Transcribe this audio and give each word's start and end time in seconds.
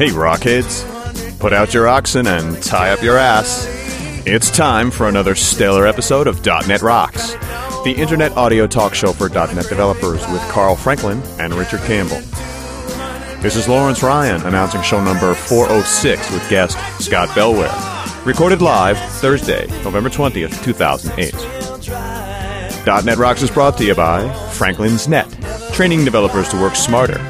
Hey, 0.00 0.08
Rockheads. 0.08 0.80
Put 1.40 1.52
out 1.52 1.74
your 1.74 1.86
oxen 1.86 2.26
and 2.26 2.62
tie 2.62 2.90
up 2.90 3.02
your 3.02 3.18
ass. 3.18 3.66
It's 4.26 4.50
time 4.50 4.90
for 4.90 5.10
another 5.10 5.34
stellar 5.34 5.86
episode 5.86 6.26
of 6.26 6.42
.NET 6.42 6.80
Rocks, 6.80 7.34
the 7.84 7.94
internet 7.94 8.34
audio 8.34 8.66
talk 8.66 8.94
show 8.94 9.12
for 9.12 9.28
.NET 9.28 9.68
developers 9.68 10.26
with 10.28 10.40
Carl 10.48 10.74
Franklin 10.74 11.20
and 11.38 11.52
Richard 11.52 11.80
Campbell. 11.80 12.22
This 13.42 13.56
is 13.56 13.68
Lawrence 13.68 14.02
Ryan 14.02 14.40
announcing 14.46 14.80
show 14.80 15.04
number 15.04 15.34
406 15.34 16.30
with 16.30 16.48
guest 16.48 16.78
Scott 16.98 17.28
Bellware. 17.36 18.24
Recorded 18.24 18.62
live 18.62 18.96
Thursday, 19.20 19.66
November 19.84 20.08
20th, 20.08 20.64
2008. 20.64 23.04
.NET 23.04 23.18
Rocks 23.18 23.42
is 23.42 23.50
brought 23.50 23.76
to 23.76 23.84
you 23.84 23.94
by 23.94 24.32
Franklin's 24.52 25.08
Net, 25.08 25.30
training 25.74 26.06
developers 26.06 26.48
to 26.48 26.58
work 26.58 26.74
smarter. 26.74 27.22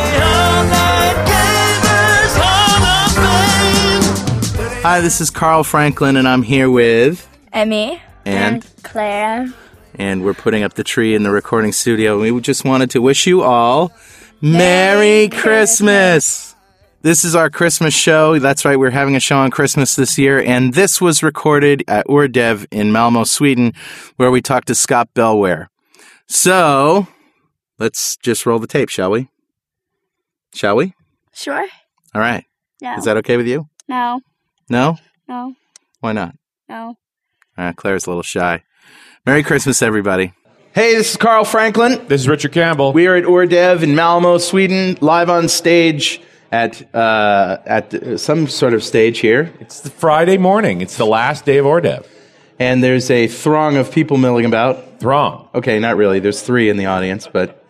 Hi, 4.84 5.00
this 5.00 5.20
is 5.20 5.30
Carl 5.30 5.62
Franklin, 5.62 6.16
and 6.16 6.26
I'm 6.26 6.42
here 6.42 6.68
with, 6.68 7.28
Emmy 7.52 8.02
And? 8.24 8.66
Clara. 8.82 9.52
and 9.94 10.24
we're 10.24 10.34
putting 10.34 10.64
up 10.64 10.74
the 10.74 10.82
tree 10.82 11.14
in 11.14 11.22
the 11.22 11.30
recording 11.30 11.70
studio. 11.72 12.18
We 12.20 12.40
just 12.40 12.64
wanted 12.64 12.90
to 12.90 13.00
wish 13.00 13.26
you 13.26 13.42
all 13.42 13.92
Merry 14.40 15.28
Christmas. 15.28 16.56
This 17.02 17.24
is 17.24 17.34
our 17.36 17.48
Christmas 17.50 17.94
show. 17.94 18.38
That's 18.40 18.64
right, 18.64 18.76
we're 18.78 18.90
having 18.90 19.14
a 19.14 19.20
show 19.20 19.36
on 19.38 19.50
Christmas 19.52 19.94
this 19.94 20.18
year, 20.18 20.40
and 20.40 20.74
this 20.74 21.00
was 21.00 21.22
recorded 21.22 21.84
at 21.86 22.06
Oredev 22.08 22.66
in 22.72 22.90
Malmo, 22.90 23.22
Sweden, 23.24 23.72
where 24.16 24.30
we 24.32 24.40
talked 24.42 24.66
to 24.68 24.74
Scott 24.74 25.08
Bellware. 25.14 25.68
So, 26.28 27.06
let's 27.78 28.16
just 28.16 28.46
roll 28.46 28.58
the 28.58 28.66
tape, 28.66 28.88
shall 28.88 29.10
we? 29.12 29.28
Shall 30.54 30.76
we? 30.76 30.94
Sure. 31.32 31.66
All 32.14 32.20
right. 32.20 32.44
No. 32.80 32.96
Is 32.96 33.04
that 33.04 33.16
okay 33.18 33.36
with 33.36 33.46
you? 33.46 33.68
no. 33.88 34.20
No? 34.68 34.96
No. 35.28 35.54
Why 36.00 36.12
not? 36.12 36.34
No. 36.68 36.96
Uh, 37.58 37.72
Claire's 37.74 38.06
a 38.06 38.10
little 38.10 38.22
shy. 38.22 38.62
Merry 39.26 39.42
Christmas, 39.42 39.82
everybody. 39.82 40.32
Hey, 40.74 40.94
this 40.94 41.10
is 41.10 41.16
Carl 41.18 41.44
Franklin. 41.44 42.06
This 42.08 42.22
is 42.22 42.28
Richard 42.28 42.52
Campbell. 42.52 42.92
We 42.92 43.06
are 43.06 43.14
at 43.16 43.24
Oredev 43.24 43.82
in 43.82 43.94
Malmo, 43.94 44.38
Sweden, 44.38 44.96
live 45.02 45.28
on 45.28 45.48
stage 45.48 46.22
at 46.50 46.94
uh, 46.94 47.58
at 47.66 47.92
uh, 47.94 48.16
some 48.16 48.46
sort 48.46 48.72
of 48.74 48.82
stage 48.84 49.18
here, 49.20 49.52
it's 49.60 49.80
the 49.80 49.90
Friday 49.90 50.38
morning. 50.38 50.80
It's 50.82 50.96
the 50.98 51.06
last 51.06 51.44
day 51.46 51.58
of 51.58 51.66
Oredev. 51.66 52.06
and 52.58 52.82
there's 52.84 53.10
a 53.10 53.26
throng 53.26 53.76
of 53.76 53.90
people 53.90 54.16
milling 54.18 54.44
about. 54.44 55.00
Throng. 55.00 55.48
Okay, 55.54 55.78
not 55.78 55.96
really. 55.96 56.20
There's 56.20 56.42
three 56.42 56.68
in 56.68 56.76
the 56.76 56.86
audience, 56.86 57.26
but 57.30 57.61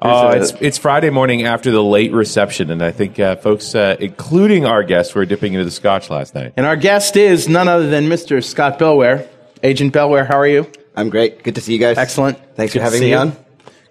Oh, 0.00 0.30
There's 0.30 0.52
it's 0.52 0.62
it's 0.62 0.78
Friday 0.78 1.10
morning 1.10 1.44
after 1.44 1.72
the 1.72 1.82
late 1.82 2.12
reception, 2.12 2.70
and 2.70 2.82
I 2.82 2.92
think 2.92 3.18
uh, 3.18 3.34
folks, 3.36 3.74
uh, 3.74 3.96
including 3.98 4.64
our 4.64 4.84
guests, 4.84 5.14
were 5.14 5.24
dipping 5.24 5.54
into 5.54 5.64
the 5.64 5.72
scotch 5.72 6.08
last 6.08 6.34
night. 6.36 6.52
and 6.56 6.64
our 6.66 6.76
guest 6.76 7.16
is 7.16 7.48
none 7.48 7.66
other 7.66 7.88
than 7.90 8.04
Mr. 8.08 8.42
Scott 8.44 8.78
Bellware. 8.78 9.26
Agent 9.62 9.92
Bellware, 9.92 10.24
how 10.26 10.38
are 10.38 10.46
you? 10.46 10.70
I'm 10.96 11.10
great. 11.10 11.42
Good 11.42 11.56
to 11.56 11.60
see 11.60 11.72
you 11.72 11.80
guys. 11.80 11.98
Excellent. 11.98 12.38
Thanks 12.54 12.72
Good 12.72 12.78
for 12.78 12.78
to 12.78 12.84
having 12.84 12.98
see 13.00 13.04
me 13.06 13.10
you. 13.10 13.16
on. 13.18 13.32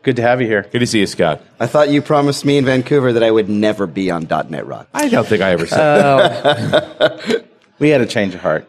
Good 0.03 0.15
to 0.15 0.21
have 0.21 0.39
you 0.41 0.47
here. 0.47 0.65
Good 0.71 0.79
to 0.79 0.87
see 0.87 0.99
you, 1.01 1.07
Scott. 1.07 1.41
I 1.59 1.67
thought 1.67 1.89
you 1.89 2.01
promised 2.01 2.45
me 2.45 2.57
in 2.57 2.63
Vancouver 2.63 3.11
that 3.11 3.23
I 3.23 3.29
would 3.29 3.49
never 3.49 3.85
be 3.85 4.09
on 4.09 4.27
.NET 4.49 4.65
Rock. 4.65 4.87
I 4.93 5.09
don't 5.09 5.27
think 5.27 5.41
I 5.41 5.51
ever 5.51 5.65
said 5.67 5.77
that. 5.79 7.45
We 7.79 7.89
had 7.89 8.01
a 8.01 8.07
change 8.07 8.33
of 8.33 8.41
heart. 8.41 8.67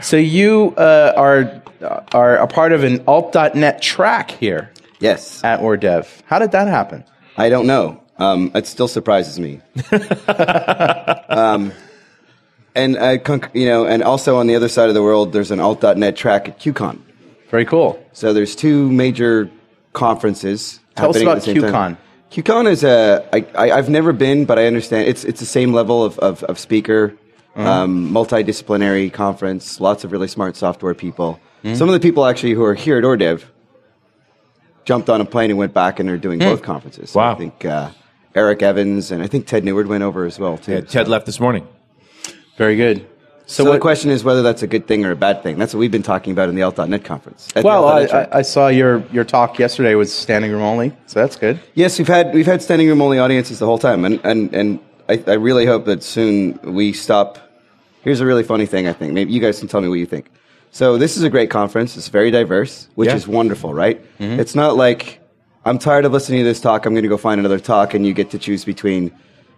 So 0.00 0.16
you 0.16 0.72
uh, 0.76 1.12
are 1.16 1.60
are 2.12 2.36
a 2.36 2.46
part 2.46 2.70
of 2.70 2.84
an 2.84 3.02
alt.net 3.08 3.82
track 3.82 4.30
here 4.30 4.70
Yes, 5.00 5.42
at 5.44 5.60
Oredev. 5.60 6.06
How 6.26 6.38
did 6.38 6.52
that 6.52 6.68
happen? 6.68 7.04
I 7.36 7.48
don't 7.48 7.66
know. 7.66 8.02
Um, 8.18 8.50
it 8.54 8.66
still 8.66 8.88
surprises 8.88 9.38
me. 9.38 9.60
um, 11.28 11.72
and 12.74 12.98
I, 12.98 13.20
you 13.54 13.66
know, 13.66 13.86
and 13.86 14.02
also 14.02 14.36
on 14.36 14.48
the 14.48 14.56
other 14.56 14.68
side 14.68 14.88
of 14.88 14.94
the 14.94 15.02
world, 15.02 15.32
there's 15.32 15.50
an 15.50 15.60
alt.net 15.60 16.16
track 16.16 16.48
at 16.48 16.58
QCon. 16.58 17.00
Very 17.48 17.64
cool. 17.64 18.04
So 18.12 18.32
there's 18.32 18.56
two 18.56 18.90
major 18.90 19.50
conferences. 19.92 20.80
Tell 20.96 21.10
us 21.10 21.16
happening 21.16 21.28
at 21.28 21.32
about 21.32 21.44
the 21.44 21.60
same 21.60 21.72
time. 21.72 21.96
QCon. 22.30 22.44
QCon 22.44 22.70
is 22.70 22.84
a. 22.84 23.28
I, 23.32 23.46
I, 23.54 23.78
I've 23.78 23.88
never 23.88 24.12
been, 24.12 24.44
but 24.44 24.58
I 24.58 24.66
understand 24.66 25.08
it's 25.08 25.24
it's 25.24 25.40
the 25.40 25.46
same 25.46 25.72
level 25.72 26.04
of 26.04 26.18
of, 26.18 26.42
of 26.44 26.58
speaker, 26.58 27.16
um, 27.56 28.10
multidisciplinary 28.10 29.12
conference. 29.12 29.80
Lots 29.80 30.04
of 30.04 30.12
really 30.12 30.28
smart 30.28 30.56
software 30.56 30.94
people. 30.94 31.40
Some 31.74 31.88
of 31.88 31.92
the 31.92 32.00
people 32.00 32.24
actually 32.24 32.52
who 32.52 32.64
are 32.64 32.74
here 32.74 32.96
at 32.98 33.04
Oredev 33.04 33.44
jumped 34.88 35.10
on 35.10 35.20
a 35.20 35.24
plane 35.26 35.50
and 35.50 35.58
went 35.58 35.74
back 35.74 36.00
and 36.00 36.08
they're 36.08 36.16
doing 36.16 36.38
both 36.38 36.62
conferences. 36.62 37.10
So 37.10 37.20
Wow. 37.20 37.32
I 37.32 37.34
think 37.34 37.62
uh, 37.62 37.90
Eric 38.34 38.62
Evans 38.62 39.10
and 39.10 39.22
I 39.22 39.26
think 39.26 39.46
Ted 39.46 39.62
Neward 39.62 39.86
went 39.86 40.02
over 40.02 40.24
as 40.24 40.38
well 40.38 40.56
too. 40.56 40.72
Yeah, 40.72 40.80
Ted 40.80 41.08
left 41.08 41.26
this 41.26 41.38
morning. 41.38 41.68
Very 42.56 42.74
good. 42.74 43.06
So, 43.44 43.64
So, 43.64 43.72
the 43.72 43.78
question 43.78 44.10
is 44.10 44.24
whether 44.24 44.42
that's 44.42 44.62
a 44.62 44.66
good 44.66 44.86
thing 44.86 45.04
or 45.04 45.10
a 45.10 45.16
bad 45.16 45.42
thing. 45.42 45.58
That's 45.58 45.74
what 45.74 45.80
we've 45.80 45.90
been 45.90 46.02
talking 46.02 46.32
about 46.32 46.48
in 46.48 46.54
the 46.54 46.62
Alt.net 46.62 47.04
conference. 47.04 47.48
well, 47.62 47.86
I, 47.86 48.04
I, 48.04 48.38
I 48.38 48.42
saw 48.42 48.68
your, 48.68 49.02
your 49.12 49.24
talk 49.24 49.58
yesterday 49.58 49.94
was 49.94 50.12
standing 50.12 50.50
room 50.50 50.62
only, 50.62 50.94
so 51.06 51.20
that's 51.20 51.36
good. 51.36 51.60
Yes, 51.74 51.98
we've 51.98 52.08
had 52.08 52.34
we've 52.34 52.46
had 52.46 52.62
standing 52.62 52.88
room 52.88 53.00
only 53.02 53.18
audiences 53.18 53.58
the 53.58 53.66
whole 53.66 53.78
time, 53.78 54.04
and 54.04 54.20
and 54.24 54.54
and 54.54 54.80
I, 55.08 55.22
I 55.26 55.34
really 55.34 55.64
hope 55.64 55.84
that 55.86 56.02
soon 56.02 56.58
we 56.62 56.92
stop. 56.92 57.38
Here's 58.02 58.20
a 58.20 58.26
really 58.26 58.42
funny 58.42 58.66
thing. 58.66 58.86
I 58.86 58.92
think 58.92 59.12
maybe 59.12 59.32
you 59.32 59.40
guys 59.40 59.58
can 59.58 59.68
tell 59.68 59.80
me 59.82 59.88
what 59.88 59.98
you 59.98 60.06
think. 60.06 60.30
So 60.70 60.96
this 60.98 61.16
is 61.16 61.22
a 61.22 61.30
great 61.30 61.50
conference. 61.50 61.96
It's 61.96 62.08
very 62.08 62.30
diverse, 62.30 62.88
which 62.94 63.08
Yeah. 63.08 63.16
is 63.16 63.26
wonderful, 63.26 63.74
right? 63.74 64.00
It's 64.18 64.54
not 64.54 64.76
like 64.76 65.20
I'm 65.64 65.78
tired 65.78 66.04
of 66.04 66.12
listening 66.12 66.40
to 66.40 66.44
this 66.44 66.60
talk. 66.60 66.86
I'm 66.86 66.94
going 66.94 67.02
to 67.02 67.08
go 67.08 67.16
find 67.16 67.38
another 67.38 67.58
talk, 67.58 67.92
and 67.94 68.06
you 68.06 68.14
get 68.14 68.30
to 68.30 68.38
choose 68.38 68.64
between, 68.64 69.10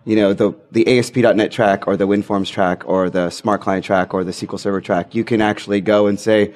you 0.04 0.16
know, 0.16 0.32
the 0.32 0.52
the 0.72 0.86
ASP.NET 0.98 1.50
track 1.52 1.86
or 1.86 1.96
the 1.96 2.06
WinForms 2.06 2.48
track 2.50 2.82
or 2.88 3.10
the 3.10 3.30
Smart 3.30 3.60
Client 3.60 3.84
track 3.84 4.14
or 4.14 4.24
the 4.24 4.32
SQL 4.32 4.58
Server 4.58 4.80
track. 4.80 5.14
You 5.14 5.24
can 5.24 5.40
actually 5.42 5.80
go 5.80 6.06
and 6.06 6.18
say, 6.18 6.52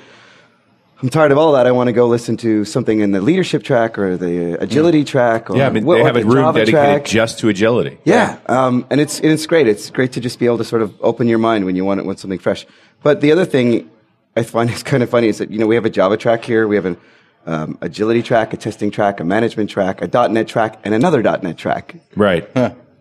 I'm 1.02 1.08
tired 1.10 1.32
of 1.32 1.38
all 1.38 1.52
that. 1.52 1.66
I 1.66 1.72
want 1.72 1.88
to 1.88 1.92
go 1.92 2.06
listen 2.06 2.36
to 2.38 2.64
something 2.64 3.00
in 3.00 3.10
the 3.12 3.20
leadership 3.20 3.62
track 3.62 3.98
or 3.98 4.16
the 4.16 4.54
agility 4.62 5.04
track. 5.04 5.50
Or 5.50 5.56
Yeah, 5.58 5.66
I 5.66 5.70
mean, 5.70 5.84
what- 5.84 5.96
they 5.98 6.04
have 6.04 6.16
a 6.16 6.22
room 6.24 6.44
Java 6.44 6.60
dedicated 6.60 6.72
track. 7.02 7.04
just 7.04 7.38
to 7.40 7.48
agility. 7.48 7.98
Yeah, 8.04 8.36
um, 8.46 8.86
and 8.90 9.00
it's 9.00 9.20
and 9.20 9.30
it's 9.30 9.46
great. 9.46 9.68
It's 9.68 9.90
great 9.90 10.12
to 10.12 10.20
just 10.20 10.38
be 10.38 10.46
able 10.46 10.58
to 10.58 10.64
sort 10.64 10.80
of 10.82 10.92
open 11.00 11.28
your 11.28 11.38
mind 11.38 11.64
when 11.66 11.76
you 11.76 11.84
want 11.84 12.00
it, 12.00 12.06
want 12.06 12.18
something 12.20 12.38
fresh. 12.38 12.66
But 13.02 13.20
the 13.20 13.30
other 13.30 13.44
thing 13.44 13.90
I 14.36 14.42
find 14.42 14.70
it's 14.70 14.82
kind 14.92 15.02
of 15.02 15.10
funny 15.10 15.28
is 15.28 15.38
that 15.38 15.50
you 15.50 15.58
know 15.58 15.66
we 15.66 15.74
have 15.74 15.84
a 15.84 15.90
Java 15.90 16.16
track 16.16 16.44
here, 16.44 16.66
we 16.66 16.76
have 16.76 16.86
an 16.86 16.96
um, 17.46 17.78
agility 17.80 18.22
track, 18.22 18.52
a 18.52 18.56
testing 18.56 18.90
track, 18.90 19.20
a 19.20 19.24
management 19.24 19.70
track, 19.70 20.00
a 20.02 20.28
.NET 20.28 20.48
track, 20.48 20.78
and 20.84 20.94
another 20.94 21.22
.NET 21.22 21.56
track, 21.58 21.94
Right. 22.16 22.48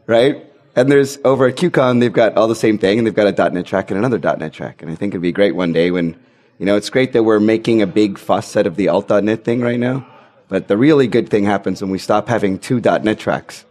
right? 0.05 0.45
And 0.75 0.91
there's 0.91 1.19
over 1.23 1.47
at 1.47 1.55
QCon 1.55 1.99
they've 1.99 2.11
got 2.11 2.35
all 2.35 2.47
the 2.47 2.55
same 2.55 2.77
thing, 2.77 2.97
and 2.97 3.07
they've 3.07 3.13
got 3.13 3.27
a 3.39 3.49
.NET 3.51 3.65
track 3.65 3.91
and 3.91 3.97
another 3.97 4.19
.NET 4.19 4.51
track. 4.53 4.81
And 4.81 4.91
I 4.91 4.95
think 4.95 5.13
it'd 5.13 5.21
be 5.21 5.31
great 5.31 5.55
one 5.55 5.71
day 5.71 5.91
when 5.91 6.15
you 6.59 6.65
know 6.65 6.75
it's 6.75 6.89
great 6.89 7.13
that 7.13 7.23
we're 7.23 7.39
making 7.39 7.81
a 7.81 7.87
big 7.87 8.17
fuss 8.17 8.55
out 8.57 8.67
of 8.67 8.75
the 8.75 8.89
alt.NET 8.89 9.43
thing 9.43 9.61
right 9.61 9.79
now. 9.79 10.05
But 10.49 10.67
the 10.67 10.77
really 10.77 11.07
good 11.07 11.29
thing 11.29 11.45
happens 11.45 11.81
when 11.81 11.89
we 11.89 11.97
stop 11.99 12.27
having 12.27 12.59
two 12.59 12.79
.NET 12.79 13.17
tracks 13.17 13.65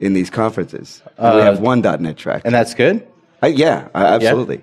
in 0.00 0.12
these 0.12 0.28
conferences. 0.28 1.02
And 1.16 1.36
we 1.36 1.42
have 1.42 1.60
one 1.60 1.80
.NET 1.80 2.16
track. 2.16 2.42
And 2.44 2.54
that's 2.54 2.74
good? 2.74 3.06
Uh, 3.42 3.46
yeah, 3.46 3.88
uh, 3.94 3.98
absolutely. 4.20 4.62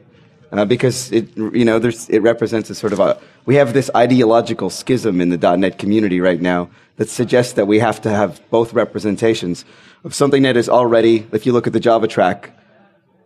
Uh, 0.52 0.66
because 0.66 1.12
it, 1.14 1.36
you 1.38 1.64
know, 1.64 1.80
there's, 1.80 2.10
it 2.10 2.20
represents 2.20 2.70
a 2.70 2.76
sort 2.76 2.92
of 2.92 3.00
a, 3.00 3.18
we 3.46 3.56
have 3.56 3.74
this 3.74 3.90
ideological 3.96 4.70
schism 4.70 5.22
in 5.22 5.30
the 5.30 5.58
.NET 5.58 5.78
community 5.78 6.20
right 6.20 6.42
now 6.42 6.70
that 6.98 7.10
suggests 7.10 7.54
that 7.54 7.68
we 7.68 7.80
have 7.80 8.02
to 8.02 8.10
have 8.10 8.42
both 8.50 8.74
representations 8.74 9.64
of 10.04 10.14
something 10.14 10.44
that 10.44 10.58
is 10.58 10.68
already, 10.68 11.26
if 11.32 11.46
you 11.46 11.54
look 11.54 11.68
at 11.68 11.74
the 11.74 11.80
Java 11.80 12.08
track, 12.08 12.52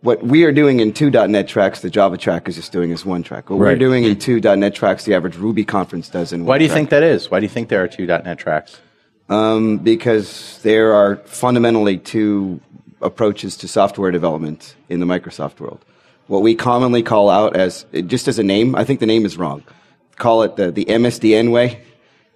what 0.02 0.22
we 0.22 0.44
are 0.44 0.52
doing 0.52 0.78
in 0.78 0.92
two 0.92 1.10
.NET 1.10 1.48
tracks, 1.48 1.80
the 1.80 1.90
Java 1.90 2.16
track 2.16 2.48
is 2.48 2.54
just 2.54 2.70
doing 2.70 2.92
as 2.92 3.04
one 3.04 3.24
track. 3.24 3.50
What 3.50 3.58
we're 3.58 3.76
doing 3.76 4.04
in 4.04 4.18
two 4.18 4.40
.NET 4.40 4.74
tracks, 4.74 5.04
the 5.04 5.14
average 5.14 5.36
Ruby 5.36 5.64
conference 5.64 6.08
does 6.08 6.32
in 6.32 6.40
one 6.40 6.46
Why 6.46 6.58
do 6.58 6.64
you 6.64 6.68
track. 6.68 6.76
think 6.76 6.90
that 6.90 7.02
is? 7.02 7.28
Why 7.28 7.40
do 7.40 7.44
you 7.44 7.50
think 7.50 7.68
there 7.70 7.82
are 7.82 7.88
two 7.88 8.06
.NET 8.06 8.38
tracks? 8.38 8.78
Um, 9.28 9.78
because 9.78 10.60
there 10.62 10.94
are 10.94 11.16
fundamentally 11.24 11.98
two 11.98 12.60
approaches 13.00 13.56
to 13.56 13.68
software 13.68 14.12
development 14.12 14.76
in 14.88 15.00
the 15.00 15.06
Microsoft 15.06 15.58
world. 15.58 15.84
What 16.26 16.42
we 16.42 16.54
commonly 16.54 17.02
call 17.02 17.30
out 17.30 17.56
as, 17.56 17.86
just 18.06 18.26
as 18.28 18.38
a 18.38 18.42
name, 18.42 18.74
I 18.74 18.84
think 18.84 19.00
the 19.00 19.06
name 19.06 19.24
is 19.24 19.36
wrong. 19.36 19.62
Call 20.16 20.42
it 20.42 20.56
the, 20.56 20.72
the 20.72 20.84
MSDN 20.86 21.52
way 21.52 21.82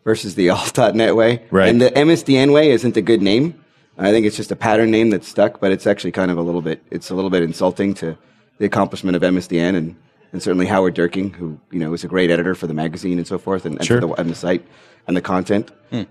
versus 0.04 0.34
the 0.34 0.50
alt.net 0.50 1.16
way. 1.16 1.42
Right. 1.50 1.68
And 1.68 1.80
the 1.80 1.90
MSDN 1.90 2.52
way 2.52 2.70
isn't 2.70 2.96
a 2.96 3.02
good 3.02 3.22
name. 3.22 3.62
I 3.98 4.12
think 4.12 4.24
it's 4.24 4.36
just 4.36 4.50
a 4.50 4.56
pattern 4.56 4.90
name 4.90 5.10
that's 5.10 5.28
stuck, 5.28 5.60
but 5.60 5.72
it's 5.72 5.86
actually 5.86 6.12
kind 6.12 6.30
of 6.30 6.38
a 6.38 6.42
little 6.42 6.62
bit, 6.62 6.82
it's 6.90 7.10
a 7.10 7.14
little 7.14 7.30
bit 7.30 7.42
insulting 7.42 7.92
to 7.94 8.16
the 8.58 8.64
accomplishment 8.64 9.16
of 9.16 9.22
MSDN 9.22 9.76
and, 9.76 9.96
and 10.32 10.42
certainly 10.42 10.66
Howard 10.66 10.94
Dierking, 10.94 11.34
who, 11.34 11.58
you 11.70 11.80
know, 11.80 11.92
is 11.92 12.04
a 12.04 12.08
great 12.08 12.30
editor 12.30 12.54
for 12.54 12.66
the 12.66 12.72
magazine 12.74 13.18
and 13.18 13.26
so 13.26 13.38
forth 13.38 13.66
and, 13.66 13.76
and, 13.76 13.84
Sure. 13.84 14.00
for 14.00 14.06
the, 14.06 14.12
and 14.14 14.30
the 14.30 14.34
site 14.34 14.66
and 15.06 15.16
the 15.16 15.20
content. 15.20 15.70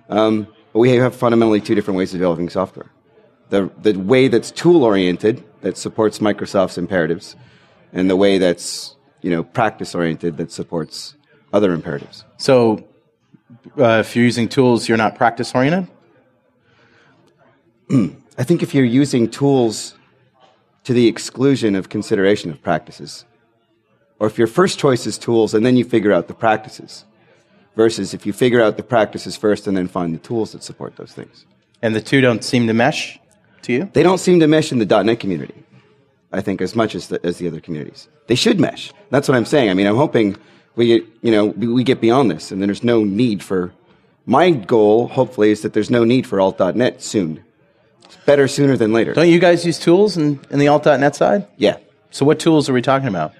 Um, 0.10 0.48
but 0.74 0.80
we 0.80 0.92
have 0.98 1.16
fundamentally 1.16 1.62
two 1.62 1.74
different 1.74 1.98
ways 1.98 2.14
of 2.14 2.20
developing 2.20 2.50
software. 2.50 2.92
The, 3.50 3.72
the 3.81 3.94
way 3.98 4.28
that's 4.28 4.52
tool 4.52 4.84
oriented, 4.84 5.44
that 5.62 5.78
supports 5.78 6.20
Microsoft's 6.20 6.78
imperatives, 6.78 7.36
and 7.94 8.10
the 8.10 8.16
way 8.16 8.38
that's, 8.38 8.96
you 9.22 9.30
know, 9.30 9.44
practice 9.44 9.96
oriented, 9.96 10.38
that 10.38 10.52
supports 10.52 11.16
other 11.52 11.74
imperatives. 11.74 12.24
So 12.38 12.88
uh, 13.78 14.04
if 14.06 14.16
you're 14.16 14.26
using 14.26 14.48
tools, 14.48 14.88
you're 14.88 14.98
not 14.98 15.16
practice 15.16 15.54
oriented? 15.54 15.88
I 17.92 18.44
think 18.44 18.64
if 18.64 18.74
you're 18.74 18.86
using 18.86 19.30
tools 19.30 19.96
to 20.84 20.94
the 20.94 21.08
exclusion 21.08 21.76
of 21.76 21.90
consideration 21.90 22.52
of 22.52 22.62
practices, 22.62 23.26
or 24.20 24.28
if 24.28 24.38
your 24.38 24.48
first 24.48 24.80
choice 24.80 25.06
is 25.06 25.18
tools 25.18 25.54
and 25.54 25.66
then 25.66 25.78
you 25.78 25.84
figure 25.84 26.14
out 26.14 26.28
the 26.28 26.34
practices, 26.34 27.06
versus 27.76 28.14
if 28.14 28.26
you 28.26 28.34
figure 28.34 28.62
out 28.62 28.76
the 28.76 28.84
practices 28.84 29.38
first 29.38 29.66
and 29.66 29.78
then 29.78 29.88
find 29.88 30.14
the 30.14 30.20
tools 30.20 30.52
that 30.52 30.62
support 30.64 30.98
those 30.98 31.14
things. 31.14 31.46
And 31.82 31.96
the 31.96 32.02
two 32.02 32.20
don't 32.20 32.44
seem 32.44 32.68
to 32.68 32.74
mesh 32.74 33.18
to 33.62 33.72
you? 33.72 33.90
They 33.94 34.04
don't 34.04 34.18
seem 34.18 34.42
to 34.42 34.48
mesh 34.48 34.74
in 34.74 34.80
the 34.80 35.04
.NET 35.04 35.20
community, 35.20 35.64
I 36.31 36.42
think, 36.42 36.62
as 36.62 36.76
much 36.76 36.96
as 36.96 37.08
the, 37.08 37.20
as 37.26 37.38
the 37.38 37.48
other 37.48 37.60
communities. 37.60 38.08
They 38.28 38.36
should 38.36 38.60
mesh. 38.60 38.92
That's 39.10 39.28
what 39.28 39.36
I'm 39.36 39.46
saying. 39.46 39.70
I 39.70 39.74
mean, 39.74 39.88
I'm 39.88 39.96
hoping 39.96 40.38
we 40.76 40.88
get, 40.88 41.04
you 41.22 41.31
know, 41.31 41.48
we, 41.48 41.68
we 41.68 41.84
get 41.84 42.00
beyond 42.02 42.30
this 42.31 42.52
and 42.52 42.62
then 42.62 42.68
there's 42.68 42.84
no 42.84 43.04
need 43.04 43.44
for, 43.44 43.74
my 44.26 44.52
goal, 44.52 45.08
hopefully, 45.08 45.50
is 45.52 45.62
that 45.64 45.74
there's 45.74 45.90
no 45.90 46.04
need 46.04 46.28
for 46.28 46.40
alt.net 46.40 47.02
soon. 47.02 47.44
It's 48.06 48.16
better 48.26 48.48
sooner 48.48 48.78
than 48.78 48.94
later. 48.94 49.14
Don't 49.14 49.28
you 49.30 49.40
guys 49.40 49.66
use 49.66 49.80
tools 49.80 50.18
in, 50.18 50.40
in 50.52 50.60
the 50.60 50.68
alt.net 50.68 51.16
side? 51.16 51.48
Yeah. 51.58 51.78
So 52.12 52.26
what 52.26 52.40
tools 52.40 52.70
are 52.70 52.74
we 52.74 52.81
talking 52.81 53.08
about? 53.08 53.34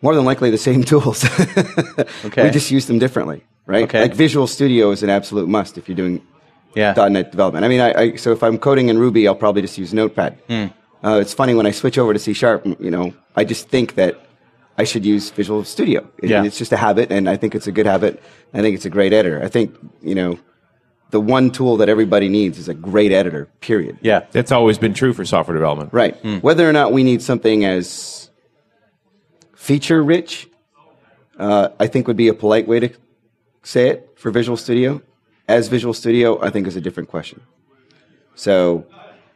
More 0.00 0.14
than 0.16 0.24
likely 0.24 0.50
the 0.50 0.58
same 0.58 0.82
tools. 0.84 1.24
Okay. 2.24 2.44
We 2.44 2.50
just 2.50 2.70
use 2.70 2.86
them 2.86 2.98
differently, 2.98 3.42
right? 3.66 3.84
Okay. 3.84 4.02
Like 4.02 4.14
Visual 4.14 4.46
Studio 4.46 4.90
is 4.90 5.02
an 5.02 5.10
absolute 5.10 5.48
must 5.48 5.76
if 5.78 5.88
you're 5.88 5.96
doing 5.96 6.22
Yeah. 6.74 6.94
.NET 7.08 7.30
development. 7.30 7.64
I 7.64 7.68
mean, 7.68 7.80
I, 7.80 7.92
I 7.94 8.16
so 8.16 8.32
if 8.32 8.42
I'm 8.42 8.58
coding 8.58 8.88
in 8.88 8.98
Ruby, 8.98 9.26
I'll 9.28 9.34
probably 9.34 9.62
just 9.62 9.76
use 9.78 9.92
Notepad. 9.92 10.38
Hmm. 10.48 10.66
Uh, 11.04 11.18
it's 11.20 11.34
funny 11.34 11.54
when 11.54 11.66
I 11.66 11.70
switch 11.72 11.98
over 11.98 12.12
to 12.12 12.18
C 12.18 12.32
Sharp. 12.32 12.64
You 12.80 12.90
know, 12.90 13.12
I 13.36 13.44
just 13.44 13.68
think 13.68 13.94
that 13.96 14.20
I 14.78 14.84
should 14.84 15.04
use 15.04 15.30
Visual 15.30 15.64
Studio. 15.64 16.08
It- 16.22 16.30
Yeah. 16.30 16.44
It's 16.44 16.58
just 16.58 16.72
a 16.72 16.76
habit, 16.76 17.10
and 17.12 17.28
I 17.28 17.36
think 17.36 17.54
it's 17.54 17.66
a 17.66 17.72
good 17.72 17.86
habit. 17.86 18.22
I 18.54 18.60
think 18.60 18.74
it's 18.76 18.84
a 18.86 18.90
great 18.90 19.12
editor. 19.12 19.42
I 19.42 19.48
think 19.48 19.74
you 20.02 20.14
know, 20.14 20.38
the 21.10 21.20
one 21.20 21.50
tool 21.50 21.76
that 21.78 21.88
everybody 21.88 22.28
needs 22.28 22.58
is 22.58 22.68
a 22.68 22.74
great 22.74 23.12
editor. 23.12 23.48
Period. 23.60 23.98
Yeah. 24.00 24.24
That's 24.32 24.52
always 24.52 24.78
been 24.78 24.94
true 24.94 25.12
for 25.12 25.24
software 25.24 25.54
development. 25.56 25.90
Right. 25.92 26.16
Hmm. 26.16 26.36
Whether 26.38 26.68
or 26.68 26.72
not 26.72 26.92
we 26.92 27.02
need 27.02 27.20
something 27.20 27.64
as 27.64 28.30
feature 29.56 30.02
rich, 30.02 30.48
uh, 31.38 31.68
I 31.78 31.86
think 31.86 32.06
would 32.06 32.16
be 32.16 32.28
a 32.28 32.34
polite 32.34 32.66
way 32.68 32.80
to 32.80 32.90
say 33.62 33.88
it 33.88 34.10
for 34.16 34.30
Visual 34.30 34.56
Studio. 34.56 35.02
As 35.48 35.68
Visual 35.68 35.92
Studio, 35.94 36.40
I 36.42 36.50
think 36.50 36.66
is 36.66 36.76
a 36.76 36.80
different 36.80 37.08
question. 37.08 37.40
So 38.34 38.86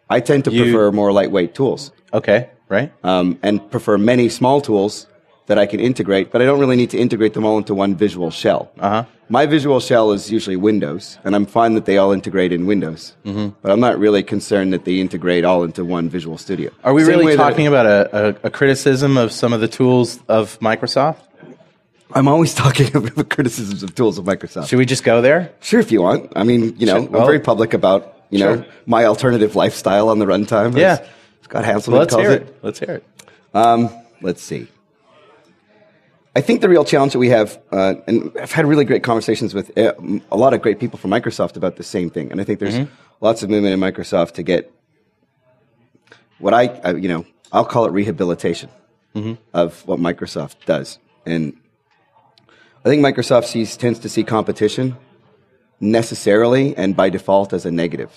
I 0.08 0.20
tend 0.20 0.44
to 0.44 0.50
You- 0.52 0.62
prefer 0.64 0.92
more 0.92 1.12
lightweight 1.12 1.54
tools 1.54 1.92
Okay. 2.14 2.48
Right? 2.68 2.92
um, 3.04 3.38
and 3.42 3.68
prefer 3.70 3.98
many 3.98 4.28
small 4.28 4.60
tools 4.60 5.06
that 5.46 5.58
I 5.58 5.66
can 5.66 5.78
integrate, 5.78 6.32
but 6.32 6.42
I 6.42 6.44
don't 6.44 6.58
really 6.58 6.74
need 6.76 6.90
to 6.90 6.98
integrate 6.98 7.34
them 7.34 7.44
all 7.44 7.56
into 7.58 7.72
one 7.74 7.94
visual 7.94 8.30
shell. 8.32 8.70
Uh-huh. 8.80 9.04
My 9.28 9.46
visual 9.46 9.78
shell 9.80 10.10
is 10.12 10.30
usually 10.30 10.56
Windows, 10.56 11.18
and 11.24 11.34
I'm 11.36 11.46
fine 11.46 11.74
that 11.74 11.84
they 11.84 11.98
all 11.98 12.10
integrate 12.12 12.52
in 12.52 12.66
Windows. 12.66 13.14
Mm-hmm. 13.24 13.48
But 13.62 13.70
I'm 13.72 13.78
not 13.80 13.96
really 13.98 14.22
concerned 14.24 14.72
that 14.72 14.84
they 14.84 14.98
integrate 14.98 15.44
all 15.44 15.62
into 15.62 15.84
one 15.84 16.08
Visual 16.08 16.36
Studio. 16.38 16.70
Are 16.82 16.92
we 16.94 17.02
Same 17.04 17.18
really 17.20 17.36
talking 17.36 17.66
about 17.68 17.86
a, 17.86 18.28
a, 18.28 18.36
a 18.44 18.50
criticism 18.50 19.16
of 19.16 19.30
some 19.32 19.52
of 19.52 19.60
the 19.60 19.68
tools 19.68 20.18
of 20.28 20.58
Microsoft? 20.60 21.18
I'm 22.12 22.26
always 22.28 22.54
talking 22.64 22.94
about 22.96 23.28
criticisms 23.30 23.82
of 23.84 23.94
tools 23.94 24.18
of 24.18 24.24
Microsoft. 24.24 24.68
Should 24.68 24.78
we 24.78 24.86
just 24.86 25.04
go 25.04 25.20
there? 25.22 25.52
Sure, 25.60 25.78
if 25.80 25.90
you 25.92 26.02
want. 26.02 26.32
I 26.36 26.42
mean, 26.44 26.74
you 26.78 26.86
know, 26.86 27.00
Sure. 27.02 27.08
Well- 27.10 27.22
I'm 27.22 27.26
very 27.26 27.40
public 27.40 27.72
about 27.74 28.15
you 28.31 28.38
know 28.40 28.64
my 28.87 29.05
alternative 29.05 29.55
lifestyle 29.56 30.09
on 30.09 30.18
the 30.18 30.26
runtime. 30.26 30.76
Yeah. 30.76 31.04
Scott 31.42 31.64
Hanselman 31.64 31.99
let's 31.99 32.14
calls 32.14 32.23
hear 32.26 32.33
it. 32.33 32.42
it. 32.42 32.59
Let's 32.62 32.78
hear 32.80 32.90
it. 32.97 33.04
Um, 33.54 33.88
let's 34.21 34.42
see. 34.42 34.68
I 36.35 36.40
think 36.42 36.61
the 36.61 36.68
real 36.68 36.85
challenge 36.85 37.12
that 37.14 37.18
we 37.18 37.30
have, 37.30 37.59
uh, 37.73 37.95
and 38.06 38.30
I've 38.40 38.52
had 38.52 38.66
really 38.66 38.85
great 38.85 39.02
conversations 39.02 39.54
with 39.54 39.76
uh, 39.78 39.95
a 40.30 40.37
lot 40.37 40.52
of 40.52 40.61
great 40.61 40.78
people 40.78 40.99
from 40.99 41.11
Microsoft 41.11 41.56
about 41.56 41.76
the 41.76 41.83
same 41.83 42.11
thing, 42.11 42.30
and 42.30 42.40
I 42.40 42.45
think 42.45 42.59
there's 42.61 42.75
Mm-hmm. 42.75 42.92
lots 43.25 43.42
of 43.42 43.49
movement 43.49 43.73
in 43.73 43.80
Microsoft 43.80 44.33
to 44.33 44.42
get 44.42 44.71
what 46.38 46.52
I, 46.52 46.64
I 46.85 46.90
you 46.95 47.09
know, 47.09 47.25
I'll 47.52 47.64
call 47.64 47.87
it 47.87 47.92
rehabilitation 47.92 48.68
Mm-hmm. 49.14 49.35
of 49.54 49.87
what 49.87 49.99
Microsoft 49.99 50.56
does, 50.66 50.99
and 51.25 51.56
I 52.85 52.88
think 52.90 53.02
Microsoft 53.02 53.45
sees 53.47 53.75
tends 53.78 53.99
to 54.00 54.11
see 54.11 54.23
competition 54.23 54.95
necessarily 55.80 56.76
and 56.76 56.97
by 56.97 57.09
default 57.11 57.52
as 57.52 57.66
a 57.66 57.71
negative, 57.71 58.11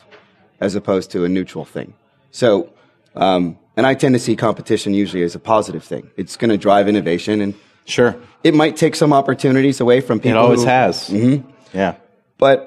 as 0.60 0.75
opposed 0.75 1.12
to 1.12 1.25
a 1.25 1.30
neutral 1.30 1.66
thing. 1.66 1.94
So, 2.32 2.70
um, 3.16 3.58
and 3.75 3.86
I 3.88 3.94
tend 3.96 4.13
to 4.16 4.20
see 4.20 4.36
competition 4.36 4.94
usually 4.94 5.24
as 5.24 5.36
a 5.36 5.39
positive 5.39 5.84
thing. 5.84 6.10
It's 6.18 6.36
going 6.38 6.50
to 6.51 6.58
drive 6.58 6.88
innovation, 6.88 7.42
and 7.42 7.54
Sure. 7.86 8.16
it 8.44 8.54
might 8.54 8.75
take 8.78 8.96
some 8.96 9.13
opportunities 9.13 9.80
away 9.80 10.01
from 10.01 10.20
people. 10.20 10.38
It 10.38 10.42
always 10.42 10.62
who- 10.62 10.68
has. 10.70 11.10
Mm-hmm. 11.10 11.50
Yeah. 11.74 11.96
but 12.38 12.66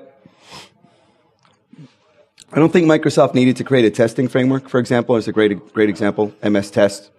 I 2.53 2.57
don't 2.57 2.71
think 2.73 2.87
Microsoft 2.87 3.35
needed 3.35 3.57
to 3.57 3.65
create 3.65 3.85
a 3.87 3.91
testing 3.91 4.29
framework. 4.29 4.69
For 4.69 4.79
example, 4.79 5.17
as 5.17 5.27
a 5.27 5.33
great 5.33 5.73
great 5.73 5.89
example, 5.89 6.33
MS 6.43 6.71
Test. 6.71 7.11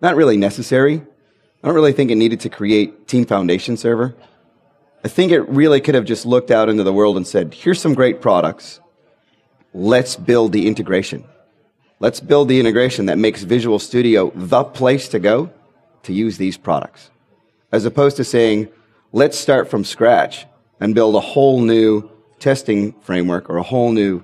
Not 0.00 0.16
really 0.16 0.36
necessary. 0.38 1.02
I 1.62 1.66
don't 1.66 1.74
really 1.74 1.92
think 1.92 2.10
it 2.10 2.14
needed 2.16 2.40
to 2.40 2.48
create 2.48 3.06
Team 3.06 3.26
Foundation 3.26 3.76
Server. 3.76 4.14
I 5.04 5.08
think 5.08 5.32
it 5.32 5.42
really 5.48 5.80
could 5.80 5.94
have 5.94 6.06
just 6.06 6.24
looked 6.24 6.50
out 6.50 6.68
into 6.68 6.82
the 6.82 6.92
world 6.92 7.16
and 7.16 7.26
said, 7.26 7.54
"Here's 7.54 7.80
some 7.80 7.94
great 7.94 8.20
products. 8.20 8.80
Let's 9.74 10.16
build 10.16 10.52
the 10.52 10.66
integration. 10.66 11.24
Let's 12.00 12.20
build 12.20 12.48
the 12.48 12.58
integration 12.58 13.06
that 13.06 13.18
makes 13.18 13.42
Visual 13.42 13.78
Studio 13.78 14.32
the 14.34 14.64
place 14.64 15.08
to 15.08 15.18
go 15.18 15.50
to 16.04 16.12
use 16.12 16.38
these 16.38 16.56
products." 16.56 17.10
as 17.74 17.84
opposed 17.84 18.16
to 18.16 18.22
saying, 18.22 18.68
let's 19.10 19.36
start 19.36 19.68
from 19.68 19.82
scratch 19.82 20.46
and 20.78 20.94
build 20.94 21.16
a 21.16 21.20
whole 21.20 21.60
new 21.60 22.08
testing 22.38 22.92
framework 23.00 23.50
or 23.50 23.56
a 23.56 23.64
whole 23.64 23.90
new 23.90 24.22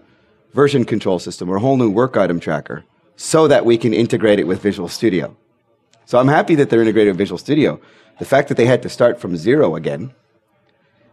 version 0.52 0.84
control 0.84 1.18
system 1.18 1.50
or 1.50 1.56
a 1.56 1.60
whole 1.60 1.76
new 1.76 1.90
work 1.90 2.16
item 2.16 2.38
tracker 2.38 2.84
so 3.16 3.48
that 3.48 3.66
we 3.66 3.76
can 3.76 3.92
integrate 3.92 4.38
it 4.38 4.46
with 4.46 4.62
Visual 4.62 4.88
Studio. 4.88 5.36
So 6.06 6.18
I'm 6.20 6.28
happy 6.28 6.54
that 6.54 6.70
they're 6.70 6.80
integrated 6.80 7.14
with 7.14 7.18
Visual 7.18 7.38
Studio. 7.38 7.80
The 8.20 8.24
fact 8.24 8.46
that 8.48 8.56
they 8.56 8.66
had 8.66 8.82
to 8.82 8.88
start 8.88 9.20
from 9.20 9.36
zero 9.36 9.74
again 9.74 10.14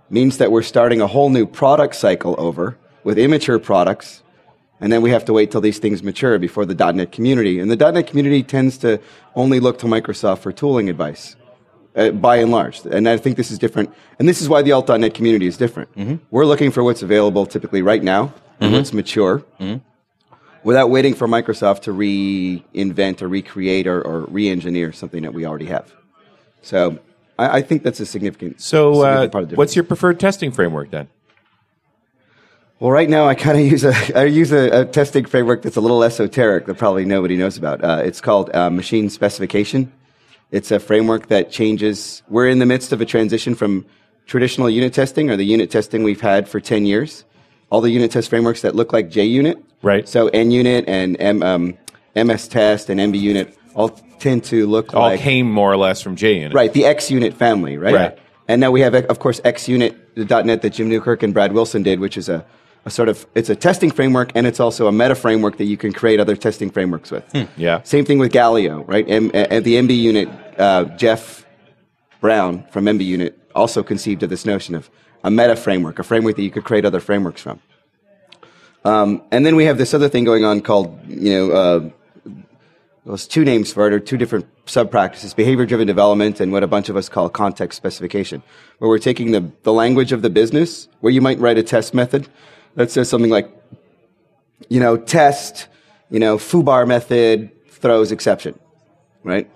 means 0.10 0.38
that 0.38 0.52
we're 0.52 0.64
starting 0.64 1.02
a 1.02 1.08
whole 1.08 1.30
new 1.30 1.46
product 1.46 1.96
cycle 1.96 2.36
over 2.38 2.78
with 3.04 3.18
immature 3.18 3.60
products, 3.60 4.24
and 4.80 4.92
then 4.92 5.02
we 5.02 5.10
have 5.10 5.26
to 5.26 5.34
wait 5.34 5.52
till 5.52 5.62
these 5.62 5.80
things 5.80 6.04
mature 6.04 6.38
before 6.40 6.66
the 6.66 6.94
.NET 6.94 7.12
community. 7.12 7.60
And 7.60 7.70
the 7.72 7.92
.NET 7.92 8.08
community 8.08 8.44
tends 8.44 8.78
to 8.80 9.00
only 9.36 9.60
look 9.60 9.80
to 9.80 9.86
Microsoft 9.86 10.40
for 10.40 10.52
tooling 10.52 10.90
advice, 10.90 11.36
uh, 11.96 12.12
by 12.12 12.38
and 12.38 12.52
large. 12.52 12.86
And 12.86 13.10
I 13.10 13.18
think 13.18 13.38
this 13.38 13.50
is 13.50 13.58
different. 13.58 13.94
And 14.20 14.30
this 14.30 14.42
is 14.42 14.50
why 14.50 14.62
the 14.62 14.72
alt.NET 14.72 15.14
community 15.14 15.48
is 15.48 15.58
different. 15.58 15.94
Mm-hmm. 15.96 16.16
We're 16.30 16.46
looking 16.46 16.72
for 16.72 16.84
what's 16.84 17.02
available 17.02 17.46
typically 17.46 17.82
right 17.82 18.04
now, 18.04 18.34
and 18.60 18.70
mm-hmm. 18.70 18.74
what's 18.74 18.94
mature, 18.94 19.44
mm-hmm. 19.60 19.78
without 20.64 20.90
waiting 20.90 21.14
for 21.16 21.28
Microsoft 21.28 21.82
to 21.82 21.92
reinvent 21.92 23.22
or 23.22 23.28
recreate 23.28 23.88
or, 23.88 24.02
or 24.02 24.26
re-engineer 24.26 24.94
something 24.94 25.24
that 25.24 25.34
we 25.34 25.46
already 25.46 25.68
have. 25.68 25.92
So 26.62 27.00
I, 27.38 27.58
I 27.58 27.62
think 27.62 27.84
that's 27.84 28.00
a 28.00 28.06
significant. 28.06 28.62
So, 28.62 29.01
uh, 29.01 29.03
significant 29.03 29.32
part 29.32 29.44
of 29.44 29.50
the 29.51 29.56
what's 29.56 29.75
your 29.75 29.84
preferred 29.84 30.20
testing 30.20 30.51
framework 30.51 30.91
then? 30.91 31.08
Well, 32.79 32.91
right 32.91 33.10
now 33.10 33.27
I 33.27 33.36
kind 33.36 33.60
of 33.60 33.65
use 33.65 33.84
a 33.84 33.94
I 34.20 34.25
use 34.25 34.51
a, 34.51 34.82
a 34.82 34.86
testing 34.86 35.25
framework 35.25 35.62
that's 35.62 35.77
a 35.77 35.82
little 35.82 36.03
esoteric 36.03 36.65
that 36.65 36.75
probably 36.75 37.06
nobody 37.06 37.38
knows 37.38 37.58
about. 37.58 37.84
Uh, 37.84 38.01
it's 38.03 38.22
called 38.22 38.53
uh, 38.56 38.70
machine 38.70 39.10
specification. 39.10 39.91
It's 40.51 40.72
a 40.72 40.79
framework 40.79 41.27
that 41.27 41.51
changes. 41.51 42.24
We're 42.29 42.48
in 42.48 42.60
the 42.60 42.65
midst 42.65 42.94
of 42.94 43.01
a 43.01 43.06
transition 43.06 43.53
from 43.56 43.86
traditional 44.25 44.70
unit 44.70 44.94
testing 44.94 45.29
or 45.29 45.36
the 45.36 45.46
unit 45.46 45.72
testing 45.72 46.03
we've 46.03 46.22
had 46.22 46.48
for 46.48 46.60
ten 46.60 46.86
years. 46.86 47.25
All 47.70 47.82
the 47.82 47.89
unit 47.89 48.12
test 48.12 48.29
frameworks 48.29 48.62
that 48.62 48.75
look 48.75 48.94
like 48.94 49.10
JUnit, 49.10 49.62
Right. 49.82 50.08
So 50.08 50.29
NUnit 50.29 50.86
and 50.88 51.20
M, 51.20 51.44
um, 51.44 51.77
MS 52.15 52.48
Test 52.48 52.89
and 52.89 53.00
MB 53.00 53.20
Unit 53.20 53.57
all 53.78 53.90
tend 53.90 54.44
to 54.46 54.66
look 54.66 54.94
All 54.94 55.02
like 55.04 55.20
came 55.20 55.50
more 55.50 55.72
or 55.72 55.78
less 55.78 56.02
from 56.02 56.16
J 56.16 56.42
JUnit. 56.42 56.54
Right, 56.54 56.74
the 56.74 56.86
X 56.86 57.12
Unit 57.12 57.34
family, 57.36 57.78
right? 57.78 57.94
Right. 57.94 58.20
And 58.48 58.60
now 58.60 58.72
we 58.72 58.82
have, 58.82 58.96
of 58.96 59.20
course, 59.20 59.40
X 59.44 59.68
Unit, 59.68 60.16
the 60.16 60.26
.NET 60.26 60.62
that 60.64 60.72
Jim 60.72 60.90
Newkirk 60.90 61.22
and 61.22 61.34
Brad 61.34 61.54
Wilson 61.54 61.84
did, 61.84 62.00
which 62.00 62.18
is 62.18 62.28
a, 62.28 62.46
a 62.86 62.90
sort 62.90 63.08
of, 63.10 63.28
it's 63.36 63.50
a 63.50 63.56
testing 63.56 63.92
framework 63.92 64.32
and 64.36 64.48
it's 64.48 64.60
also 64.60 64.88
a 64.88 64.92
meta 64.92 65.16
framework 65.16 65.58
that 65.58 65.66
you 65.66 65.78
can 65.78 65.94
create 65.94 66.20
other 66.20 66.36
testing 66.36 66.72
frameworks 66.72 67.12
with. 67.12 67.24
Yeah. 67.58 67.84
Same 67.84 68.06
thing 68.06 68.18
with 68.18 68.32
Gallio, 68.32 68.84
right? 68.86 69.08
And, 69.08 69.36
and 69.36 69.64
the 69.64 69.76
MB 69.76 69.96
Unit, 69.96 70.30
uh, 70.58 70.86
Jeff 70.96 71.46
Brown 72.22 72.66
from 72.72 72.86
MB 72.86 73.06
Unit 73.06 73.38
also 73.54 73.84
conceived 73.84 74.24
of 74.24 74.30
this 74.30 74.46
notion 74.46 74.74
of 74.74 74.90
a 75.24 75.30
meta 75.30 75.56
framework, 75.56 76.00
a 76.00 76.04
framework 76.04 76.38
that 76.38 76.44
you 76.44 76.52
could 76.52 76.64
create 76.64 76.86
other 76.86 77.02
frameworks 77.02 77.42
from. 77.42 77.60
Um, 78.86 79.24
and 79.32 79.46
then 79.46 79.56
we 79.58 79.66
have 79.66 79.78
this 79.78 79.94
other 79.94 80.08
thing 80.08 80.24
going 80.24 80.46
on 80.46 80.62
called, 80.62 80.98
you 81.08 81.32
know, 81.32 81.52
uh, 81.52 81.90
there's 83.08 83.28
two 83.28 83.46
names 83.46 83.72
for 83.72 83.88
it, 83.88 83.94
or 83.94 84.00
two 84.00 84.18
different 84.18 84.46
sub 84.66 84.92
practices 84.92 85.34
behavior 85.34 85.66
driven 85.66 85.88
development 85.88 86.42
and 86.42 86.52
what 86.52 86.62
a 86.62 86.68
bunch 86.68 86.90
of 86.90 86.98
us 86.98 87.08
call 87.08 87.30
context 87.30 87.78
specification, 87.78 88.44
where 88.80 88.90
we're 88.90 89.00
taking 89.00 89.32
the, 89.32 89.50
the 89.64 89.72
language 89.72 90.12
of 90.12 90.22
the 90.22 90.30
business, 90.30 90.90
where 91.00 91.12
you 91.12 91.22
might 91.22 91.40
write 91.40 91.58
a 91.58 91.64
test 91.64 91.94
method 91.94 92.28
that 92.76 92.92
says 92.92 93.10
something 93.10 93.32
like, 93.32 93.50
you 94.68 94.80
know, 94.80 94.98
test, 94.98 95.68
you 96.10 96.20
know, 96.20 96.38
foobar 96.38 96.86
method 96.86 97.50
throws 97.70 98.12
exception, 98.12 98.60
right? 99.24 99.50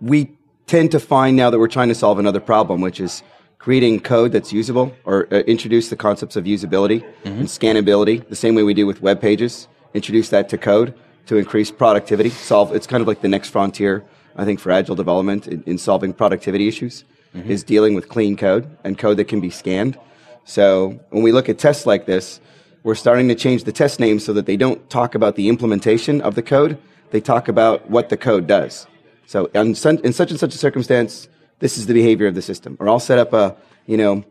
We 0.00 0.36
tend 0.66 0.92
to 0.92 1.00
find 1.00 1.36
now 1.36 1.50
that 1.50 1.58
we're 1.58 1.66
trying 1.66 1.88
to 1.88 1.94
solve 1.94 2.20
another 2.20 2.40
problem, 2.40 2.80
which 2.80 3.00
is 3.00 3.22
creating 3.58 4.00
code 4.00 4.30
that's 4.30 4.52
usable 4.52 4.94
or 5.04 5.26
uh, 5.32 5.38
introduce 5.40 5.88
the 5.88 5.96
concepts 5.96 6.36
of 6.36 6.44
usability 6.44 7.04
and 7.24 7.46
scannability 7.46 8.28
the 8.28 8.36
same 8.36 8.54
way 8.54 8.62
we 8.62 8.74
do 8.74 8.86
with 8.86 9.02
web 9.02 9.20
pages. 9.20 9.66
Introduce 9.92 10.28
that 10.30 10.48
to 10.50 10.58
code 10.58 10.94
to 11.26 11.36
increase 11.36 11.70
productivity. 11.70 12.30
Solve. 12.30 12.74
It's 12.74 12.86
kind 12.86 13.00
of 13.00 13.08
like 13.08 13.20
the 13.20 13.28
next 13.28 13.50
frontier, 13.50 14.04
I 14.36 14.44
think, 14.44 14.60
for 14.60 14.70
agile 14.70 14.96
development 14.96 15.46
in, 15.46 15.62
in 15.64 15.78
solving 15.78 16.12
productivity 16.12 16.68
issues 16.68 17.04
is 17.34 17.64
dealing 17.64 17.94
with 17.94 18.08
clean 18.08 18.36
code 18.36 18.68
and 18.84 18.98
code 18.98 19.16
that 19.16 19.24
can 19.24 19.40
be 19.40 19.50
scanned. 19.50 19.98
So 20.44 21.00
when 21.10 21.22
we 21.22 21.32
look 21.32 21.48
at 21.48 21.58
tests 21.58 21.86
like 21.86 22.06
this, 22.06 22.40
we're 22.82 22.94
starting 22.94 23.28
to 23.28 23.34
change 23.34 23.64
the 23.64 23.72
test 23.72 24.00
names 24.00 24.24
so 24.24 24.32
that 24.32 24.46
they 24.46 24.56
don't 24.56 24.90
talk 24.90 25.14
about 25.14 25.36
the 25.36 25.48
implementation 25.48 26.20
of 26.20 26.34
the 26.34 26.42
code. 26.42 26.76
They 27.10 27.20
talk 27.20 27.48
about 27.48 27.88
what 27.88 28.08
the 28.08 28.16
code 28.16 28.46
does. 28.46 28.86
So 29.26 29.46
in, 29.54 29.68
in 29.68 29.74
such 29.74 30.30
and 30.30 30.40
such 30.40 30.54
a 30.54 30.58
circumstance, 30.58 31.28
this 31.60 31.78
is 31.78 31.86
the 31.86 31.94
behavior 31.94 32.26
of 32.26 32.34
the 32.34 32.42
system. 32.42 32.76
Or 32.80 32.88
I'll 32.88 33.00
set 33.00 33.18
up 33.18 33.32
a, 33.32 33.56
you 33.86 33.96
know, 33.96 34.24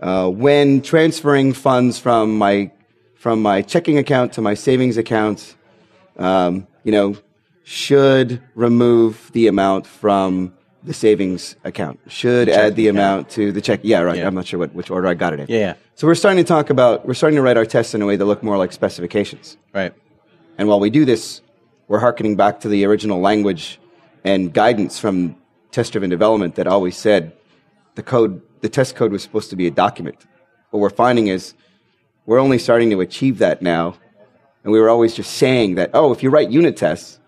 uh, 0.00 0.28
when 0.30 0.80
transferring 0.80 1.52
funds 1.52 1.98
from 1.98 2.38
my 2.38 2.70
from 3.16 3.42
my 3.42 3.62
checking 3.62 3.98
account 3.98 4.32
to 4.34 4.40
my 4.40 4.54
savings 4.54 4.96
account, 4.96 5.56
um, 6.18 6.66
you 6.84 6.92
know, 6.92 7.16
should 7.64 8.42
remove 8.54 9.30
the 9.32 9.46
amount 9.46 9.86
from 9.86 10.54
the 10.82 10.94
savings 10.94 11.56
account. 11.64 12.00
Should 12.08 12.48
add 12.48 12.76
the 12.76 12.88
amount 12.88 13.30
to 13.30 13.52
the 13.52 13.60
check. 13.60 13.80
Yeah, 13.82 14.00
right. 14.00 14.16
Yeah. 14.18 14.26
I'm 14.26 14.34
not 14.34 14.46
sure 14.46 14.58
what, 14.58 14.74
which 14.74 14.90
order 14.90 15.08
I 15.08 15.14
got 15.14 15.32
it 15.32 15.40
in. 15.40 15.46
Yeah, 15.48 15.58
yeah. 15.58 15.74
So 15.94 16.06
we're 16.06 16.14
starting 16.14 16.42
to 16.42 16.48
talk 16.48 16.70
about 16.70 17.06
we're 17.06 17.14
starting 17.14 17.36
to 17.36 17.42
write 17.42 17.56
our 17.56 17.66
tests 17.66 17.94
in 17.94 18.02
a 18.02 18.06
way 18.06 18.16
that 18.16 18.24
look 18.24 18.42
more 18.42 18.56
like 18.56 18.72
specifications. 18.72 19.56
Right. 19.74 19.92
And 20.56 20.68
while 20.68 20.80
we 20.80 20.90
do 20.90 21.04
this, 21.04 21.42
we're 21.88 21.98
hearkening 21.98 22.36
back 22.36 22.60
to 22.60 22.68
the 22.68 22.84
original 22.84 23.20
language 23.20 23.80
and 24.24 24.52
guidance 24.52 24.98
from 24.98 25.36
test 25.70 25.92
driven 25.92 26.10
development 26.10 26.54
that 26.56 26.66
always 26.66 26.96
said 26.96 27.32
the 27.94 28.02
code, 28.02 28.40
the 28.60 28.68
test 28.68 28.96
code 28.96 29.12
was 29.12 29.22
supposed 29.22 29.50
to 29.50 29.56
be 29.56 29.66
a 29.66 29.70
document. 29.70 30.26
What 30.70 30.80
we're 30.80 30.90
finding 30.90 31.28
is 31.28 31.54
we're 32.26 32.38
only 32.38 32.58
starting 32.58 32.90
to 32.90 33.00
achieve 33.00 33.38
that 33.38 33.62
now. 33.62 33.94
And 34.68 34.74
we 34.74 34.80
were 34.80 34.90
always 34.90 35.14
just 35.14 35.32
saying 35.38 35.76
that, 35.76 35.92
oh, 35.94 36.12
if 36.12 36.22
you 36.22 36.28
write 36.28 36.50
unit 36.50 36.76
tests, 36.76 37.18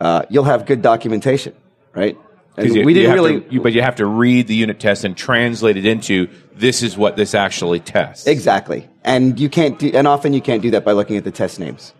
uh, 0.00 0.22
you'll 0.30 0.44
have 0.44 0.64
good 0.64 0.80
documentation, 0.80 1.54
right? 1.92 2.16
And 2.56 2.72
you- 2.72 2.84
we 2.84 2.94
didn't 2.94 3.14
really. 3.14 3.40
to- 3.40 3.46
you- 3.52 3.60
but 3.60 3.72
you 3.72 3.82
have 3.82 3.96
to 3.96 4.06
read 4.06 4.46
the 4.46 4.54
unit 4.54 4.78
test 4.78 5.02
and 5.02 5.16
translate 5.16 5.76
it 5.76 5.84
into 5.84 6.28
this 6.56 6.84
is 6.84 6.96
what 6.96 7.16
this 7.16 7.34
actually 7.34 7.80
tests. 7.80 8.28
Exactly. 8.28 8.86
And 9.02 9.40
you 9.40 9.48
can't 9.48 9.76
do, 9.76 9.90
and 9.92 10.06
often 10.06 10.32
you 10.32 10.40
can't 10.40 10.62
do 10.62 10.70
that 10.70 10.84
by 10.84 10.92
looking 10.92 11.16
at 11.16 11.24
the 11.24 11.32
test 11.32 11.58
names. 11.58 11.94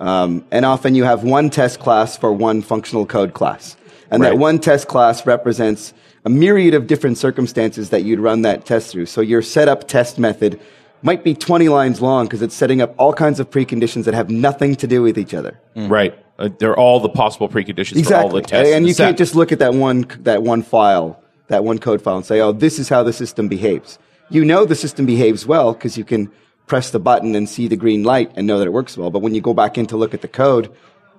Um, 0.00 0.46
and 0.50 0.64
often 0.64 0.94
you 0.94 1.04
have 1.04 1.22
one 1.22 1.50
test 1.50 1.78
class 1.78 2.16
for 2.16 2.32
one 2.32 2.62
functional 2.62 3.04
code 3.04 3.34
class. 3.34 3.76
And 4.10 4.22
Right. 4.22 4.30
that 4.30 4.38
one 4.38 4.58
test 4.58 4.88
class 4.88 5.26
represents 5.26 5.92
a 6.24 6.30
myriad 6.30 6.72
of 6.72 6.86
different 6.86 7.18
circumstances 7.18 7.90
that 7.90 8.04
you'd 8.04 8.20
run 8.20 8.40
that 8.40 8.64
test 8.64 8.90
through. 8.90 9.04
So 9.04 9.20
your 9.20 9.42
setup 9.42 9.86
test 9.86 10.18
method 10.18 10.58
might 11.06 11.22
be 11.22 11.34
20 11.34 11.68
lines 11.68 12.02
long 12.02 12.26
because 12.26 12.42
it's 12.42 12.54
setting 12.54 12.82
up 12.82 12.92
all 12.98 13.12
kinds 13.12 13.40
of 13.40 13.48
preconditions 13.48 14.04
that 14.04 14.12
have 14.12 14.28
nothing 14.28 14.74
to 14.74 14.86
do 14.86 15.00
with 15.00 15.16
each 15.16 15.32
other. 15.32 15.58
Right. 15.74 16.18
Uh, 16.38 16.50
they're 16.58 16.76
all 16.76 17.00
the 17.00 17.08
possible 17.08 17.48
preconditions 17.48 18.04
for 18.06 18.16
all 18.16 18.28
the 18.28 18.42
tests. 18.42 18.74
and 18.74 18.86
you 18.86 18.94
can't 18.94 19.16
just 19.16 19.34
look 19.34 19.52
at 19.52 19.60
that 19.60 19.72
one 19.72 20.04
that 20.20 20.42
one 20.42 20.62
file, 20.62 21.22
that 21.46 21.64
one 21.64 21.78
code 21.78 22.02
file, 22.02 22.16
and 22.16 22.26
say, 22.26 22.40
"Oh, 22.40 22.52
this 22.52 22.78
is 22.78 22.90
how 22.90 23.02
the 23.02 23.12
system 23.12 23.48
behaves." 23.48 23.98
You 24.28 24.44
know 24.44 24.66
the 24.66 24.74
system 24.74 25.06
behaves 25.06 25.46
well 25.46 25.72
because 25.72 25.96
you 25.96 26.04
can 26.04 26.30
press 26.66 26.90
the 26.90 26.98
button 26.98 27.34
and 27.34 27.48
see 27.48 27.68
the 27.68 27.76
green 27.76 28.02
light 28.02 28.30
and 28.34 28.46
know 28.46 28.58
that 28.58 28.66
it 28.66 28.72
works 28.72 28.98
well. 28.98 29.10
But 29.10 29.20
when 29.20 29.34
you 29.34 29.40
go 29.40 29.54
back 29.54 29.78
in 29.78 29.86
to 29.86 29.96
look 29.96 30.12
at 30.12 30.20
the 30.20 30.28
code, 30.28 30.70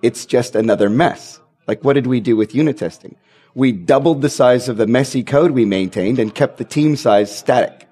it's 0.02 0.26
just 0.26 0.56
another 0.56 0.90
mess. 0.90 1.40
Like, 1.68 1.84
what 1.84 1.94
did 1.94 2.06
we 2.06 2.20
do 2.20 2.36
with 2.36 2.54
unit 2.54 2.78
testing? 2.78 3.16
We 3.56 3.72
doubled 3.72 4.22
the 4.22 4.30
size 4.30 4.70
of 4.70 4.78
the 4.78 4.86
messy 4.86 5.24
code 5.24 5.52
we 5.52 5.66
maintained 5.66 6.20
and 6.20 6.36
kept 6.36 6.58
the 6.58 6.66
team 6.66 6.96
size 6.96 7.36
static. 7.36 7.88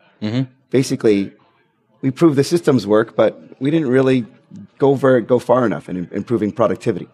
Basically, 0.69 1.31
we 2.05 2.11
proved 2.11 2.35
the 2.35 2.43
systems 2.43 2.85
work, 2.85 3.15
but 3.15 3.59
we 3.59 3.71
didn't 3.71 3.89
really 3.89 4.27
go 4.77 4.93
very, 4.93 5.21
go 5.23 5.39
far 5.39 5.65
enough 5.65 5.89
in 5.89 6.07
improving 6.11 6.51
productivity. 6.51 7.07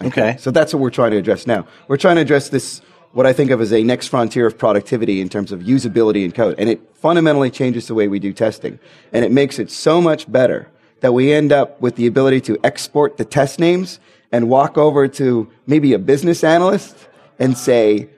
Okay. 0.00 0.36
So 0.38 0.52
that's 0.52 0.72
what 0.72 0.78
we're 0.78 0.90
trying 0.90 1.10
to 1.10 1.16
address 1.16 1.44
now. 1.44 1.66
We're 1.88 1.96
trying 1.96 2.14
to 2.14 2.22
address 2.22 2.50
this, 2.50 2.82
what 3.10 3.26
I 3.26 3.32
think 3.32 3.50
of 3.50 3.60
as 3.60 3.72
a 3.72 3.82
next 3.82 4.06
frontier 4.06 4.46
of 4.46 4.56
productivity 4.56 5.20
in 5.20 5.28
terms 5.28 5.50
of 5.50 5.62
usability 5.62 6.24
in 6.24 6.30
code. 6.30 6.54
And 6.56 6.68
it 6.68 6.80
fundamentally 6.98 7.50
changes 7.50 7.88
the 7.88 7.94
way 7.94 8.06
we 8.06 8.20
do 8.20 8.32
testing. 8.32 8.78
And 9.12 9.24
it 9.24 9.32
makes 9.32 9.58
it 9.58 9.72
so 9.72 10.00
much 10.00 10.30
better 10.30 10.68
that 11.00 11.12
we 11.12 11.32
end 11.32 11.50
up 11.50 11.80
with 11.80 11.96
the 11.96 12.06
ability 12.06 12.42
to 12.42 12.60
export 12.62 13.16
the 13.16 13.24
test 13.24 13.58
names 13.58 13.98
and 14.30 14.48
walk 14.48 14.78
over 14.78 15.08
to 15.08 15.50
maybe 15.66 15.94
a 15.94 15.98
business 15.98 16.44
analyst 16.44 17.08
and 17.40 17.58
say, 17.58 18.08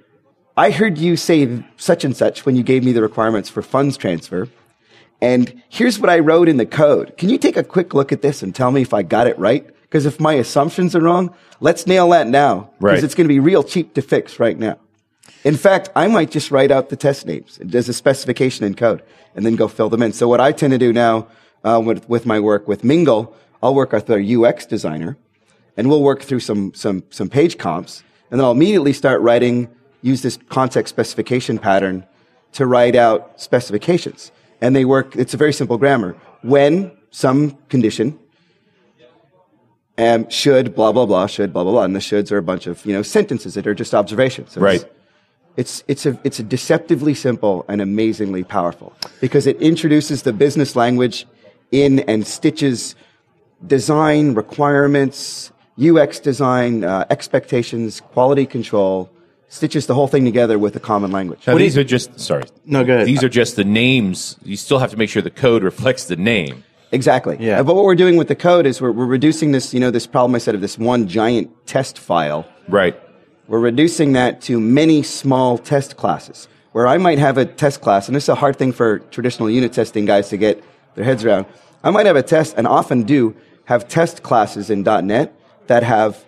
I 0.54 0.70
heard 0.70 0.98
you 0.98 1.16
say 1.16 1.64
such 1.78 2.04
and 2.04 2.14
such 2.14 2.44
when 2.44 2.56
you 2.56 2.62
gave 2.62 2.84
me 2.84 2.92
the 2.92 3.00
requirements 3.00 3.48
for 3.48 3.62
funds 3.62 3.96
transfer. 3.96 4.50
And 5.22 5.62
here's 5.68 6.00
what 6.00 6.10
I 6.10 6.18
wrote 6.18 6.48
in 6.48 6.56
the 6.56 6.66
code. 6.66 7.16
Can 7.16 7.28
you 7.28 7.38
take 7.38 7.56
a 7.56 7.62
quick 7.62 7.94
look 7.94 8.10
at 8.10 8.22
this 8.22 8.42
and 8.42 8.52
tell 8.52 8.72
me 8.72 8.82
if 8.82 8.92
I 8.92 9.02
got 9.02 9.28
it 9.28 9.38
right? 9.38 9.64
Because 9.82 10.04
if 10.04 10.18
my 10.18 10.34
assumptions 10.34 10.96
are 10.96 11.00
wrong, 11.00 11.32
let's 11.60 11.86
nail 11.86 12.10
that 12.10 12.26
now. 12.26 12.70
Because 12.80 12.80
Right. 12.80 13.04
it's 13.04 13.14
going 13.14 13.26
to 13.26 13.32
be 13.32 13.38
real 13.38 13.62
cheap 13.62 13.94
to 13.94 14.02
fix 14.02 14.40
right 14.40 14.58
now. 14.58 14.78
In 15.44 15.56
fact, 15.56 15.90
I 15.94 16.08
might 16.08 16.32
just 16.32 16.50
write 16.50 16.72
out 16.72 16.88
the 16.88 16.96
test 16.96 17.24
names 17.24 17.60
as 17.72 17.88
a 17.88 17.92
specification 17.92 18.66
in 18.66 18.74
code 18.74 19.02
and 19.36 19.46
then 19.46 19.54
go 19.54 19.68
fill 19.68 19.88
them 19.88 20.02
in. 20.02 20.12
So 20.12 20.26
what 20.26 20.40
I 20.40 20.50
tend 20.50 20.72
to 20.72 20.78
do 20.78 20.92
now 20.92 21.28
uh, 21.62 21.80
with, 21.84 22.08
with 22.08 22.26
my 22.26 22.40
work 22.40 22.66
with 22.66 22.82
Mingle, 22.82 23.32
I'll 23.62 23.76
work 23.76 23.92
with 23.92 24.10
our 24.10 24.20
UX 24.20 24.66
designer 24.66 25.16
and 25.76 25.88
we'll 25.88 26.02
work 26.02 26.22
through 26.22 26.40
some, 26.40 26.74
some, 26.74 27.04
some 27.10 27.28
page 27.28 27.58
comps 27.58 28.02
and 28.32 28.40
then 28.40 28.44
I'll 28.44 28.52
immediately 28.52 28.92
start 28.92 29.20
writing, 29.20 29.68
use 30.00 30.22
this 30.22 30.36
context 30.48 30.92
specification 30.92 31.58
pattern 31.58 32.06
to 32.54 32.66
write 32.66 32.96
out 32.96 33.40
specifications. 33.40 34.32
And 34.62 34.74
they 34.74 34.84
work, 34.86 35.16
it's 35.16 35.34
a 35.34 35.36
very 35.36 35.52
simple 35.52 35.76
grammar. 35.76 36.16
When 36.42 36.92
some 37.10 37.58
condition 37.68 38.18
um, 39.98 40.28
should 40.30 40.74
blah 40.74 40.92
blah 40.92 41.04
blah 41.04 41.26
should 41.26 41.52
blah 41.52 41.64
blah 41.64 41.72
blah, 41.72 41.82
and 41.82 41.94
the 41.94 42.00
shoulds 42.00 42.32
are 42.32 42.38
a 42.38 42.42
bunch 42.42 42.66
of 42.66 42.84
you 42.86 42.94
know 42.94 43.02
sentences 43.02 43.52
that 43.54 43.66
are 43.66 43.74
just 43.74 43.92
observations. 43.94 44.52
So 44.52 44.64
it's- 44.64 44.82
Right. 44.82 44.92
It's, 45.54 45.84
it's, 45.86 46.06
a, 46.06 46.18
it's 46.24 46.38
a 46.38 46.42
deceptively 46.42 47.12
simple 47.12 47.66
and 47.68 47.82
amazingly 47.82 48.42
powerful 48.42 48.94
because 49.20 49.46
it 49.46 49.60
introduces 49.60 50.22
the 50.22 50.32
business 50.32 50.74
language 50.76 51.26
in 51.70 52.00
and 52.08 52.26
stitches 52.26 52.94
design 53.66 54.32
requirements, 54.32 55.52
UX 55.78 56.20
design, 56.20 56.84
uh, 56.84 57.04
expectations, 57.10 58.00
quality 58.00 58.46
control, 58.46 59.10
stitches 59.52 59.86
the 59.86 59.94
whole 59.94 60.08
thing 60.08 60.24
together 60.24 60.58
with 60.58 60.74
a 60.76 60.80
common 60.80 61.12
language. 61.12 61.46
Now, 61.46 61.58
these 61.58 61.76
are 61.76 61.84
just 61.84 62.18
sorry. 62.18 62.44
No, 62.64 62.84
good. 62.84 63.06
These 63.06 63.22
are 63.22 63.28
just 63.28 63.56
the 63.56 63.64
names. 63.64 64.36
You 64.42 64.56
still 64.56 64.78
have 64.78 64.90
to 64.92 64.96
make 64.96 65.10
sure 65.10 65.20
the 65.20 65.30
code 65.30 65.62
reflects 65.62 66.06
the 66.06 66.16
name. 66.16 66.64
Exactly. 66.90 67.36
Yeah. 67.38 67.60
Uh, 67.60 67.62
But 67.62 67.76
what 67.76 67.84
we're 67.84 67.94
doing 67.94 68.16
with 68.16 68.28
the 68.28 68.34
code 68.34 68.64
is 68.66 68.80
we're, 68.80 68.92
we're 68.92 69.04
reducing 69.04 69.52
this, 69.52 69.74
you 69.74 69.80
know, 69.80 69.90
this 69.90 70.06
problem 70.06 70.34
I 70.34 70.38
said 70.38 70.54
of 70.54 70.62
this 70.62 70.78
one 70.78 71.06
giant 71.06 71.50
test 71.66 71.98
file. 71.98 72.46
Right. 72.66 72.98
We're 73.46 73.60
reducing 73.60 74.14
that 74.14 74.40
to 74.42 74.58
many 74.58 75.02
small 75.02 75.58
test 75.58 75.98
classes 75.98 76.48
where 76.72 76.86
I 76.86 76.96
might 76.96 77.18
have 77.18 77.36
a 77.36 77.44
test 77.44 77.82
class, 77.82 78.08
and 78.08 78.16
this 78.16 78.24
is 78.24 78.28
a 78.30 78.34
hard 78.34 78.56
thing 78.56 78.72
for 78.72 79.00
traditional 79.10 79.50
unit 79.50 79.74
testing 79.74 80.06
guys 80.06 80.30
to 80.30 80.38
get 80.38 80.64
their 80.94 81.04
heads 81.04 81.26
around. 81.26 81.44
I 81.84 81.90
might 81.90 82.06
have 82.06 82.16
a 82.16 82.22
test, 82.22 82.54
and 82.56 82.66
often 82.66 83.02
do 83.02 83.36
have 83.66 83.86
test 83.86 84.22
classes 84.22 84.70
in 84.70 84.82
.NET 84.82 85.34
that 85.66 85.82
have 85.82 86.24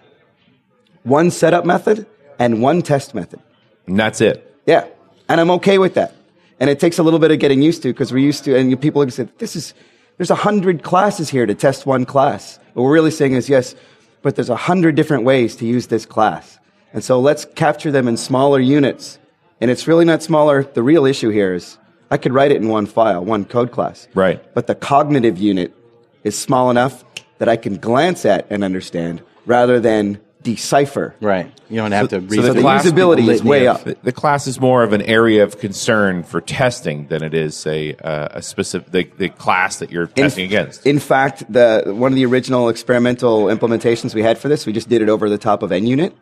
one 1.05 1.31
setup 1.31 1.65
method 1.65 2.07
and 2.39 2.63
one 2.63 2.83
test 2.83 3.15
method. 3.15 3.41
And 3.87 3.99
that's 3.99 4.21
it. 4.21 4.55
Yeah, 4.67 4.87
and 5.29 5.41
I'm 5.41 5.51
okay 5.53 5.79
with 5.79 5.95
that. 5.95 6.15
And 6.61 6.71
it 6.71 6.81
takes 6.81 6.99
a 6.99 7.03
little 7.03 7.19
bit 7.19 7.31
of 7.31 7.39
getting 7.39 7.63
used 7.63 7.83
to 7.83 7.89
because 7.89 8.13
we're 8.13 8.25
used 8.25 8.45
to, 8.45 8.57
and 8.57 8.81
people 8.81 9.03
have 9.03 9.13
said, 9.13 9.31
"This 9.39 9.57
is 9.57 9.75
there's 10.17 10.31
a 10.31 10.37
hundred 10.37 10.83
classes 10.83 11.29
here 11.29 11.47
to 11.47 11.55
test 11.55 11.87
one 11.87 12.05
class." 12.05 12.59
What 12.75 12.85
we're 12.85 12.93
really 12.93 13.11
saying 13.11 13.33
is, 13.33 13.49
yes, 13.49 13.75
but 14.23 14.37
there's 14.37 14.51
a 14.51 14.57
hundred 14.57 14.95
different 14.95 15.25
ways 15.25 15.57
to 15.57 15.67
use 15.67 15.89
this 15.89 16.07
class, 16.07 16.59
and 16.93 17.03
so 17.03 17.21
let's 17.21 17.45
capture 17.57 17.91
them 17.91 18.09
in 18.09 18.17
smaller 18.17 18.61
units. 18.61 19.19
And 19.61 19.71
it's 19.71 19.87
really 19.87 20.05
not 20.05 20.23
smaller. 20.23 20.65
The 20.65 20.83
real 20.83 21.07
issue 21.07 21.31
here 21.31 21.55
is 21.55 21.79
I 22.11 22.17
could 22.17 22.33
write 22.33 22.51
it 22.51 22.59
in 22.59 22.69
one 22.69 22.87
file, 22.87 23.25
one 23.25 23.45
code 23.45 23.73
class. 23.73 24.09
Right. 24.15 24.43
But 24.55 24.67
the 24.67 24.75
cognitive 24.75 25.39
unit 25.39 25.75
is 26.23 26.37
small 26.37 26.71
enough 26.71 27.05
that 27.39 27.49
I 27.49 27.57
can 27.57 27.77
glance 27.79 28.25
at 28.25 28.47
and 28.51 28.63
understand 28.63 29.23
rather 29.47 29.81
than 29.81 30.21
decipher. 30.45 31.17
Right. 31.21 31.51
You 31.69 31.77
don't 31.79 31.91
have 31.91 32.11
to 32.11 32.21
read 32.21 32.37
so 32.37 32.43
the 32.43 32.53
the 32.55 32.61
class- 32.61 32.87
usability 32.87 33.29
is 33.29 33.43
way 33.43 33.67
up. 33.67 33.83
The, 33.83 33.97
the 34.05 34.13
class 34.13 34.47
is 34.47 34.61
more 34.61 34.85
of 34.85 34.93
an 34.93 35.03
area 35.03 35.43
of 35.43 35.59
concern 35.59 36.23
for 36.23 36.41
testing 36.41 37.09
than 37.09 37.25
it 37.25 37.35
is 37.35 37.67
a 37.67 37.95
uh, 37.97 38.29
a 38.39 38.43
specific 38.43 38.93
the, 38.93 39.11
the 39.19 39.29
class 39.31 39.79
that 39.81 39.91
you're 39.91 40.07
testing 40.07 40.45
against. 40.45 40.87
In 40.87 41.01
fact, 41.01 41.51
the 41.53 41.83
one 41.87 42.13
of 42.13 42.17
the 42.17 42.25
original 42.27 42.69
experimental 42.69 43.47
implementations 43.47 44.15
we 44.15 44.23
had 44.23 44.39
for 44.39 44.49
this, 44.49 44.65
we 44.67 44.73
just 44.73 44.89
did 44.89 45.03
it 45.03 45.09
over 45.09 45.29
the 45.29 45.39
top 45.39 45.65
of 45.65 45.71
NUnit. 45.71 46.13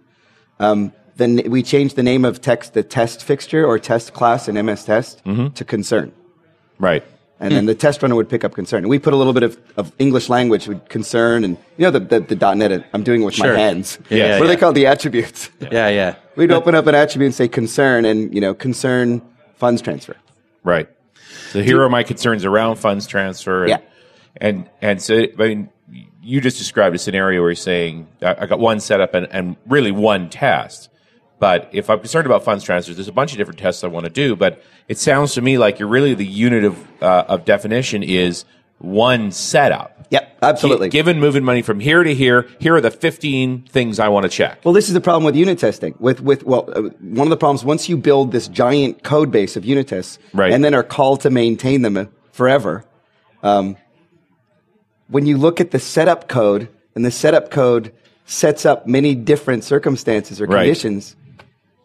Um, 0.59 0.93
then 1.17 1.43
we 1.51 1.63
changed 1.63 1.97
the 1.97 2.03
name 2.03 2.25
of 2.25 2.41
text 2.41 2.73
the 2.73 2.83
test 2.83 3.23
fixture 3.23 3.67
or 3.67 3.79
test 3.79 4.15
class 4.15 4.49
in 4.49 4.55
MS 4.65 4.85
Test 4.85 5.23
Mm-hmm. 5.25 5.49
to 5.55 5.65
concern, 5.65 6.13
right. 6.79 7.05
And 7.43 7.55
then 7.55 7.67
the 7.67 7.75
test 7.75 8.03
runner 8.03 8.15
would 8.15 8.29
pick 8.29 8.45
up 8.45 8.55
concern. 8.55 8.79
And 8.85 8.89
we 8.89 8.99
put 8.99 9.13
a 9.13 9.17
little 9.17 9.33
bit 9.33 9.43
of, 9.43 9.59
of 9.77 9.93
English 9.99 10.29
language 10.29 10.69
with 10.69 10.89
concern, 10.89 11.45
and 11.45 11.57
you 11.77 11.85
know 11.85 11.91
the 11.91 12.01
the, 12.01 12.35
the 12.35 12.55
.NET. 12.55 12.87
I'm 12.93 13.03
doing 13.03 13.23
it 13.23 13.25
with 13.25 13.35
Sure. 13.35 13.53
my 13.53 13.59
hands. 13.59 13.99
Yeah, 14.09 14.17
yeah, 14.17 14.25
what 14.39 14.43
are 14.43 14.45
yeah. 14.45 14.55
they 14.55 14.57
called? 14.57 14.75
The 14.77 14.87
attributes. 14.87 15.51
Yeah, 15.61 15.89
yeah. 15.89 16.17
We'd 16.37 16.53
open 16.53 16.75
up 16.75 16.87
an 16.87 16.95
attribute 16.95 17.27
and 17.27 17.35
say 17.35 17.49
concern, 17.49 18.05
and 18.05 18.35
you 18.35 18.41
know 18.41 18.55
concern 18.55 19.21
funds 19.57 19.83
transfer. 19.83 20.17
Right. 20.65 20.89
So 21.51 21.63
here 21.63 21.83
are 21.83 21.89
my 21.89 22.03
concerns 22.03 22.45
around 22.45 22.77
funds 22.77 23.07
transfer. 23.07 23.63
And, 23.63 23.71
Yeah. 23.71 23.79
And 24.37 24.71
and 24.81 25.03
so 25.03 25.15
I 25.39 25.49
mean, 25.49 25.69
you 26.23 26.41
just 26.41 26.59
described 26.59 26.95
a 26.95 26.99
scenario 26.99 27.41
where 27.41 27.51
you're 27.51 27.57
saying 27.57 28.07
I 28.23 28.37
I 28.41 28.47
got 28.47 28.59
one 28.61 28.81
setup 28.81 29.15
and, 29.15 29.27
and 29.31 29.57
really 29.67 29.93
one 29.93 30.31
test. 30.31 30.89
But 31.43 31.71
if 31.73 31.91
I'm 31.91 31.99
concerned 31.99 32.25
about 32.27 32.45
funds 32.45 32.63
transfers, 32.63 32.95
there's 32.95 33.09
a 33.09 33.13
bunch 33.13 33.33
of 33.33 33.37
different 33.39 33.59
tests 33.59 33.83
I 33.83 33.89
want 33.89 34.05
to 34.05 34.11
do. 34.13 34.37
But 34.37 34.63
it 34.87 34.97
sounds 34.97 35.35
to 35.35 35.41
me 35.43 35.59
like 35.59 35.81
you're 35.81 35.89
really 35.89 36.15
the 36.15 36.25
unit 36.25 36.63
of 36.63 36.79
uh, 37.03 37.25
of 37.27 37.45
definition 37.45 38.05
is 38.05 38.45
one 38.79 39.33
setup. 39.33 40.07
Yep, 40.11 40.39
absolutely. 40.41 40.89
Gi- 40.89 40.99
Given 40.99 41.19
moving 41.19 41.43
money 41.43 41.63
from 41.63 41.81
here 41.81 42.05
to 42.05 42.15
here, 42.15 42.47
here 42.61 42.77
are 42.77 42.81
the 42.81 42.93
15 42.93 43.63
things 43.63 43.99
I 43.99 44.07
want 44.07 44.23
to 44.23 44.29
check. 44.29 44.61
Well, 44.65 44.73
this 44.73 44.87
is 44.87 44.95
the 44.95 45.01
problem 45.01 45.25
with 45.25 45.35
unit 45.35 45.59
testing. 45.59 45.97
With 45.99 46.21
with 46.21 46.45
well, 46.45 46.71
uh, 46.73 46.83
one 47.01 47.27
of 47.27 47.31
the 47.31 47.37
problems 47.37 47.65
once 47.65 47.89
you 47.89 47.97
build 47.97 48.31
this 48.31 48.47
giant 48.47 49.03
code 49.03 49.33
base 49.33 49.57
of 49.57 49.65
unit 49.65 49.89
tests, 49.89 50.21
Right. 50.33 50.53
and 50.53 50.63
then 50.65 50.75
are 50.75 50.85
called 50.85 51.23
to 51.23 51.31
maintain 51.31 51.83
them 51.83 52.09
forever. 52.31 52.85
Um, 53.43 53.77
when 55.09 55.27
you 55.27 55.37
look 55.39 55.61
at 55.61 55.73
the 55.73 55.81
setup 55.81 56.29
code, 56.29 56.69
and 56.95 57.05
the 57.05 57.11
setup 57.11 57.51
code 57.51 57.93
sets 58.27 58.65
up 58.65 58.87
many 58.87 59.17
different 59.17 59.65
circumstances 59.65 60.41
or 60.41 60.47
Right. 60.47 60.67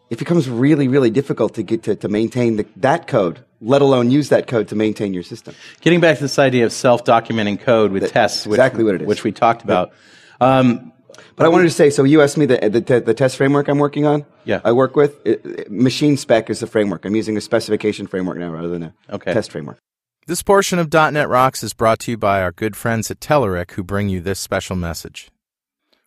Conditions, 0.08 0.10
it 0.10 0.18
becomes 0.18 0.48
really, 0.48 0.88
really 0.88 1.10
difficult 1.10 1.54
to 1.54 1.62
get 1.62 1.82
to, 1.84 1.96
to 1.96 2.08
maintain 2.08 2.56
the, 2.56 2.66
that 2.76 3.06
code, 3.06 3.44
let 3.60 3.82
alone 3.82 4.10
use 4.10 4.28
that 4.30 4.46
code 4.46 4.68
to 4.68 4.74
maintain 4.76 5.14
your 5.14 5.22
system. 5.22 5.54
Getting 5.80 6.00
back 6.00 6.16
to 6.18 6.22
this 6.24 6.38
idea 6.38 6.64
of 6.66 6.72
self-documenting 6.72 7.60
code 7.60 7.92
with 7.92 8.10
tests, 8.10 8.46
which, 8.46 8.58
exactly 8.58 8.84
what 8.84 8.94
it 8.94 9.02
is. 9.02 9.06
which 9.08 9.24
we 9.24 9.32
talked 9.32 9.62
about. 9.62 9.92
Um, 10.40 10.92
But 11.36 11.46
I 11.46 11.48
wanted 11.48 11.64
to 11.64 11.70
say, 11.70 11.90
so 11.90 12.04
you 12.04 12.22
asked 12.22 12.36
me 12.36 12.46
the, 12.46 12.68
the, 12.68 12.80
te- 12.80 12.98
the 13.00 13.14
test 13.14 13.36
framework 13.36 13.68
I'm 13.68 13.78
working 13.78 14.06
on. 14.06 14.24
Yeah. 14.44 14.60
I 14.64 14.72
work 14.72 14.94
with 14.96 15.24
it, 15.26 15.44
it- 15.44 15.70
machine 15.70 16.16
spec 16.16 16.50
is 16.50 16.60
the 16.60 16.66
framework. 16.66 17.04
I'm 17.04 17.14
using 17.16 17.36
a 17.36 17.40
specification 17.40 18.06
framework 18.06 18.38
now 18.38 18.50
rather 18.50 18.68
than 18.68 18.82
a 18.82 18.94
Okay. 19.10 19.32
test 19.32 19.50
framework. 19.52 19.78
This 20.26 20.42
portion 20.42 20.78
of 20.78 20.92
.NET 20.92 21.28
Rocks 21.28 21.62
is 21.62 21.72
brought 21.74 22.00
to 22.00 22.10
you 22.10 22.18
by 22.18 22.42
our 22.42 22.52
good 22.52 22.76
friends 22.76 23.10
at 23.10 23.18
Telerik 23.18 23.72
who 23.72 23.82
bring 23.82 24.08
you 24.10 24.20
this 24.20 24.38
special 24.38 24.76
message. 24.76 25.30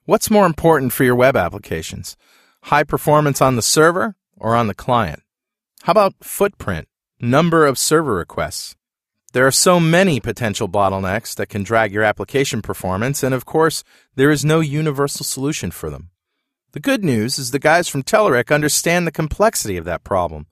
What's 0.06 0.30
more 0.30 0.46
important 0.46 0.94
for 0.94 1.04
your 1.04 1.16
web 1.16 1.36
applications? 1.36 2.16
High 2.64 2.84
performance 2.84 3.42
on 3.42 3.56
the 3.56 3.62
server 3.62 4.16
or 4.38 4.56
on 4.56 4.68
the 4.68 4.74
client? 4.74 5.24
How 5.84 5.92
about 5.92 6.16
footprint, 6.22 6.88
number 7.20 7.66
of 7.66 7.78
server 7.78 8.14
requests? 8.16 8.76
There 9.34 9.48
are 9.48 9.52
so 9.52 9.80
many 9.80 10.20
potential 10.20 10.70
bottlenecks 10.70 11.36
that 11.36 11.50
can 11.50 11.64
drag 11.64 11.92
your 11.92 12.04
application 12.04 12.62
performance, 12.62 13.24
and 13.24 13.34
of 13.34 13.46
course, 13.46 13.84
there 14.16 14.32
is 14.32 14.46
no 14.46 14.60
universal 14.60 15.26
solution 15.26 15.72
for 15.72 15.90
them. 15.90 16.12
The 16.74 16.80
good 16.80 17.04
news 17.04 17.38
is 17.38 17.52
the 17.52 17.60
guys 17.60 17.90
from 17.90 18.04
Telerik 18.04 18.54
understand 18.54 19.06
the 19.06 19.12
complexity 19.12 19.76
of 19.76 19.86
that 19.86 20.04
problem. 20.04 20.48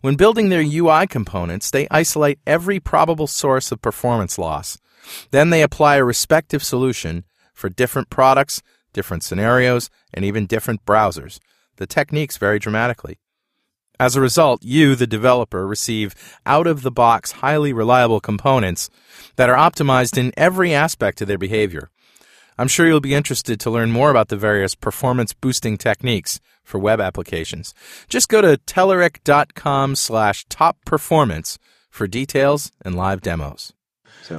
When 0.00 0.16
building 0.16 0.48
their 0.48 0.62
UI 0.62 1.06
components, 1.06 1.70
they 1.70 1.88
isolate 1.90 2.38
every 2.46 2.78
probable 2.78 3.26
source 3.26 3.72
of 3.72 3.82
performance 3.82 4.38
loss. 4.38 4.78
Then 5.32 5.50
they 5.50 5.62
apply 5.62 5.96
a 5.96 6.04
respective 6.04 6.62
solution 6.62 7.24
for 7.52 7.68
different 7.68 8.10
products, 8.10 8.62
different 8.92 9.24
scenarios, 9.24 9.90
and 10.12 10.24
even 10.24 10.46
different 10.46 10.84
browsers. 10.84 11.40
The 11.76 11.86
techniques 11.86 12.36
vary 12.36 12.58
dramatically. 12.58 13.18
As 14.00 14.16
a 14.16 14.20
result, 14.20 14.64
you, 14.64 14.96
the 14.96 15.06
developer, 15.06 15.66
receive 15.66 16.14
out 16.44 16.66
of 16.66 16.82
the 16.82 16.90
box, 16.90 17.32
highly 17.32 17.72
reliable 17.72 18.20
components 18.20 18.90
that 19.36 19.48
are 19.48 19.56
optimized 19.56 20.18
in 20.18 20.32
every 20.36 20.74
aspect 20.74 21.20
of 21.20 21.28
their 21.28 21.38
behavior. 21.38 21.90
I'm 22.58 22.68
sure 22.68 22.86
you'll 22.86 23.00
be 23.00 23.14
interested 23.14 23.58
to 23.60 23.70
learn 23.70 23.90
more 23.90 24.10
about 24.10 24.28
the 24.28 24.36
various 24.36 24.74
performance 24.74 25.32
boosting 25.32 25.76
techniques 25.76 26.40
for 26.64 26.78
web 26.78 27.00
applications. 27.00 27.74
Just 28.08 28.28
go 28.28 28.40
to 28.40 28.58
telerik.com 28.58 29.96
slash 29.96 30.44
top 30.48 30.78
performance 30.84 31.58
for 31.90 32.06
details 32.06 32.72
and 32.84 32.96
live 32.96 33.20
demos. 33.20 33.72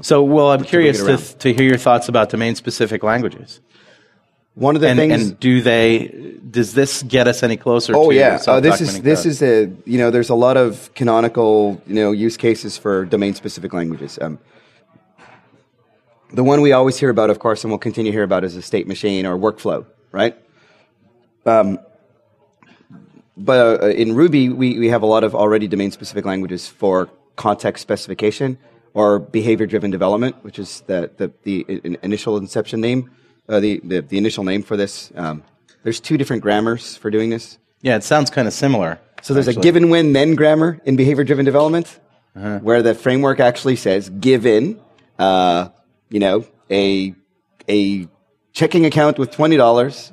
so, 0.02 0.24
well, 0.24 0.52
I'm 0.52 0.64
curious 0.64 1.04
to, 1.04 1.18
to 1.38 1.54
hear 1.54 1.68
your 1.68 1.78
thoughts 1.78 2.10
about 2.10 2.30
domain-specific 2.30 3.04
languages. 3.04 3.62
One 4.56 4.76
of 4.76 4.82
the 4.82 4.88
And, 4.88 4.98
things. 4.98 5.14
and 5.14 5.40
do 5.40 5.62
they? 5.62 6.38
Does 6.50 6.74
this 6.74 7.04
get 7.04 7.28
us 7.28 7.44
any 7.44 7.58
closer? 7.58 7.94
oh 7.96 8.10
to 8.10 8.16
yeah, 8.16 8.40
uh, 8.48 8.62
this 8.62 8.80
is 8.80 9.02
this 9.02 9.24
code? 9.24 9.32
is 9.32 9.42
a 9.42 9.70
you 9.86 9.98
know 9.98 10.12
there's 10.12 10.30
a 10.30 10.36
lot 10.36 10.56
of 10.56 10.94
canonical 10.96 11.82
you 11.86 11.96
know 11.96 12.12
use 12.14 12.38
cases 12.38 12.78
for 12.78 13.04
domain 13.06 13.34
specific 13.34 13.74
languages. 13.74 14.18
Um, 14.22 14.40
the 16.34 16.44
one 16.44 16.62
we 16.62 16.72
always 16.72 16.98
hear 16.98 17.10
about, 17.10 17.30
of 17.30 17.40
course, 17.40 17.64
and 17.64 17.72
we'll 17.72 17.80
continue 17.80 18.12
to 18.12 18.16
hear 18.16 18.24
about, 18.24 18.44
is 18.44 18.56
a 18.56 18.62
state 18.62 18.88
machine 18.88 19.26
or 19.26 19.38
workflow, 19.38 19.86
right? 20.12 20.36
Um, 21.46 21.80
but 23.38 23.84
uh, 23.84 23.88
in 23.90 24.16
Ruby, 24.16 24.50
we, 24.50 24.80
we 24.80 24.90
have 24.90 25.02
a 25.04 25.06
lot 25.06 25.24
of 25.24 25.36
already 25.36 25.68
domain 25.68 25.92
specific 25.92 26.26
languages 26.26 26.68
for 26.68 27.10
context 27.36 27.82
specification 27.82 28.58
or 28.94 29.20
behavior 29.20 29.66
driven 29.68 29.92
development, 29.92 30.36
which 30.42 30.58
is 30.58 30.82
the, 30.88 31.12
the, 31.18 31.32
the 31.44 31.98
initial 32.02 32.38
inception 32.38 32.82
name, 32.82 33.12
uh, 33.48 33.60
the, 33.60 33.82
the, 33.84 34.02
the 34.02 34.18
initial 34.18 34.44
name 34.44 34.64
for 34.64 34.78
this. 34.78 35.12
Um, 35.16 35.44
there's 35.84 36.00
two 36.00 36.18
different 36.18 36.42
grammars 36.42 36.98
for 36.98 37.12
doing 37.12 37.30
this. 37.30 37.58
Yeah, 37.82 37.96
it 37.96 38.04
sounds 38.04 38.30
kind 38.30 38.48
of 38.48 38.54
similar. 38.54 39.00
So 39.22 39.34
there's 39.34 39.48
a 39.48 39.52
actually. 39.52 39.64
given 39.64 39.90
when 39.90 40.14
then 40.14 40.36
grammar 40.36 40.80
in 40.86 40.96
behavior 40.96 41.24
driven 41.24 41.46
development, 41.46 42.00
where 42.60 42.82
the 42.82 42.94
framework 42.94 43.40
actually 43.40 43.76
says 43.76 44.10
given, 44.10 44.80
uh, 45.18 45.70
you 46.10 46.20
know, 46.20 46.46
a 46.70 47.16
a 47.70 48.08
checking 48.54 48.86
account 48.86 49.18
with 49.18 49.32
twenty 49.32 49.58
dollars, 49.58 50.12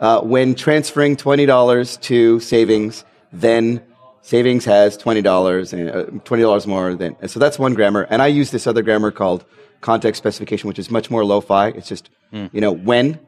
uh, 0.00 0.20
when 0.20 0.54
transferring 0.54 1.16
twenty 1.16 1.46
dollars 1.46 1.96
to 1.98 2.40
savings, 2.40 3.04
then 3.32 3.82
savings 4.22 4.64
has 4.64 4.96
twenty 4.96 5.22
dollars 5.22 5.72
and 5.72 5.90
uh, 5.90 6.04
twenty 6.24 6.42
dollars 6.42 6.66
more 6.66 6.94
than. 6.94 7.16
So 7.28 7.38
that's 7.38 7.58
one 7.58 7.74
grammar, 7.74 8.02
and 8.10 8.20
I 8.20 8.26
use 8.26 8.50
this 8.50 8.66
other 8.66 8.82
grammar 8.82 9.10
called 9.10 9.44
context 9.80 10.18
specification, 10.18 10.68
which 10.68 10.78
is 10.78 10.90
much 10.90 11.10
more 11.10 11.24
lo-fi. 11.24 11.68
It's 11.68 11.88
just 11.88 12.10
you 12.32 12.60
know 12.60 12.72
when, 12.72 13.18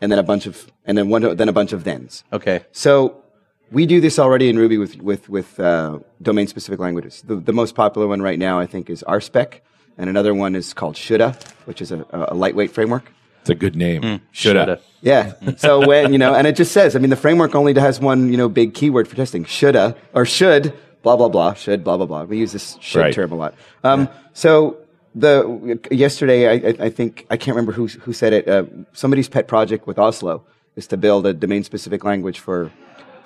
and 0.00 0.10
then 0.10 0.18
a 0.18 0.22
bunch 0.22 0.46
of 0.46 0.70
and 0.84 0.96
then 0.96 1.08
one 1.08 1.36
then 1.36 1.48
a 1.48 1.52
bunch 1.52 1.72
of 1.72 1.82
thens. 1.82 2.24
Okay. 2.32 2.64
So 2.72 3.22
we 3.70 3.86
do 3.86 4.00
this 4.00 4.18
already 4.18 4.48
in 4.48 4.56
Ruby 4.58 4.78
with 4.78 4.96
with 5.02 5.28
with 5.28 5.58
uh, 5.60 5.98
domain 6.22 6.46
specific 6.46 6.80
languages. 6.80 7.22
The, 7.26 7.36
the 7.36 7.52
most 7.52 7.74
popular 7.74 8.06
one 8.06 8.22
right 8.22 8.38
now, 8.38 8.58
I 8.60 8.66
think, 8.66 8.88
is 8.90 9.04
RSpec, 9.08 9.60
and 9.98 10.08
another 10.10 10.34
one 10.34 10.54
is 10.54 10.72
called 10.74 10.96
Shoulda, 10.96 11.36
which 11.64 11.80
is 11.82 11.90
a, 11.92 12.04
a 12.12 12.34
lightweight 12.34 12.70
framework. 12.70 13.10
It's 13.40 13.50
a 13.50 13.54
good 13.54 13.76
name. 13.76 14.22
Shoulda. 14.32 14.80
Yeah. 15.02 15.32
So 15.58 15.86
when 15.86 16.12
you 16.12 16.18
know, 16.18 16.34
and 16.34 16.46
it 16.46 16.56
just 16.56 16.72
says, 16.72 16.96
I 16.96 16.98
mean, 16.98 17.10
the 17.10 17.16
framework 17.16 17.54
only 17.54 17.74
has 17.74 18.00
one 18.00 18.30
you 18.30 18.38
know 18.38 18.48
big 18.48 18.72
keyword 18.74 19.06
for 19.08 19.16
testing. 19.16 19.44
Shoulda 19.44 19.96
or 20.14 20.24
should 20.24 20.72
blah 21.02 21.16
blah 21.16 21.28
blah 21.28 21.52
should 21.52 21.84
blah 21.84 21.96
blah 21.98 22.06
blah. 22.06 22.22
We 22.24 22.38
use 22.38 22.52
this 22.52 22.78
should 22.80 23.00
Right. 23.00 23.12
term 23.14 23.32
a 23.32 23.36
lot. 23.36 23.54
Um, 23.82 24.08
So 24.32 24.78
the 25.14 25.78
yesterday, 25.90 26.48
I, 26.48 26.68
I, 26.70 26.86
I 26.86 26.90
think 26.90 27.26
I 27.30 27.36
can't 27.36 27.54
remember 27.56 27.72
who 27.72 27.86
who 27.86 28.12
said 28.12 28.32
it. 28.32 28.48
Uh, 28.48 28.64
somebody's 28.92 29.28
pet 29.28 29.46
project 29.48 29.86
with 29.86 29.98
Oslo 29.98 30.42
is 30.76 30.86
to 30.88 30.96
build 30.96 31.26
a 31.26 31.32
domain 31.32 31.62
specific 31.64 32.04
language 32.04 32.38
for 32.40 32.70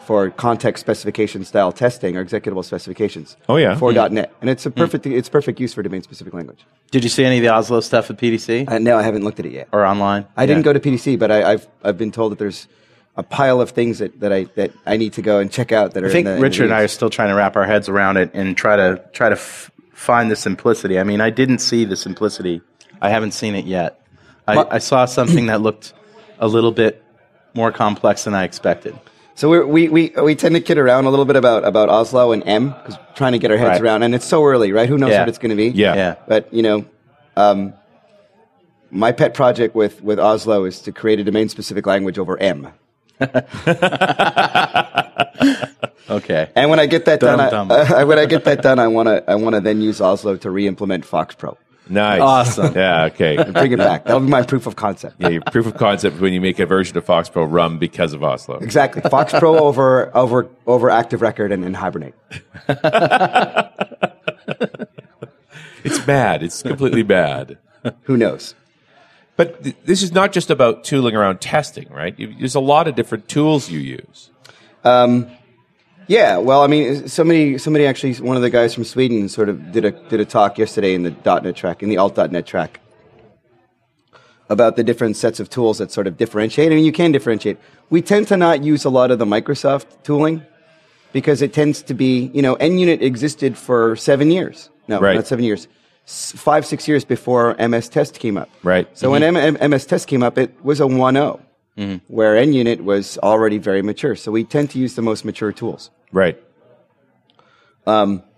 for 0.00 0.30
context 0.30 0.80
specification 0.80 1.44
style 1.44 1.70
testing 1.70 2.16
or 2.16 2.24
executable 2.24 2.64
specifications. 2.64 3.36
Oh, 3.46 3.56
yeah. 3.56 3.76
For 3.76 3.92
.NET, 3.92 4.32
and 4.40 4.48
it's 4.48 4.64
a 4.64 4.70
perfect 4.70 5.06
it's 5.06 5.28
perfect 5.28 5.60
use 5.60 5.74
for 5.74 5.82
domain 5.82 6.02
specific 6.02 6.32
language. 6.32 6.64
Did 6.90 7.04
you 7.04 7.10
see 7.10 7.24
any 7.24 7.36
of 7.38 7.42
the 7.42 7.50
Oslo 7.50 7.80
stuff 7.80 8.10
at 8.10 8.16
PDC 8.16 8.68
Uh, 8.68 8.78
no, 8.78 8.96
I 8.96 9.02
haven't 9.02 9.22
looked 9.24 9.38
at 9.38 9.44
it 9.46 9.52
yet. 9.52 9.68
or 9.72 9.84
online? 9.84 10.26
I 10.36 10.46
didn't 10.46 10.62
go 10.62 10.72
to 10.72 10.80
PDC, 10.80 11.18
but 11.18 11.30
I, 11.30 11.52
I've 11.52 11.68
I've 11.84 11.98
been 11.98 12.12
told 12.12 12.32
that 12.32 12.38
there's 12.38 12.68
a 13.16 13.22
pile 13.22 13.60
of 13.60 13.70
things 13.70 13.98
that, 13.98 14.20
that 14.20 14.32
I 14.32 14.44
that 14.54 14.70
I 14.86 14.96
need 14.96 15.12
to 15.14 15.22
go 15.22 15.40
and 15.40 15.50
check 15.50 15.72
out. 15.72 15.92
That 15.94 16.04
are 16.04 16.08
I 16.08 16.10
think 16.10 16.26
in 16.26 16.32
the, 16.32 16.36
in 16.36 16.42
Richard 16.42 16.68
the 16.68 16.72
and 16.72 16.74
I 16.74 16.82
are 16.84 16.88
still 16.88 17.10
trying 17.10 17.28
to 17.28 17.34
wrap 17.34 17.56
our 17.56 17.66
heads 17.66 17.88
around 17.90 18.16
it 18.16 18.30
and 18.32 18.56
try 18.56 18.76
to 18.76 19.02
try 19.12 19.28
to 19.28 19.34
f- 19.34 19.70
find 19.98 20.30
the 20.30 20.36
simplicity. 20.36 20.98
I 20.98 21.02
mean, 21.02 21.20
I 21.20 21.30
didn't 21.30 21.58
see 21.58 21.84
the 21.84 21.96
simplicity. 21.96 22.60
I 23.00 23.10
haven't 23.10 23.32
seen 23.32 23.54
it 23.56 23.64
yet. 23.66 24.00
I, 24.46 24.54
Ma- 24.54 24.68
I 24.70 24.78
saw 24.78 25.04
something 25.06 25.46
that 25.46 25.60
looked 25.60 25.92
a 26.38 26.46
little 26.46 26.70
bit 26.72 27.02
more 27.54 27.72
complex 27.72 28.24
than 28.24 28.34
I 28.34 28.44
expected. 28.44 28.96
So 29.34 29.48
we're, 29.50 29.66
we 29.66 29.88
we 29.88 30.12
we 30.22 30.34
tend 30.34 30.54
to 30.54 30.60
kid 30.60 30.78
around 30.78 31.04
a 31.06 31.10
little 31.10 31.24
bit 31.24 31.36
about 31.36 31.64
about 31.64 31.88
Oslo 31.88 32.32
and 32.32 32.42
M 32.46 32.70
because 32.70 32.96
trying 33.14 33.32
to 33.32 33.38
get 33.38 33.50
our 33.50 33.56
heads 33.56 33.70
Right. 33.80 33.82
around, 33.82 34.02
and 34.04 34.14
it's 34.14 34.24
so 34.24 34.44
early, 34.44 34.72
right? 34.72 34.88
Who 34.88 34.98
knows 34.98 35.10
Yeah. 35.10 35.20
what 35.20 35.28
it's 35.28 35.38
going 35.38 35.50
to 35.50 35.56
be? 35.56 35.68
Yeah. 35.68 35.94
Yeah. 35.94 36.14
But 36.26 36.52
you 36.54 36.62
know, 36.62 36.84
um, 37.36 37.72
my 38.90 39.12
pet 39.12 39.34
project 39.34 39.74
with 39.74 40.02
with 40.02 40.18
Oslo 40.18 40.64
is 40.64 40.80
to 40.82 40.92
create 40.92 41.20
a 41.20 41.24
domain 41.24 41.48
specific 41.48 41.86
language 41.86 42.18
over 42.18 42.36
M. 42.38 42.68
Okay. 46.10 46.50
And 46.54 46.70
when 46.70 46.80
I 46.80 46.86
get 46.86 47.04
that 47.04 47.20
done, 47.20 47.38
I, 47.38 47.48
uh, 47.48 48.06
when 48.06 48.18
I 48.18 48.24
get 48.26 48.44
that 48.44 48.62
done, 48.62 48.78
I 48.78 48.88
want 48.88 49.08
to 49.08 49.30
I 49.30 49.34
want 49.34 49.54
to 49.54 49.60
then 49.60 49.80
use 49.82 50.00
Oslo 50.00 50.36
to 50.38 50.50
re-implement 50.50 51.04
Fox 51.04 51.34
Pro. 51.34 51.58
Nice. 51.90 52.20
Awesome. 52.20 52.74
Yeah, 52.74 53.04
okay. 53.04 53.36
Bring 53.52 53.72
it 53.72 53.78
back. 53.78 54.04
That'll 54.04 54.20
be 54.20 54.28
my 54.28 54.42
proof 54.42 54.66
of 54.66 54.76
concept. 54.76 55.16
Yeah, 55.18 55.28
your 55.28 55.42
proof 55.42 55.66
of 55.66 55.76
concept 55.76 56.20
when 56.20 56.34
you 56.34 56.40
make 56.40 56.58
a 56.58 56.66
version 56.66 56.96
of 56.98 57.04
Fox 57.04 57.28
Pro 57.30 57.44
rum 57.44 57.78
because 57.78 58.12
of 58.12 58.22
Oslo. 58.22 58.56
Exactly. 58.58 59.02
Fox 59.02 59.32
Pro 59.38 59.58
over 59.58 60.14
over 60.16 60.48
over 60.66 60.90
Active 60.90 61.22
Record 61.22 61.52
and, 61.52 61.64
and 61.64 61.76
Hibernate. 61.76 62.14
It's 65.84 66.00
bad. 66.00 66.42
It's 66.42 66.62
completely 66.62 67.02
bad. 67.02 67.56
Who 68.02 68.16
knows? 68.16 68.54
But 69.38 69.62
th- 69.62 69.76
this 69.84 70.02
is 70.02 70.10
not 70.12 70.32
just 70.32 70.50
about 70.50 70.82
tooling 70.84 71.14
around 71.14 71.40
testing, 71.40 71.88
right? 71.90 72.12
You- 72.18 72.34
There's 72.38 72.56
a 72.56 72.60
lot 72.60 72.88
of 72.88 72.94
different 72.96 73.28
tools 73.28 73.70
you 73.70 73.78
use. 73.78 74.30
Um, 74.84 75.28
yeah, 76.08 76.38
well, 76.38 76.62
I 76.62 76.66
mean, 76.66 77.06
somebody, 77.08 77.56
somebody 77.56 77.86
actually, 77.86 78.14
one 78.14 78.34
of 78.36 78.42
the 78.42 78.50
guys 78.50 78.74
from 78.74 78.82
Sweden, 78.84 79.28
sort 79.28 79.48
of 79.48 79.70
did 79.72 79.84
a 79.84 79.92
did 79.92 80.18
a 80.20 80.24
talk 80.24 80.58
yesterday 80.58 80.92
in 80.94 81.02
the 81.04 81.14
.NET 81.40 81.54
track, 81.54 81.82
in 81.82 81.88
the 81.88 81.98
alt.NET 81.98 82.46
track, 82.46 82.80
about 84.48 84.76
the 84.76 84.82
different 84.82 85.16
sets 85.16 85.38
of 85.40 85.48
tools 85.50 85.78
that 85.78 85.92
sort 85.92 86.06
of 86.06 86.16
differentiate. 86.16 86.72
I 86.72 86.74
mean, 86.74 86.84
you 86.84 86.92
can 86.92 87.12
differentiate. 87.12 87.58
We 87.90 88.02
tend 88.02 88.26
to 88.28 88.36
not 88.36 88.64
use 88.64 88.84
a 88.84 88.90
lot 88.90 89.10
of 89.10 89.18
the 89.18 89.26
Microsoft 89.26 89.86
tooling 90.02 90.42
because 91.12 91.42
it 91.42 91.52
tends 91.52 91.82
to 91.82 91.94
be, 91.94 92.30
you 92.34 92.42
know, 92.42 92.56
NUnit 92.56 93.02
existed 93.02 93.56
for 93.56 93.94
seven 93.96 94.30
years. 94.30 94.70
No, 94.88 94.98
Right. 95.00 95.14
not 95.14 95.26
seven 95.26 95.44
years. 95.44 95.68
Five, 96.10 96.64
six 96.64 96.88
years 96.88 97.04
before 97.04 97.54
MS 97.58 97.90
Test 97.90 98.18
came 98.18 98.38
up. 98.38 98.48
Right. 98.62 98.88
So 98.96 99.10
when 99.10 99.22
M- 99.22 99.70
MS 99.70 99.84
Test 99.84 100.08
came 100.08 100.22
up, 100.22 100.38
it 100.38 100.54
was 100.64 100.80
a 100.80 100.84
1.0, 100.84 102.00
where 102.08 102.34
NUnit 102.36 102.80
was 102.80 103.18
already 103.18 103.58
very 103.58 103.82
mature. 103.82 104.16
So 104.16 104.32
we 104.32 104.42
tend 104.44 104.70
to 104.70 104.78
use 104.78 104.94
the 104.94 105.02
most 105.02 105.24
mature 105.26 105.52
tools. 105.52 105.90
Right. 106.10 106.42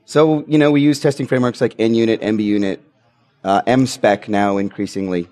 So, 0.04 0.44
you 0.48 0.58
know, 0.58 0.72
we 0.72 0.80
use 0.80 0.98
testing 0.98 1.28
frameworks 1.28 1.60
like 1.60 1.76
NUnit, 1.76 2.20
MBUnit, 2.20 2.78
uh, 3.44 3.62
MSpec 3.62 4.26
now 4.28 4.58
increasingly, 4.58 5.28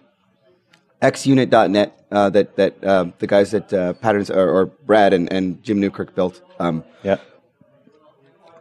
XUnit.net 1.03 2.07
uh, 2.13 2.31
that, 2.31 2.55
that 2.57 2.85
uh, 2.85 3.07
the 3.19 3.27
guys 3.27 3.53
at 3.55 3.73
uh, 3.73 3.95
Patterns, 3.95 4.31
or, 4.31 4.49
or 4.49 4.67
Brad 4.67 5.13
and, 5.13 5.33
and 5.33 5.61
Jim 5.65 5.81
Newkirk 5.81 6.15
built. 6.15 6.41
Um, 6.61 6.85
Yeah. 7.03 7.17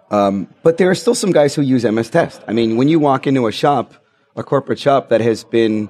But 0.09 0.77
there 0.77 0.89
are 0.89 0.95
still 0.95 1.15
some 1.15 1.31
guys 1.31 1.55
who 1.55 1.61
use 1.61 1.83
MS 1.83 2.09
Test. 2.09 2.41
I 2.47 2.53
mean, 2.53 2.77
when 2.77 2.87
you 2.87 2.99
walk 2.99 3.27
into 3.27 3.47
a 3.47 3.51
shop, 3.51 3.93
a 4.35 4.43
corporate 4.43 4.79
shop 4.79 5.09
that 5.09 5.21
has 5.21 5.43
been 5.43 5.89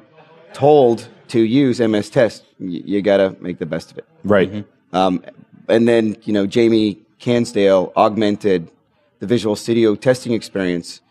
told 0.54 1.08
to 1.30 1.40
use 1.40 1.80
MS 1.80 2.10
Test, 2.10 2.44
y- 2.60 2.82
you 2.86 3.02
got 3.02 3.18
to 3.18 3.36
make 3.40 3.60
the 3.60 3.66
best 3.66 3.92
of 3.92 3.98
it. 3.98 4.06
Right. 4.24 4.66
Um, 4.94 5.24
and 5.68 5.88
then, 5.88 6.18
you 6.24 6.34
know, 6.34 6.48
Jamie 6.48 7.00
Cansdale 7.20 7.92
augmented 7.96 8.72
the 9.20 9.28
Visual 9.28 9.56
Studio 9.56 9.96
testing 9.96 10.34
experience 10.34 11.02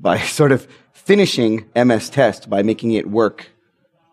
by 0.00 0.18
sort 0.38 0.52
of 0.52 0.66
finishing 0.92 1.68
MS 1.74 2.10
Test 2.10 2.50
by 2.50 2.62
making 2.62 2.92
it 2.92 3.08
work 3.08 3.50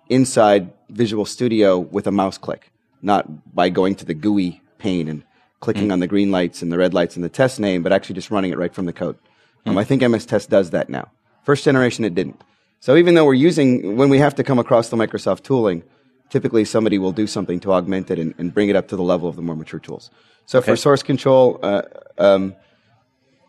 inside 0.09 0.71
Visual 0.89 1.25
Studio 1.25 1.79
with 1.79 2.05
a 2.05 2.11
mouse 2.11 2.37
click, 2.37 2.71
not 3.01 3.55
by 3.55 3.69
going 3.69 3.95
to 3.95 4.05
the 4.05 4.13
GUI 4.13 4.61
pane 4.77 5.07
and 5.07 5.23
clicking 5.63 5.93
on 5.93 5.99
the 5.99 6.07
green 6.07 6.29
lights 6.29 6.61
and 6.61 6.71
the 6.73 6.77
red 6.77 6.93
lights 6.93 7.15
and 7.15 7.23
the 7.23 7.29
test 7.29 7.57
name, 7.57 7.81
but 7.81 7.93
actually 7.93 8.15
just 8.15 8.29
running 8.29 8.51
it 8.51 8.57
right 8.57 8.75
from 8.75 8.85
the 8.85 8.91
code. 8.91 9.17
Um, 9.65 9.77
I 9.77 9.85
think 9.85 10.01
MS 10.01 10.25
Test 10.25 10.49
does 10.49 10.71
that 10.71 10.89
now. 10.89 11.09
First 11.43 11.63
generation, 11.63 12.03
it 12.03 12.13
didn't. 12.13 12.43
So 12.81 12.97
even 12.97 13.15
though 13.15 13.23
we're 13.23 13.33
using, 13.33 13.95
when 13.95 14.09
we 14.09 14.17
have 14.19 14.35
to 14.35 14.43
come 14.43 14.59
across 14.59 14.89
the 14.89 14.97
Microsoft 14.97 15.43
tooling, 15.43 15.83
typically 16.29 16.65
somebody 16.65 16.97
will 16.97 17.13
do 17.13 17.27
something 17.27 17.61
to 17.61 17.71
augment 17.71 18.11
it 18.11 18.19
and, 18.19 18.33
and 18.37 18.53
bring 18.53 18.67
it 18.67 18.75
up 18.75 18.89
to 18.89 18.97
the 18.97 19.03
level 19.03 19.29
of 19.29 19.37
the 19.37 19.41
more 19.41 19.55
mature 19.55 19.79
tools. 19.79 20.11
So 20.45 20.61
for 20.61 20.75
source 20.75 21.01
control, 21.01 21.59
uh, 21.63 21.83
um, 22.17 22.55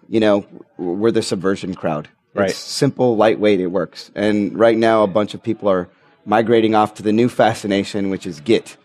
you 0.08 0.20
know, 0.20 0.46
we're 0.76 1.10
the 1.10 1.22
subversion 1.22 1.74
crowd. 1.74 2.08
Right. 2.32 2.50
It's 2.50 2.58
simple, 2.58 3.16
lightweight, 3.16 3.58
it 3.58 3.68
works. 3.68 4.12
And 4.14 4.56
right 4.56 4.78
now, 4.78 5.02
a 5.02 5.08
bunch 5.08 5.34
of 5.34 5.42
people 5.42 5.68
are 5.68 5.88
migrating 6.24 6.76
off 6.76 6.94
to 6.94 7.02
the 7.02 7.12
new 7.12 7.28
fascination, 7.28 8.08
which 8.08 8.24
is 8.24 8.38
Git, 8.38 8.76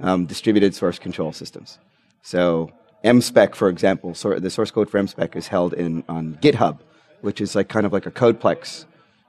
um, 0.00 0.24
distributed 0.24 0.74
source 0.74 0.98
control 0.98 1.32
systems. 1.32 1.78
So 2.22 2.72
MSpec, 3.04 3.54
for 3.54 3.68
example, 3.68 4.14
so 4.14 4.38
the 4.38 4.50
source 4.50 4.70
code 4.70 4.90
for 4.90 5.00
MSpec 5.00 5.36
is 5.36 5.48
held 5.48 5.72
in 5.74 6.02
on 6.08 6.38
GitHub, 6.42 6.80
which 7.20 7.40
is 7.40 7.54
like 7.54 7.68
kind 7.68 7.86
of 7.86 7.92
like 7.92 8.06
a 8.06 8.10
codeplex 8.10 8.84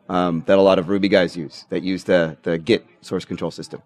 um, 0.10 0.44
that 0.48 0.58
a 0.58 0.62
lot 0.62 0.80
of 0.80 0.90
Ruby 0.90 1.08
guys 1.08 1.38
use 1.38 1.66
that 1.70 1.84
use 1.84 2.04
the, 2.06 2.38
the 2.44 2.58
Git 2.58 2.86
source 3.02 3.26
control 3.26 3.52
system. 3.52 3.82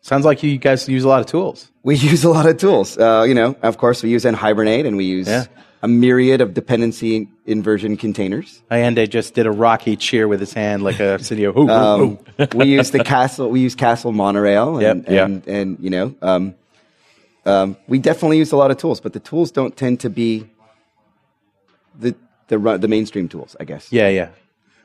Sounds 0.00 0.24
like 0.24 0.42
you 0.42 0.58
guys 0.58 0.88
use 0.88 1.04
a 1.04 1.08
lot 1.08 1.20
of 1.20 1.26
tools. 1.26 1.70
We 1.82 1.96
use 2.12 2.24
a 2.24 2.30
lot 2.30 2.46
of 2.46 2.56
tools. 2.56 2.96
Uh, 2.98 3.24
you 3.26 3.34
know, 3.34 3.56
of 3.62 3.78
course, 3.78 4.02
we 4.02 4.10
use 4.10 4.24
Hibernate 4.24 4.86
and 4.86 4.96
we 4.96 5.04
use 5.04 5.28
Yeah. 5.28 5.44
a 5.82 5.88
myriad 5.88 6.40
of 6.40 6.54
dependency 6.54 7.28
inversion 7.46 7.96
containers. 7.96 8.62
Hyundai 8.70 9.08
just 9.08 9.34
did 9.34 9.46
a 9.46 9.50
Rocky 9.52 9.96
cheer 9.96 10.26
with 10.28 10.40
his 10.40 10.52
hand 10.52 10.82
like 10.82 10.98
a 11.00 11.18
studio. 11.22 11.68
Um, 11.68 12.18
we 12.54 12.66
use 12.66 12.90
the 12.90 13.02
castle. 13.04 13.48
We 13.50 13.60
use 13.60 13.74
Castle 13.74 14.12
Monorail, 14.12 14.78
and 14.78 15.04
Yep, 15.04 15.10
yeah. 15.12 15.24
and, 15.24 15.46
and 15.48 15.78
you 15.80 15.90
know, 15.90 16.14
um, 16.22 16.54
um, 17.48 17.76
we 17.86 17.98
definitely 17.98 18.38
use 18.38 18.52
a 18.52 18.56
lot 18.56 18.70
of 18.70 18.76
tools, 18.76 19.00
but 19.00 19.12
the 19.12 19.20
tools 19.20 19.50
don't 19.50 19.76
tend 19.76 20.00
to 20.00 20.10
be 20.10 20.48
the 21.98 22.14
the 22.48 22.58
the 22.78 22.88
mainstream 22.88 23.28
tools, 23.28 23.56
I 23.58 23.64
guess. 23.64 23.90
Yeah, 23.92 24.08
yeah. 24.08 24.28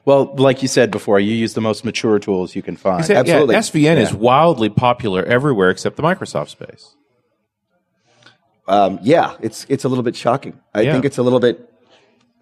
Well, 0.05 0.33
like 0.35 0.61
you 0.61 0.67
said 0.67 0.91
before, 0.91 1.19
you 1.19 1.33
use 1.33 1.53
the 1.53 1.61
most 1.61 1.85
mature 1.85 2.19
tools 2.19 2.55
you 2.55 2.61
can 2.61 2.75
find. 2.75 3.07
Yeah, 3.07 3.19
Absolutely. 3.19 3.55
SVN 3.55 3.97
is 3.97 4.13
wildly 4.13 4.69
popular 4.69 5.23
everywhere 5.23 5.69
except 5.69 5.95
the 5.95 6.03
Microsoft 6.03 6.49
space. 6.49 6.95
Um, 8.67 8.99
yeah, 9.01 9.35
it's 9.41 9.65
it's 9.69 9.83
a 9.83 9.89
little 9.89 10.03
bit 10.03 10.15
shocking. 10.15 10.59
I 10.73 10.81
Yeah. 10.81 10.93
think 10.93 11.05
it's 11.05 11.17
a 11.17 11.23
little 11.23 11.39
bit, 11.39 11.69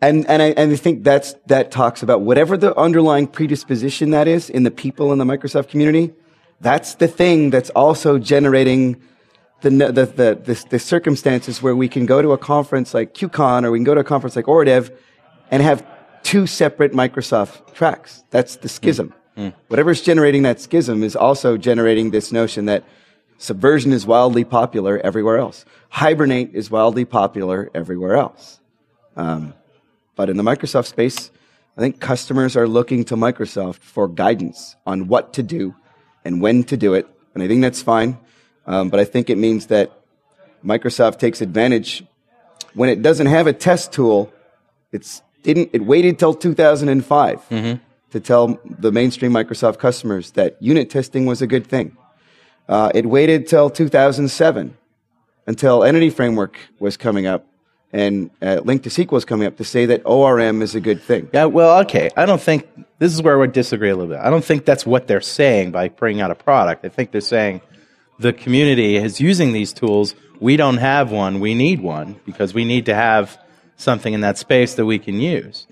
and 0.02 0.28
and 0.30 0.42
I 0.42 0.48
and 0.58 0.72
I 0.72 0.76
think 0.76 1.04
that's 1.04 1.34
that 1.48 1.72
talks 1.72 2.04
about 2.04 2.22
whatever 2.22 2.58
the 2.58 2.76
underlying 2.78 3.28
predisposition 3.28 4.12
that 4.12 4.28
is 4.28 4.50
in 4.50 4.64
the 4.64 4.72
people 4.72 5.12
in 5.12 5.18
the 5.20 5.26
Microsoft 5.26 5.70
community. 5.70 6.14
That's 6.62 6.96
the 6.96 7.08
thing 7.08 7.50
that's 7.50 7.72
also 7.72 8.20
generating 8.20 9.02
the 9.62 9.70
the 9.70 9.92
the 9.92 10.42
the, 10.44 10.66
the 10.70 10.80
circumstances 10.80 11.62
where 11.62 11.76
we 11.76 11.88
can 11.88 12.06
go 12.06 12.22
to 12.22 12.32
a 12.32 12.38
conference 12.38 12.94
like 12.94 13.14
QCon 13.14 13.64
or 13.64 13.72
we 13.72 13.78
can 13.80 13.84
go 13.84 13.96
to 13.96 14.02
a 14.02 14.04
conference 14.04 14.36
like 14.36 14.46
Oredev 14.46 14.96
and 15.50 15.64
have 15.64 15.86
two 16.24 16.48
separate 16.48 16.94
Microsoft 16.94 17.74
tracks. 17.74 18.24
That's 18.30 18.58
the 18.58 18.70
schism. 18.70 19.14
Whatever's 19.70 20.02
generating 20.02 20.44
that 20.44 20.60
schism 20.60 21.04
is 21.04 21.16
also 21.16 21.58
generating 21.58 22.12
this 22.12 22.32
notion 22.32 22.66
that 22.66 22.84
Subversion 23.38 23.92
is 23.92 24.06
wildly 24.06 24.44
popular 24.44 25.00
everywhere 25.00 25.40
else. 25.40 25.66
Hibernate 25.90 26.54
is 26.54 26.70
wildly 26.70 27.06
popular 27.06 27.72
everywhere 27.74 28.16
else. 28.16 28.60
Um, 29.16 29.56
but 30.16 30.30
in 30.30 30.38
the 30.38 30.44
Microsoft 30.44 30.86
space, 30.86 31.32
I 31.76 31.82
think 31.82 32.00
customers 32.00 32.56
are 32.56 32.68
looking 32.68 33.04
to 33.06 33.16
Microsoft 33.16 33.80
for 33.80 34.08
guidance 34.08 34.76
on 34.86 35.08
what 35.08 35.34
to 35.34 35.44
do 35.44 35.74
and 36.24 36.40
when 36.40 36.64
to 36.66 36.78
do 36.78 36.94
it. 36.94 37.08
And 37.34 37.42
I 37.42 37.48
think 37.48 37.62
that's 37.62 37.82
fine. 37.82 38.20
Um, 38.66 38.90
but 38.90 39.00
I 39.00 39.06
think 39.06 39.30
it 39.30 39.38
means 39.38 39.68
that 39.68 39.92
Microsoft 40.64 41.18
takes 41.20 41.42
advantage 41.42 42.04
when 42.74 42.90
it 42.90 43.02
doesn't 43.02 43.28
have 43.28 43.48
a 43.48 43.54
test 43.54 43.92
tool, 43.92 44.32
it's 44.92 45.22
didn't 45.44 45.72
it 45.74 45.84
waited 45.84 46.20
till 46.20 46.34
2005 46.34 47.50
to 48.12 48.20
tell 48.20 48.60
the 48.66 48.92
mainstream 48.92 49.32
Microsoft 49.32 49.80
customers 49.80 50.32
that 50.32 50.58
unit 50.62 50.90
testing 50.90 51.26
was 51.26 51.42
a 51.42 51.48
good 51.48 51.66
thing. 51.68 51.98
Uh, 52.70 52.92
it 52.94 53.06
waited 53.06 53.48
till 53.48 53.70
2007 53.70 54.78
until 55.48 55.84
Entity 55.84 56.10
Framework 56.10 56.58
was 56.80 56.96
coming 56.96 57.26
up 57.26 57.48
and 57.94 58.30
uh, 58.42 58.62
LINQ 58.64 58.84
to 58.84 58.90
SQL 58.90 59.12
was 59.12 59.26
coming 59.26 59.46
up 59.46 59.58
to 59.58 59.66
say 59.66 59.86
that 59.88 60.02
ORM 60.06 60.62
is 60.62 60.76
a 60.76 60.80
good 60.80 61.02
thing. 61.02 61.30
Yeah, 61.34 61.46
well, 61.46 61.80
okay. 61.82 62.10
I 62.16 62.26
don't 62.26 62.42
think 62.42 62.66
this 63.00 63.14
is 63.14 63.22
where 63.22 63.34
I 63.34 63.38
would 63.38 63.52
disagree 63.52 63.90
a 63.90 63.96
little 63.96 64.16
bit. 64.16 64.20
I 64.20 64.30
don't 64.30 64.46
think 64.46 64.64
that's 64.64 64.86
what 64.86 65.08
they're 65.08 65.20
saying 65.20 65.72
by 65.72 65.90
bringing 65.90 66.22
out 66.22 66.32
a 66.32 66.36
product. 66.36 66.86
I 66.86 66.90
think 66.90 67.12
they're 67.12 67.20
saying 67.20 67.60
the 68.22 68.34
community 68.34 68.96
is 68.96 69.20
using 69.20 69.54
these 69.54 69.74
tools. 69.74 70.16
We 70.40 70.58
don't 70.58 70.78
have 70.78 71.12
one. 71.12 71.40
We 71.40 71.54
need 71.54 71.82
one 71.82 72.20
because 72.26 72.54
we 72.54 72.66
need 72.66 72.86
to 72.86 72.96
have 72.96 73.38
something 73.78 74.14
in 74.14 74.22
that 74.22 74.38
space 74.38 74.76
that 74.76 74.86
we 74.86 75.00
can 75.00 75.20
use. 75.20 75.68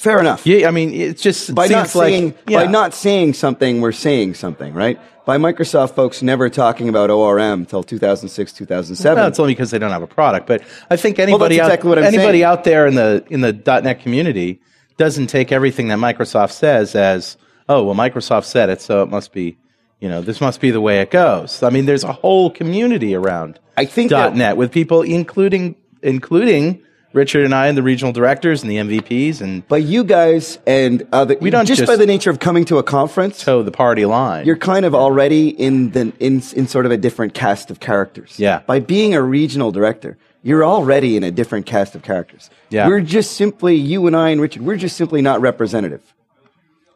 Fair 0.00 0.18
enough. 0.18 0.46
Yeah, 0.46 0.66
I 0.66 0.70
mean, 0.70 0.94
it's 0.94 1.22
just 1.22 1.54
by 1.54 1.66
seems 1.66 1.76
not 1.76 1.94
like, 1.94 2.08
saying 2.08 2.34
yeah. 2.48 2.64
by 2.64 2.70
not 2.70 2.94
saying 2.94 3.34
something, 3.34 3.82
we're 3.82 3.92
saying 3.92 4.32
something, 4.32 4.72
right? 4.72 4.98
By 5.26 5.36
Microsoft 5.36 5.94
folks 5.94 6.22
never 6.22 6.48
talking 6.48 6.88
about 6.88 7.10
ORM 7.10 7.66
till 7.66 7.82
2006, 7.82 8.52
2007. 8.54 9.22
No, 9.22 9.28
it's 9.28 9.38
only 9.38 9.52
because 9.52 9.70
they 9.70 9.78
don't 9.78 9.90
have 9.90 10.02
a 10.02 10.06
product. 10.06 10.46
But 10.46 10.62
I 10.88 10.96
think 10.96 11.18
anybody 11.18 11.58
well, 11.58 11.66
exactly 11.66 11.90
out 11.90 11.98
anybody 11.98 12.38
saying. 12.38 12.44
out 12.44 12.64
there 12.64 12.86
in 12.86 12.94
the 12.94 13.26
in 13.28 13.42
the 13.42 13.52
.NET 13.52 14.00
community 14.00 14.62
doesn't 14.96 15.26
take 15.26 15.52
everything 15.52 15.88
that 15.88 15.98
Microsoft 15.98 16.52
says 16.52 16.94
as 16.94 17.36
oh 17.68 17.84
well 17.84 17.94
Microsoft 17.94 18.44
said 18.44 18.70
it 18.70 18.80
so 18.80 19.02
it 19.02 19.10
must 19.10 19.32
be 19.32 19.58
you 20.00 20.08
know 20.08 20.20
this 20.20 20.40
must 20.40 20.60
be 20.60 20.70
the 20.70 20.80
way 20.80 21.00
it 21.00 21.10
goes. 21.10 21.62
I 21.62 21.70
mean, 21.70 21.86
there's 21.86 22.04
a 22.04 22.12
whole 22.12 22.50
community 22.50 23.14
around 23.14 23.58
I 23.76 23.84
think 23.84 24.10
that- 24.10 24.34
.NET 24.36 24.56
with 24.56 24.72
people 24.72 25.02
including 25.02 25.76
including 26.02 26.82
Richard 27.12 27.44
and 27.44 27.52
I 27.54 27.66
and 27.66 27.76
the 27.76 27.82
regional 27.82 28.12
directors 28.12 28.62
and 28.62 28.70
the 28.70 28.76
MVPs 28.76 29.40
and 29.40 29.66
But 29.66 29.82
you 29.82 30.04
guys 30.04 30.58
and 30.64 31.04
other, 31.12 31.36
We 31.40 31.50
don't 31.50 31.66
just, 31.66 31.80
just- 31.80 31.88
by 31.90 31.96
the 31.96 32.06
nature 32.06 32.30
of 32.30 32.38
coming 32.38 32.64
to 32.66 32.78
a 32.78 32.84
conference, 32.84 33.42
toe 33.42 33.62
the 33.64 33.72
party 33.72 34.04
line. 34.06 34.46
you're 34.46 34.56
kind 34.56 34.84
of 34.86 34.94
already 34.94 35.48
in 35.48 35.90
the 35.90 36.12
in 36.20 36.42
in 36.54 36.66
sort 36.68 36.86
of 36.86 36.92
a 36.92 36.96
different 36.96 37.34
cast 37.34 37.70
of 37.70 37.80
characters. 37.80 38.34
Yeah. 38.38 38.60
By 38.66 38.78
being 38.80 39.14
a 39.14 39.22
regional 39.22 39.72
director, 39.72 40.16
you're 40.42 40.64
already 40.64 41.16
in 41.16 41.24
a 41.24 41.30
different 41.32 41.66
cast 41.66 41.94
of 41.96 42.02
characters. 42.02 42.48
Yeah. 42.70 42.86
We're 42.86 43.00
just 43.00 43.32
simply 43.32 43.74
you 43.74 44.06
and 44.06 44.16
I 44.16 44.30
and 44.30 44.40
Richard. 44.40 44.62
We're 44.62 44.76
just 44.76 44.96
simply 44.96 45.20
not 45.20 45.40
representative. 45.40 46.02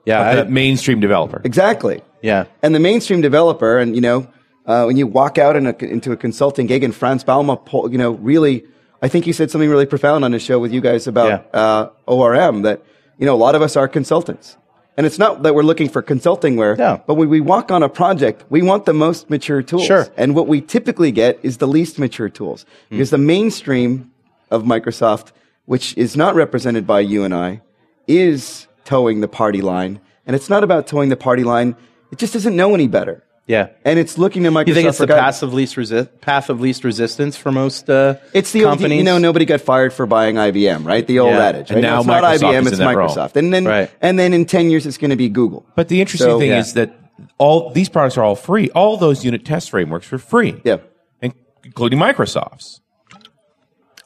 Yeah, 0.05 0.35
The 0.37 0.45
mainstream 0.47 1.01
developer. 1.01 1.41
Exactly. 1.45 2.03
yeah. 2.23 2.45
And 2.63 2.75
the 2.75 2.81
mainstream 2.81 3.21
developer, 3.23 3.79
and 3.79 3.95
you 3.95 4.01
know, 4.01 4.27
uh, 4.67 4.85
when 4.85 4.97
you 4.97 5.07
walk 5.07 5.39
out 5.39 5.57
in 5.57 5.67
a, 5.67 5.75
into 5.85 6.13
a 6.13 6.17
consulting 6.17 6.67
gig, 6.67 6.83
and 6.85 6.95
Frans 6.95 7.23
Bouma, 7.25 7.59
you 7.93 7.99
know, 7.99 8.13
really, 8.13 8.65
I 9.03 9.09
think 9.09 9.25
he 9.25 9.33
said 9.33 9.51
something 9.51 9.69
really 9.69 9.87
profound 9.87 10.25
on 10.25 10.33
his 10.33 10.43
show 10.43 10.59
with 10.59 10.73
you 10.73 10.81
guys 10.81 11.07
about 11.07 11.29
Yeah. 11.29 11.61
uh, 11.61 11.89
ORM. 12.07 12.63
That 12.63 12.83
you 13.19 13.27
know, 13.27 13.35
a 13.35 13.43
lot 13.47 13.55
of 13.55 13.63
us 13.63 13.77
are 13.77 13.87
consultants, 13.89 14.57
and 14.97 15.07
it's 15.07 15.19
not 15.19 15.43
that 15.43 15.55
we're 15.55 15.63
looking 15.63 15.89
for 15.89 16.03
consulting 16.03 16.57
ware, 16.57 16.77
No. 16.77 17.03
but 17.07 17.15
when 17.15 17.29
we 17.29 17.41
walk 17.41 17.71
on 17.71 17.83
a 17.83 17.89
project, 17.89 18.45
we 18.51 18.61
want 18.63 18.85
the 18.87 18.95
most 18.95 19.29
mature 19.31 19.63
tools. 19.63 19.85
Sure. 19.87 20.07
And 20.17 20.35
what 20.35 20.49
we 20.49 20.61
typically 20.61 21.13
get 21.13 21.39
is 21.43 21.59
the 21.59 21.69
least 21.69 21.99
mature 21.99 22.29
tools 22.29 22.65
Hmm. 22.89 22.97
because 22.97 23.11
the 23.11 23.19
mainstream 23.19 24.11
of 24.51 24.63
Microsoft, 24.65 25.33
which 25.67 25.97
is 25.97 26.17
not 26.17 26.35
represented 26.35 26.87
by 26.87 27.01
you 27.01 27.23
and 27.25 27.35
I, 27.35 27.61
is 28.07 28.67
toeing 28.85 29.21
the 29.21 29.29
party 29.29 29.61
line, 29.63 30.01
and 30.27 30.35
it's 30.37 30.49
not 30.51 30.65
about 30.65 30.87
toeing 30.87 31.09
the 31.09 31.17
party 31.17 31.45
line. 31.45 31.77
It 32.13 32.19
just 32.19 32.33
doesn't 32.33 32.55
know 32.57 32.75
any 32.75 32.87
better. 32.89 33.23
Yeah. 33.47 33.69
And 33.85 33.99
it's 33.99 34.17
looking 34.17 34.43
to 34.45 34.51
Microsoft. 34.51 34.69
You 34.69 34.75
think 34.75 34.89
it's 34.89 34.97
the 34.99 35.07
guidance. 35.07 35.37
path 35.39 35.43
of 35.43 35.53
least 35.53 35.77
resi- 35.77 36.09
path 36.23 36.49
of 36.49 36.63
least 36.63 36.83
resistance 36.83 37.37
for 37.37 37.53
most 37.53 37.91
uh, 37.91 38.15
It's 38.33 38.53
the 38.53 38.63
companies? 38.63 38.97
you 38.97 39.05
know 39.05 39.19
nobody 39.19 39.45
got 39.45 39.61
fired 39.61 39.93
for 39.93 40.07
buying 40.07 40.37
IBM, 40.37 40.87
right? 40.87 41.07
The 41.07 41.19
old 41.19 41.33
Yeah. 41.35 41.41
adage. 41.45 41.71
And 41.71 41.77
right? 41.77 41.83
now 41.83 41.99
it's 41.99 42.07
not 42.07 42.25
IBM, 42.25 42.63
it's 42.63 42.73
in 42.73 42.79
that 42.79 42.97
role. 42.97 43.09
Microsoft, 43.09 43.37
and 43.37 43.53
then 43.53 43.67
Right. 43.67 43.91
and 44.01 44.19
then 44.19 44.33
in 44.33 44.47
ten 44.47 44.71
years 44.71 44.87
it's 44.87 44.97
going 44.97 45.11
to 45.11 45.17
be 45.17 45.29
Google. 45.29 45.67
But 45.77 45.89
the 45.89 46.01
interesting 46.01 46.31
So- 46.31 46.39
thing 46.39 46.51
Yeah. 46.51 46.61
is 46.61 46.73
that 46.73 46.95
all 47.37 47.69
these 47.71 47.91
products 47.91 48.17
are 48.17 48.25
all 48.25 48.35
free. 48.35 48.71
All 48.71 48.97
those 48.97 49.25
unit 49.27 49.45
test 49.45 49.69
frameworks 49.71 50.11
are 50.11 50.19
free. 50.19 50.55
Yeah. 50.65 50.79
In- 51.21 51.35
including 51.65 51.99
Microsoft's. 51.99 52.81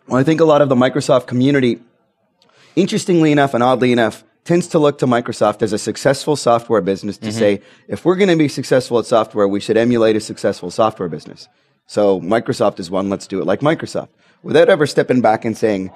Well, 0.09 0.19
I 0.19 0.25
think 0.25 0.41
a 0.41 0.45
lot 0.45 0.63
of 0.63 0.69
the 0.69 0.75
Microsoft 0.75 1.27
community, 1.27 1.79
interestingly 2.75 3.31
enough 3.31 3.55
and 3.55 3.63
oddly 3.63 3.93
enough, 3.93 4.25
tends 4.49 4.67
to 4.69 4.79
look 4.79 4.97
to 4.99 5.07
Microsoft 5.07 5.61
as 5.63 5.73
a 5.73 5.79
successful 5.79 6.35
software 6.49 6.81
business 6.81 7.17
to 7.19 7.29
Mm-hmm. 7.29 7.39
say, 7.39 7.53
if 7.95 7.99
we're 8.05 8.17
going 8.17 8.31
to 8.37 8.37
be 8.47 8.49
successful 8.49 8.99
at 8.99 9.07
software, 9.07 9.47
we 9.47 9.61
should 9.61 9.77
emulate 9.77 10.17
a 10.17 10.21
successful 10.21 10.71
software 10.71 11.11
business. 11.17 11.41
So 11.87 12.21
Microsoft 12.35 12.81
is 12.81 12.91
one, 12.91 13.07
let's 13.11 13.27
do 13.27 13.41
it 13.43 13.47
like 13.47 13.61
Microsoft. 13.61 14.09
Without 14.43 14.69
ever 14.75 14.87
stepping 14.87 15.21
back 15.21 15.45
and 15.45 15.55
saying, 15.65 15.91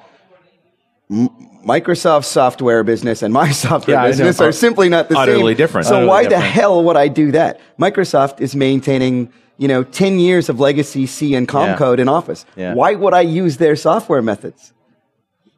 Microsoft 1.74 2.24
software 2.24 2.82
business 2.84 3.22
and 3.22 3.32
my 3.32 3.50
software 3.66 3.96
Yeah, 3.96 4.06
business 4.08 4.40
are 4.40 4.52
simply 4.52 4.88
not 4.88 5.08
the 5.08 5.14
same. 5.14 5.22
Utterly 5.22 5.54
different. 5.54 5.86
So 5.86 5.94
Utterly 5.96 6.08
why 6.08 6.26
the 6.26 6.40
hell 6.40 6.84
would 6.84 6.96
I 6.96 7.08
do 7.08 7.32
that? 7.32 7.60
Microsoft 7.78 8.40
is 8.40 8.54
maintaining, 8.54 9.32
you 9.58 9.68
know, 9.68 9.82
10 9.84 10.18
years 10.18 10.48
of 10.48 10.60
legacy 10.60 11.06
C 11.06 11.34
and 11.34 11.46
COM 11.48 11.68
Yeah. 11.70 11.76
code 11.76 12.00
in 12.00 12.08
Office. 12.08 12.44
Yeah. 12.56 12.74
Why 12.74 12.94
would 12.94 13.14
I 13.14 13.20
use 13.22 13.56
their 13.58 13.76
software 13.76 14.22
methods? 14.22 14.72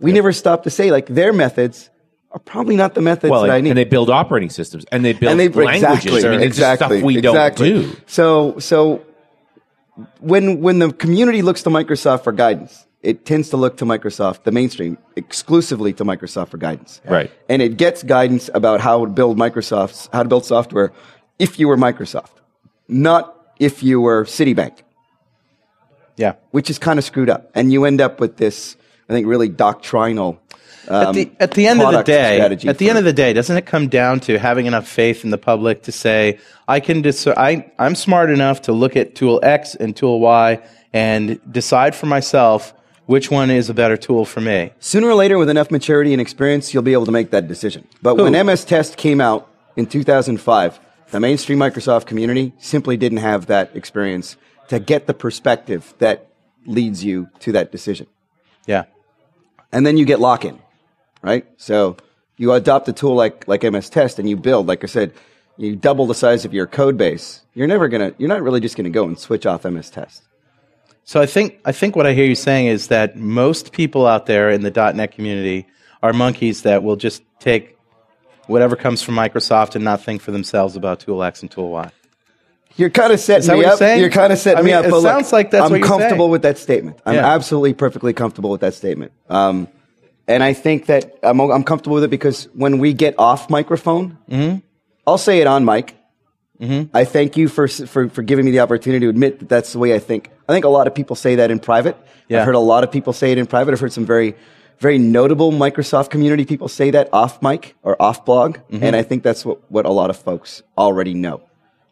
We 0.00 0.12
never 0.12 0.32
stop 0.32 0.62
to 0.64 0.70
say 0.70 0.90
like 0.90 1.06
their 1.06 1.32
methods 1.32 1.90
are 2.34 2.40
probably 2.40 2.74
not 2.76 2.94
the 2.94 3.00
methods 3.00 3.30
Well, 3.30 3.42
that 3.42 3.50
I 3.50 3.60
need. 3.60 3.70
and 3.70 3.78
they 3.78 3.84
build 3.84 4.10
operating 4.10 4.50
systems 4.50 4.84
and 4.92 5.04
they 5.04 5.12
build 5.14 5.30
And 5.30 5.40
they- 5.40 5.48
languages. 5.48 6.04
exactly, 6.04 6.24
I 6.26 6.30
mean, 6.30 6.40
it's 6.40 6.46
exactly, 6.58 6.98
stuff 6.98 7.04
we 7.06 7.18
exactly. 7.18 7.72
don't 7.72 7.82
do. 7.92 7.96
So, 8.06 8.58
so 8.58 9.02
when 10.20 10.60
when 10.60 10.78
the 10.80 10.92
community 10.92 11.42
looks 11.42 11.62
to 11.62 11.70
Microsoft 11.70 12.24
for 12.24 12.32
guidance, 12.32 12.86
it 13.02 13.24
tends 13.24 13.50
to 13.50 13.56
look 13.56 13.76
to 13.76 13.84
Microsoft, 13.84 14.42
the 14.42 14.50
mainstream, 14.52 14.98
exclusively 15.16 15.92
to 15.92 16.04
Microsoft 16.04 16.48
for 16.48 16.56
guidance. 16.58 17.00
Right. 17.08 17.30
And 17.48 17.62
it 17.62 17.76
gets 17.76 18.02
guidance 18.02 18.50
about 18.52 18.80
how 18.80 19.04
to 19.04 19.10
build 19.10 19.38
Microsoft's 19.38 20.08
how 20.12 20.22
to 20.24 20.28
build 20.28 20.44
software 20.44 20.92
if 21.38 21.58
you 21.60 21.68
were 21.68 21.76
Microsoft, 21.76 22.32
not 22.88 23.34
if 23.60 23.82
you 23.84 24.00
were 24.00 24.24
Citibank, 24.24 24.78
Yeah. 26.16 26.34
which 26.50 26.68
is 26.70 26.78
kind 26.78 26.98
of 26.98 27.04
screwed 27.04 27.30
up. 27.30 27.50
And 27.54 27.72
you 27.72 27.84
end 27.84 28.00
up 28.00 28.18
with 28.20 28.36
this, 28.38 28.76
I 29.08 29.12
think, 29.12 29.26
really 29.28 29.48
doctrinal. 29.48 30.40
At 30.88 31.14
the, 31.14 31.30
at 31.40 31.50
the 31.52 31.66
end 31.66 31.80
of 31.80 31.92
the 31.92 32.02
day, 32.02 32.40
at 32.40 32.78
the 32.78 32.88
end 32.88 32.98
of 32.98 33.04
the 33.04 33.12
day, 33.12 33.32
doesn't 33.32 33.56
it 33.56 33.66
come 33.66 33.88
down 33.88 34.20
to 34.20 34.38
having 34.38 34.66
enough 34.66 34.88
faith 34.88 35.24
in 35.24 35.30
the 35.30 35.38
public 35.38 35.82
to 35.82 35.92
say, 35.92 36.38
I 36.68 36.80
can 36.80 37.02
dis- 37.02 37.26
I, 37.26 37.70
I'm 37.78 37.94
smart 37.94 38.30
enough 38.30 38.62
to 38.62 38.72
look 38.72 38.96
at 38.96 39.14
tool 39.14 39.40
X 39.42 39.74
and 39.74 39.96
tool 39.96 40.20
Y 40.20 40.62
and 40.92 41.40
decide 41.52 41.94
for 41.94 42.06
myself 42.06 42.74
which 43.06 43.30
one 43.30 43.50
is 43.50 43.68
a 43.68 43.74
better 43.74 43.96
tool 43.96 44.24
for 44.24 44.40
me. 44.40 44.72
Sooner 44.80 45.08
or 45.08 45.14
later, 45.14 45.38
with 45.38 45.50
enough 45.50 45.70
maturity 45.70 46.12
and 46.12 46.20
experience, 46.20 46.72
you'll 46.72 46.82
be 46.82 46.94
able 46.94 47.06
to 47.06 47.12
make 47.12 47.30
that 47.30 47.48
decision. 47.48 47.86
But 48.00 48.16
when 48.16 48.46
MS 48.46 48.64
Test 48.64 48.96
came 48.96 49.20
out 49.20 49.50
in 49.76 49.86
2005, 49.86 50.80
the 51.10 51.20
mainstream 51.20 51.58
Microsoft 51.58 52.06
community 52.06 52.54
simply 52.58 52.96
didn't 52.96 53.18
have 53.18 53.46
that 53.46 53.74
experience 53.76 54.36
to 54.68 54.78
get 54.78 55.06
the 55.06 55.14
perspective 55.14 55.94
that 55.98 56.28
leads 56.66 57.04
you 57.04 57.28
to 57.40 57.52
that 57.52 57.70
decision. 57.70 58.06
Yeah. 58.66 58.84
And 59.72 59.86
then 59.86 59.96
you 59.96 60.04
get 60.06 60.20
lock 60.20 60.44
in, 60.44 60.58
right? 61.24 61.46
So 61.56 61.96
you 62.36 62.52
adopt 62.52 62.88
a 62.88 62.92
tool 62.92 63.14
like, 63.14 63.48
like 63.48 63.62
MS 63.62 63.88
Test 63.90 64.18
and 64.18 64.28
you 64.28 64.36
build, 64.36 64.66
like 64.66 64.84
I 64.84 64.86
said, 64.86 65.12
you 65.56 65.76
double 65.76 66.06
the 66.06 66.14
size 66.14 66.44
of 66.44 66.52
your 66.52 66.66
code 66.66 66.96
base. 66.96 67.40
You're 67.54 67.66
never 67.68 67.88
gonna, 67.88 68.12
you're 68.18 68.28
not 68.28 68.42
really 68.42 68.60
just 68.60 68.76
gonna 68.76 68.90
go 68.90 69.04
and 69.04 69.18
switch 69.18 69.46
off 69.46 69.64
MS 69.64 69.90
Test. 69.90 70.22
So 71.04 71.20
I 71.20 71.26
think 71.26 71.60
I 71.64 71.72
think 71.72 71.96
what 71.96 72.06
I 72.06 72.12
hear 72.14 72.24
you 72.24 72.34
saying 72.34 72.66
is 72.66 72.88
that 72.88 73.16
most 73.16 73.72
people 73.72 74.06
out 74.06 74.26
there 74.26 74.50
in 74.50 74.62
the 74.62 74.70
.NET 74.94 75.12
community 75.12 75.66
are 76.02 76.12
monkeys 76.12 76.62
that 76.62 76.82
will 76.82 76.96
just 76.96 77.22
take 77.40 77.76
whatever 78.46 78.74
comes 78.74 79.02
from 79.02 79.14
Microsoft 79.14 79.74
and 79.74 79.84
not 79.84 80.02
think 80.02 80.20
for 80.22 80.30
themselves 80.32 80.76
about 80.76 81.00
Tool 81.00 81.22
X 81.22 81.42
and 81.42 81.50
Tool 81.50 81.70
Y. 81.70 81.90
You're 82.76 82.90
kind 82.90 83.12
of 83.12 83.20
setting 83.20 83.48
me 83.52 83.60
you're 83.60 83.70
up. 83.72 83.78
saying? 83.78 84.00
You're 84.00 84.10
kind 84.10 84.32
of 84.32 84.38
setting 84.38 84.58
I 84.58 84.62
me 84.62 84.72
up. 84.72 84.84
it 84.86 84.90
but 84.90 84.96
look, 85.00 85.12
sounds 85.12 85.32
like 85.32 85.50
that's 85.52 85.66
I'm 85.66 85.70
what 85.70 85.78
you're 85.78 85.86
comfortable 85.86 86.24
saying. 86.24 86.30
with 86.32 86.42
that 86.42 86.58
statement. 86.58 86.98
I'm 87.06 87.14
Yeah. 87.14 87.32
absolutely 87.32 87.74
perfectly 87.74 88.12
comfortable 88.12 88.50
with 88.50 88.62
that 88.62 88.74
statement. 88.74 89.12
Um, 89.28 89.68
and 90.28 90.42
I 90.42 90.52
think 90.52 90.86
that 90.86 91.18
I'm, 91.22 91.40
I'm 91.40 91.64
comfortable 91.64 91.94
with 91.96 92.04
it 92.04 92.10
because 92.10 92.48
when 92.54 92.78
we 92.78 92.92
get 92.92 93.14
off 93.18 93.50
microphone, 93.50 94.18
Mm-hmm. 94.30 94.58
I'll 95.06 95.18
say 95.18 95.40
it 95.40 95.46
on 95.46 95.64
mic. 95.66 95.94
I 96.94 97.04
thank 97.04 97.36
you 97.36 97.48
for, 97.48 97.68
for 97.68 98.08
for 98.08 98.22
giving 98.22 98.46
me 98.46 98.50
the 98.50 98.60
opportunity 98.60 99.04
to 99.04 99.10
admit 99.10 99.40
that 99.40 99.48
that's 99.50 99.74
the 99.74 99.78
way 99.78 99.94
I 99.94 99.98
think. 99.98 100.30
I 100.48 100.52
think 100.54 100.64
a 100.64 100.70
lot 100.70 100.86
of 100.86 100.94
people 100.94 101.14
say 101.14 101.34
that 101.34 101.50
in 101.50 101.58
private. 101.58 101.94
Yeah. 102.26 102.40
I've 102.40 102.46
heard 102.46 102.54
a 102.54 102.58
lot 102.58 102.84
of 102.84 102.90
people 102.90 103.12
say 103.12 103.32
it 103.32 103.36
in 103.36 103.44
private. 103.46 103.72
I've 103.72 103.80
heard 103.80 103.92
some 103.92 104.06
very 104.06 104.34
very 104.78 104.96
notable 104.98 105.52
Microsoft 105.52 106.08
community 106.08 106.46
people 106.46 106.68
say 106.68 106.90
that 106.92 107.10
off 107.12 107.42
mic 107.42 107.76
or 107.82 108.00
off 108.00 108.24
blog, 108.24 108.56
Mm-hmm. 108.70 108.82
and 108.82 108.96
I 108.96 109.02
think 109.02 109.22
that's 109.22 109.44
what, 109.44 109.70
what 109.70 109.84
a 109.84 109.90
lot 109.90 110.08
of 110.08 110.16
folks 110.16 110.62
already 110.78 111.12
know. 111.12 111.42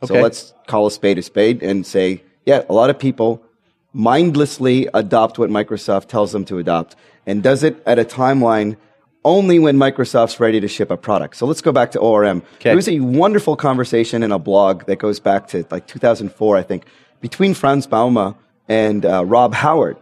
So 0.04 0.14
let's 0.14 0.54
call 0.66 0.86
a 0.86 0.90
spade 0.90 1.18
a 1.18 1.22
spade 1.22 1.62
and 1.62 1.86
say, 1.86 2.22
yeah, 2.46 2.62
a 2.68 2.72
lot 2.72 2.88
of 2.88 2.98
people 2.98 3.44
mindlessly 3.92 4.88
adopt 4.94 5.38
what 5.38 5.50
Microsoft 5.50 6.08
tells 6.08 6.32
them 6.32 6.44
to 6.46 6.58
adopt 6.58 6.96
and 7.26 7.42
does 7.42 7.62
it 7.62 7.82
at 7.86 7.98
a 7.98 8.04
timeline 8.04 8.76
only 9.24 9.58
when 9.58 9.76
Microsoft's 9.76 10.40
ready 10.40 10.60
to 10.60 10.68
ship 10.68 10.90
a 10.90 10.96
product. 10.96 11.36
So 11.36 11.46
let's 11.46 11.60
go 11.60 11.70
back 11.72 11.92
to 11.92 12.00
ORM. 12.00 12.38
Okay. 12.56 12.70
There 12.70 12.76
was 12.76 12.88
a 12.88 13.00
wonderful 13.00 13.56
conversation 13.56 14.22
in 14.22 14.32
a 14.32 14.38
blog 14.38 14.86
that 14.86 14.96
goes 14.96 15.20
back 15.20 15.46
to 15.48 15.64
like 15.70 15.86
2004, 15.86 16.56
I 16.56 16.62
think, 16.62 16.86
between 17.20 17.54
Frans 17.54 17.86
Bouma 17.86 18.36
and 18.68 19.06
uh, 19.06 19.24
Rob 19.24 19.54
Howard. 19.54 19.96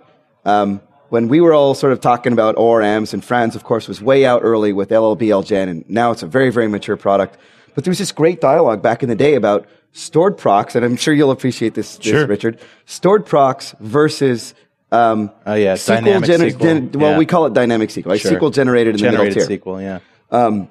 Um, 0.45 0.81
when 1.11 1.29
we 1.29 1.41
were 1.41 1.53
all 1.53 1.75
sort 1.75 1.93
of 1.93 2.01
talking 2.01 2.33
about 2.33 2.57
ORMs, 2.57 3.13
and 3.13 3.23
Frans, 3.23 3.57
of 3.57 3.65
course, 3.65 3.89
was 3.89 4.01
way 4.01 4.25
out 4.25 4.43
early 4.43 4.73
with 4.73 4.91
LLBLGen, 4.91 5.69
and 5.69 5.91
now 5.91 6.13
it's 6.13 6.23
a 6.23 6.27
very, 6.27 6.51
very 6.51 6.69
mature 6.69 6.97
product. 6.97 7.37
But 7.75 7.85
there 7.85 7.91
was 7.91 7.99
this 7.99 8.13
great 8.13 8.41
dialogue 8.41 8.81
back 8.81 9.03
in 9.03 9.09
the 9.09 9.17
day 9.17 9.35
about 9.35 9.67
stored 9.93 10.37
procs, 10.39 10.75
and 10.75 10.85
I'm 10.85 10.97
sure 10.97 11.13
you'll 11.15 11.31
appreciate 11.31 11.75
this, 11.75 11.97
this 11.97 12.07
Sure. 12.07 12.27
Richard. 12.27 12.59
Stored 12.87 13.27
procs 13.27 13.75
versus 13.81 14.55
um, 14.93 15.31
Oh 15.47 15.55
yeah, 15.55 15.75
SQL 15.75 15.87
dynamic 16.05 16.29
gener- 16.31 16.61
gen- 16.61 16.91
well, 17.01 17.13
Yeah. 17.13 17.19
we 17.19 17.27
call 17.27 17.47
it 17.47 17.53
dynamic 17.53 17.91
SQL, 17.91 18.07
like 18.07 18.21
Sure. 18.21 18.33
SQL 18.33 18.53
generated 18.53 18.95
in 18.95 18.99
generated 18.99 19.35
the 19.35 19.41
middle 19.49 19.49
tier. 19.49 19.59
SQL. 19.59 20.01
Yeah. 20.33 20.67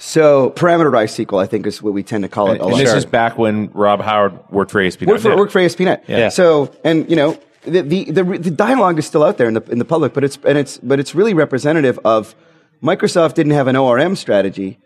So 0.00 0.50
parameterized 0.50 1.24
SQL, 1.26 1.42
I 1.42 1.46
think, 1.46 1.66
is 1.66 1.82
what 1.82 1.92
we 1.92 2.02
tend 2.04 2.22
to 2.22 2.28
call 2.28 2.50
it. 2.52 2.60
a 2.60 2.62
And 2.62 2.72
lot. 2.72 2.78
this 2.78 2.92
is 2.92 3.04
back 3.04 3.36
when 3.36 3.70
Rob 3.72 4.00
Howard 4.00 4.38
worked 4.50 4.70
for 4.70 4.80
ASP. 4.80 5.02
work 5.02 5.20
for 5.20 5.36
work 5.36 5.50
for 5.50 5.60
ASP.NET. 5.60 6.04
Yeah. 6.06 6.28
So 6.28 6.70
and 6.84 7.08
you 7.10 7.16
know 7.16 7.36
the, 7.64 7.82
the 7.82 8.04
the 8.12 8.22
the 8.22 8.50
dialogue 8.50 8.98
is 8.98 9.06
still 9.06 9.24
out 9.24 9.38
there 9.38 9.48
in 9.48 9.54
the 9.54 9.62
in 9.70 9.78
the 9.78 9.84
public, 9.84 10.12
but 10.14 10.22
it's 10.22 10.38
and 10.46 10.56
it's 10.56 10.78
but 10.78 11.00
it's 11.00 11.14
really 11.16 11.34
representative 11.34 11.98
of 12.04 12.34
Microsoft 12.82 13.34
didn't 13.34 13.52
have 13.52 13.66
an 13.66 13.74
ORM 13.76 14.14
strategy. 14.14 14.78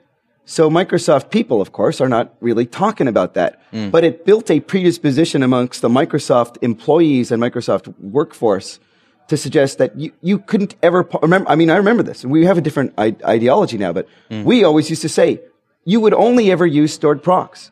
So 0.44 0.68
Microsoft 0.68 1.30
people, 1.30 1.60
of 1.60 1.72
course, 1.72 2.00
are 2.00 2.08
not 2.08 2.34
really 2.40 2.66
talking 2.66 3.08
about 3.08 3.34
that. 3.34 3.60
Mm. 3.72 3.90
But 3.90 4.04
it 4.04 4.24
built 4.24 4.50
a 4.50 4.60
predisposition 4.60 5.42
amongst 5.42 5.82
the 5.82 5.88
Microsoft 5.88 6.58
employees 6.62 7.30
and 7.30 7.42
Microsoft 7.42 7.94
workforce 8.00 8.80
to 9.28 9.36
suggest 9.36 9.78
that 9.78 9.98
you, 9.98 10.12
you 10.20 10.38
couldn't 10.38 10.74
ever 10.82 11.04
po- 11.04 11.20
remember. 11.22 11.48
I 11.48 11.54
mean, 11.54 11.70
I 11.70 11.76
remember 11.76 12.02
this. 12.02 12.24
We 12.24 12.44
have 12.44 12.58
a 12.58 12.60
different 12.60 12.92
I- 12.98 13.16
ideology 13.24 13.78
now, 13.78 13.92
but 13.92 14.08
mm. 14.30 14.44
we 14.44 14.64
always 14.64 14.90
used 14.90 15.02
to 15.02 15.08
say 15.08 15.40
you 15.84 16.00
would 16.00 16.14
only 16.14 16.50
ever 16.50 16.66
use 16.66 16.92
stored 16.92 17.22
procs. 17.22 17.70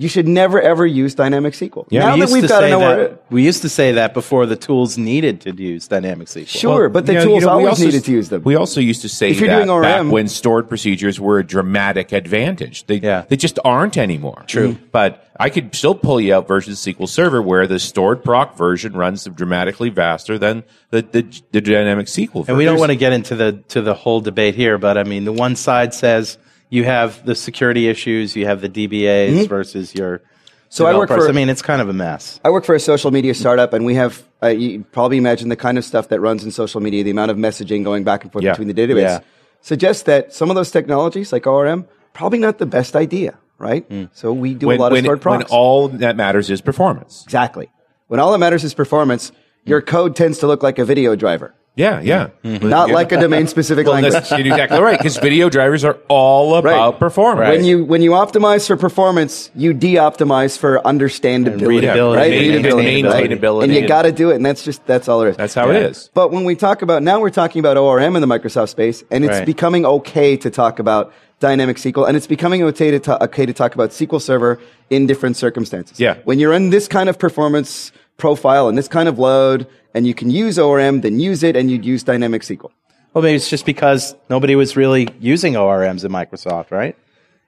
You 0.00 0.08
should 0.08 0.28
never 0.28 0.62
ever 0.62 0.86
use 0.86 1.16
dynamic 1.16 1.54
SQL. 1.54 1.90
now 1.90 2.14
we 2.14 2.20
that 2.20 2.30
we've 2.30 2.48
got 2.48 2.60
say 2.60 2.70
an 2.72 2.78
that, 2.78 2.98
ORM, 3.00 3.18
we 3.30 3.44
used 3.44 3.62
to 3.62 3.68
say 3.68 3.90
that 3.92 4.14
before 4.14 4.46
the 4.46 4.54
tools 4.54 4.96
needed 4.96 5.40
to 5.40 5.52
use 5.60 5.88
dynamic 5.88 6.28
SQL. 6.28 6.46
sure, 6.46 6.88
but 6.88 7.04
the 7.06 7.14
You 7.14 7.18
know- 7.18 7.24
tools 7.24 7.40
you 7.40 7.46
know, 7.46 7.52
always 7.52 7.68
also- 7.70 7.84
needed 7.86 8.04
to 8.04 8.12
use 8.12 8.28
them. 8.28 8.42
We 8.44 8.54
also 8.54 8.80
used 8.80 9.02
to 9.02 9.08
say 9.08 9.30
If 9.30 9.40
you're 9.40 9.48
that 9.48 9.66
doing 9.66 9.82
back 9.82 10.06
when 10.06 10.28
stored 10.28 10.68
procedures 10.68 11.18
were 11.18 11.40
a 11.40 11.44
dramatic 11.44 12.12
advantage. 12.12 12.86
They, 12.86 12.98
Yeah. 13.00 13.24
they 13.28 13.36
just 13.36 13.58
aren't 13.64 13.96
anymore. 13.98 14.44
True. 14.46 14.74
Mm-hmm. 14.74 14.84
But 14.92 15.24
I 15.40 15.50
could 15.50 15.74
still 15.74 15.96
pull 15.96 16.20
you 16.20 16.32
out 16.32 16.46
versions 16.46 16.86
of 16.86 16.94
SQL 16.94 17.08
Server 17.08 17.42
where 17.42 17.66
the 17.66 17.80
stored 17.80 18.22
proc 18.22 18.56
version 18.56 18.92
runs 18.92 19.24
dramatically 19.24 19.90
faster 19.90 20.38
than 20.38 20.62
the, 20.90 21.02
the, 21.02 21.26
the 21.50 21.60
dynamic 21.60 22.06
SQL 22.06 22.42
version. 22.42 22.44
And 22.50 22.56
we 22.58 22.64
don't 22.64 22.78
want 22.78 22.90
to 22.92 22.96
get 22.96 23.12
into 23.12 23.34
the 23.34 23.64
to 23.68 23.82
the 23.82 23.94
whole 23.94 24.20
debate 24.20 24.54
here, 24.54 24.78
but 24.78 24.96
I 24.96 25.02
mean, 25.02 25.24
the 25.24 25.32
one 25.32 25.56
side 25.56 25.92
says 25.92 26.38
you 26.70 26.84
have 26.84 27.24
the 27.24 27.34
security 27.34 27.88
issues, 27.88 28.36
you 28.36 28.46
have 28.46 28.60
the 28.60 28.68
DBAs 28.68 29.48
versus 29.48 29.94
your. 29.94 30.18
Mm-hmm. 30.18 30.24
So 30.70 30.84
I 30.86 30.94
work 30.96 31.08
for- 31.08 31.28
I 31.28 31.32
mean, 31.32 31.48
it's 31.48 31.62
kind 31.62 31.80
of 31.80 31.88
a 31.88 31.94
mess. 31.94 32.40
I 32.44 32.50
work 32.50 32.64
for 32.64 32.74
a 32.74 32.80
social 32.80 33.10
media 33.10 33.34
startup, 33.34 33.72
and 33.72 33.86
we 33.86 33.94
have 33.94 34.22
uh, 34.42 34.48
you 34.48 34.84
probably 34.92 35.16
imagine 35.16 35.48
the 35.48 35.56
kind 35.56 35.78
of 35.78 35.84
stuff 35.84 36.08
that 36.08 36.20
runs 36.20 36.44
in 36.44 36.50
social 36.50 36.80
media, 36.80 37.02
the 37.02 37.10
amount 37.10 37.30
of 37.30 37.36
messaging 37.38 37.82
going 37.84 38.04
back 38.04 38.22
and 38.22 38.30
forth 38.32 38.44
Yeah. 38.44 38.52
between 38.52 38.68
the 38.68 38.74
database, 38.74 39.00
Yeah. 39.02 39.20
suggests 39.62 40.02
that 40.04 40.32
some 40.34 40.50
of 40.50 40.56
those 40.56 40.70
technologies, 40.70 41.32
like 41.32 41.46
ORM, 41.46 41.86
probably 42.12 42.38
not 42.38 42.58
the 42.58 42.66
best 42.66 42.94
idea, 42.94 43.38
right? 43.58 43.84
So 44.12 44.32
we 44.32 44.54
do 44.54 44.66
when, 44.68 44.78
a 44.78 44.80
lot 44.82 44.92
when, 44.92 44.98
of 45.00 45.04
stored 45.06 45.24
when 45.24 45.38
procs. 45.40 45.50
all 45.50 45.88
that 45.88 46.16
matters 46.16 46.50
is 46.50 46.60
performance. 46.60 47.22
exactly. 47.24 47.68
When 48.08 48.20
all 48.20 48.30
that 48.32 48.38
matters 48.38 48.62
is 48.62 48.74
performance, 48.74 49.32
your 49.64 49.80
code 49.82 50.14
tends 50.14 50.38
to 50.38 50.46
look 50.46 50.62
like 50.62 50.78
a 50.78 50.84
video 50.84 51.16
driver, 51.16 51.54
Yeah, 51.78 52.00
yeah. 52.00 52.30
Mm-hmm. 52.44 52.68
not 52.68 52.90
like 52.90 53.12
a 53.12 53.20
domain-specific 53.20 53.86
Well, 53.86 53.94
language. 53.94 54.12
that's 54.12 54.32
exactly 54.32 54.80
right 54.80 54.98
because 54.98 55.16
video 55.16 55.48
drivers 55.48 55.84
are 55.84 55.96
all 56.08 56.56
about 56.56 56.90
Right. 56.94 56.98
performance. 56.98 57.48
When 57.56 57.64
you 57.64 57.84
when 57.84 58.02
you 58.02 58.10
optimize 58.10 58.66
for 58.66 58.76
performance, 58.76 59.50
you 59.54 59.72
de-optimize 59.72 60.58
for 60.58 60.80
understandability, 60.84 61.68
readability. 61.68 62.16
right? 62.18 62.30
Main- 62.32 62.52
Readability, 62.56 63.02
right? 63.04 63.30
maintainability. 63.30 63.62
and 63.62 63.74
you 63.74 63.86
got 63.86 64.02
to 64.02 64.12
do 64.12 64.30
it, 64.30 64.34
and 64.36 64.44
that's 64.44 64.64
just 64.64 64.84
that's 64.86 65.08
all 65.08 65.20
there 65.20 65.28
is. 65.30 65.36
That's 65.36 65.54
how 65.54 65.70
it 65.70 65.76
is. 65.76 66.10
But 66.14 66.32
when 66.32 66.42
we 66.44 66.56
talk 66.56 66.82
about 66.82 67.04
now, 67.04 67.20
we're 67.20 67.30
talking 67.30 67.60
about 67.60 67.76
ORM 67.76 68.16
in 68.16 68.22
the 68.22 68.26
Microsoft 68.28 68.70
space, 68.70 69.04
and 69.12 69.24
it's 69.24 69.38
Right. 69.38 69.46
becoming 69.46 69.86
okay 69.86 70.36
to 70.36 70.50
talk 70.50 70.80
about 70.80 71.12
dynamic 71.38 71.76
SQL, 71.78 72.08
and 72.08 72.16
it's 72.16 72.26
becoming 72.26 72.64
okay 72.64 72.90
to, 72.90 72.98
ta- 72.98 73.18
okay 73.20 73.46
to 73.46 73.52
talk 73.52 73.76
about 73.76 73.90
SQL 73.90 74.20
Server 74.20 74.58
in 74.90 75.06
different 75.06 75.36
circumstances. 75.36 76.00
Yeah. 76.00 76.16
When 76.24 76.40
you're 76.40 76.52
in 76.52 76.70
this 76.70 76.88
kind 76.88 77.08
of 77.08 77.16
performance 77.20 77.92
profile 78.18 78.68
and 78.68 78.76
this 78.76 78.88
kind 78.88 79.08
of 79.08 79.18
load, 79.18 79.66
and 79.94 80.06
you 80.06 80.12
can 80.12 80.28
use 80.30 80.58
ORM, 80.58 81.00
then 81.00 81.18
use 81.18 81.42
it, 81.42 81.56
and 81.56 81.70
you'd 81.70 81.84
use 81.84 82.02
dynamic 82.02 82.42
SQL. 82.42 82.70
Well, 83.14 83.22
maybe 83.22 83.36
it's 83.36 83.48
just 83.48 83.64
because 83.64 84.14
nobody 84.28 84.54
was 84.54 84.76
really 84.76 85.08
using 85.18 85.54
ORMs 85.54 86.04
in 86.04 86.12
Microsoft, 86.12 86.70
right? 86.70 86.96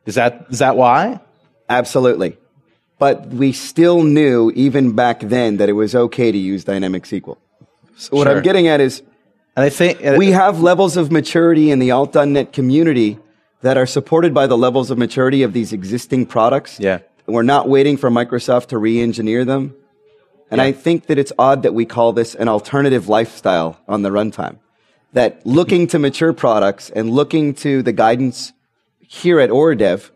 Is 0.07 0.15
that 0.15 0.47
is 0.49 0.61
that 0.61 0.77
why? 0.77 1.21
Absolutely. 1.69 2.39
But 2.99 3.29
we 3.29 3.53
still 3.53 4.03
knew 4.03 4.51
even 4.55 4.93
back 4.95 5.21
then 5.21 5.59
that 5.59 5.69
it 5.69 5.73
was 5.75 5.95
okay 5.95 6.33
to 6.33 6.39
use 6.39 6.65
dynamic 6.65 7.05
SQL. 7.05 7.37
So 7.97 8.17
what 8.17 8.27
Sure. 8.27 8.37
I'm 8.37 8.43
getting 8.43 8.67
at 8.69 8.81
is 8.81 9.03
And 9.57 9.65
I 9.65 9.69
think 9.69 10.01
we 10.17 10.31
have 10.31 10.61
levels 10.61 10.97
of 10.97 11.11
maturity 11.11 11.71
in 11.71 11.81
the 11.81 11.91
alt.net 11.91 12.53
community 12.53 13.19
that 13.63 13.77
are 13.77 13.87
supported 13.87 14.33
by 14.33 14.47
the 14.47 14.57
levels 14.57 14.91
of 14.91 14.97
maturity 14.99 15.43
of 15.43 15.53
these 15.53 15.73
existing 15.73 16.27
products. 16.27 16.79
Yeah. 16.81 17.01
We're 17.27 17.43
not 17.43 17.69
waiting 17.69 17.97
for 17.97 18.11
Microsoft 18.11 18.67
to 18.69 18.79
re-engineer 18.79 19.45
them. 19.45 19.75
And 20.51 20.61
I 20.61 20.73
think 20.73 21.07
that 21.07 21.19
it's 21.19 21.33
odd 21.39 21.63
that 21.63 21.75
we 21.75 21.85
call 21.87 22.13
this 22.13 22.35
an 22.35 22.49
alternative 22.49 23.09
lifestyle 23.09 23.79
on 23.87 24.03
the 24.03 24.11
runtime. 24.11 24.59
That 25.13 25.45
looking 25.47 25.87
to 25.89 25.99
mature 25.99 26.33
products 26.33 26.91
and 26.91 27.11
looking 27.11 27.55
to 27.57 27.83
the 27.83 27.93
guidance 27.93 28.53
here 29.01 29.41
at 29.41 29.51
Oredev 29.51 30.11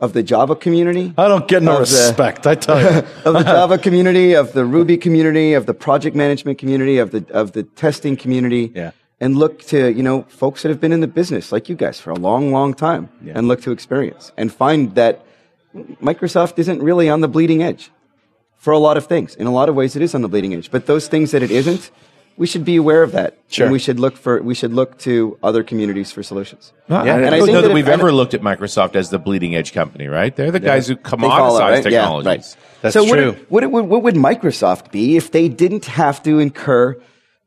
of 0.00 0.12
the 0.12 0.22
Java 0.22 0.54
community. 0.56 1.12
I 1.18 1.26
don't 1.28 1.48
get 1.48 1.62
no 1.62 1.72
of 1.72 1.88
the- 1.90 1.96
respect. 1.96 2.46
I 2.46 2.54
tell 2.54 2.80
you. 2.80 2.88
of 3.24 3.32
the 3.34 3.42
Java 3.42 3.78
community, 3.78 4.34
of 4.34 4.52
the 4.52 4.64
Ruby 4.64 4.96
community, 4.96 5.54
of 5.54 5.66
the 5.66 5.74
project 5.74 6.14
management 6.16 6.58
community, 6.58 6.98
of 6.98 7.10
the 7.10 7.24
of 7.30 7.52
the 7.52 7.62
testing 7.64 8.16
community, 8.16 8.72
Yeah. 8.74 8.92
and 9.20 9.36
look 9.36 9.62
to 9.66 9.90
you 9.92 10.02
know 10.02 10.22
folks 10.28 10.62
that 10.62 10.68
have 10.68 10.80
been 10.80 10.92
in 10.92 11.00
the 11.00 11.08
business 11.08 11.50
like 11.50 11.68
you 11.68 11.74
guys 11.76 11.98
for 12.00 12.10
a 12.10 12.14
long, 12.14 12.52
long 12.52 12.74
time, 12.74 13.08
and 13.34 13.48
look 13.48 13.60
to 13.62 13.70
experience 13.72 14.32
and 14.36 14.52
find 14.52 14.94
that 14.94 15.24
Microsoft 16.00 16.58
isn't 16.58 16.82
really 16.82 17.08
on 17.08 17.20
the 17.20 17.28
bleeding 17.28 17.62
edge 17.62 17.90
for 18.58 18.72
a 18.72 18.78
lot 18.78 18.96
of 18.96 19.06
things. 19.06 19.34
In 19.36 19.46
a 19.46 19.52
lot 19.52 19.68
of 19.68 19.74
ways, 19.74 19.96
it 19.96 20.02
is 20.02 20.14
on 20.14 20.22
the 20.22 20.28
bleeding 20.28 20.52
edge, 20.54 20.70
but 20.70 20.86
those 20.86 21.08
things 21.08 21.30
that 21.30 21.42
it 21.42 21.50
isn't. 21.50 21.90
We 22.36 22.46
should 22.46 22.64
be 22.64 22.76
aware 22.76 23.02
of 23.02 23.10
that. 23.12 23.36
Sure. 23.48 23.66
And 23.66 23.72
we 23.72 23.80
should 23.80 23.98
look 23.98 24.16
for 24.16 24.40
we 24.40 24.54
should 24.54 24.72
look 24.72 24.96
to 24.98 25.36
other 25.42 25.64
communities 25.64 26.12
for 26.12 26.22
solutions. 26.22 26.72
Well, 26.88 27.04
Yeah, 27.04 27.14
I 27.14 27.16
and 27.16 27.24
don't 27.24 27.34
I 27.34 27.38
know 27.38 27.46
that, 27.62 27.68
that 27.68 27.74
we've 27.74 27.88
and- 27.88 28.00
ever 28.00 28.12
looked 28.12 28.32
at 28.32 28.42
Microsoft 28.42 28.94
as 28.94 29.10
the 29.10 29.18
bleeding 29.18 29.56
edge 29.56 29.72
company, 29.72 30.06
right? 30.06 30.34
They're 30.36 30.52
the 30.52 30.60
guys 30.60 30.86
who 30.86 30.94
They 30.94 31.02
commoditize 31.02 31.36
follow, 31.36 31.58
right? 31.58 31.76
Yeah, 31.78 31.82
technologies. 32.02 32.26
right. 32.26 32.56
That's 32.82 32.92
so 32.92 33.02
what 33.02 33.16
true. 33.16 33.26
Would, 33.50 33.64
what, 33.64 33.70
would, 33.72 33.84
what 33.86 34.02
would 34.04 34.14
Microsoft 34.14 34.92
be 34.92 35.16
if 35.16 35.32
they 35.32 35.48
didn't 35.48 35.86
have 35.86 36.22
to 36.22 36.38
incur 36.38 36.96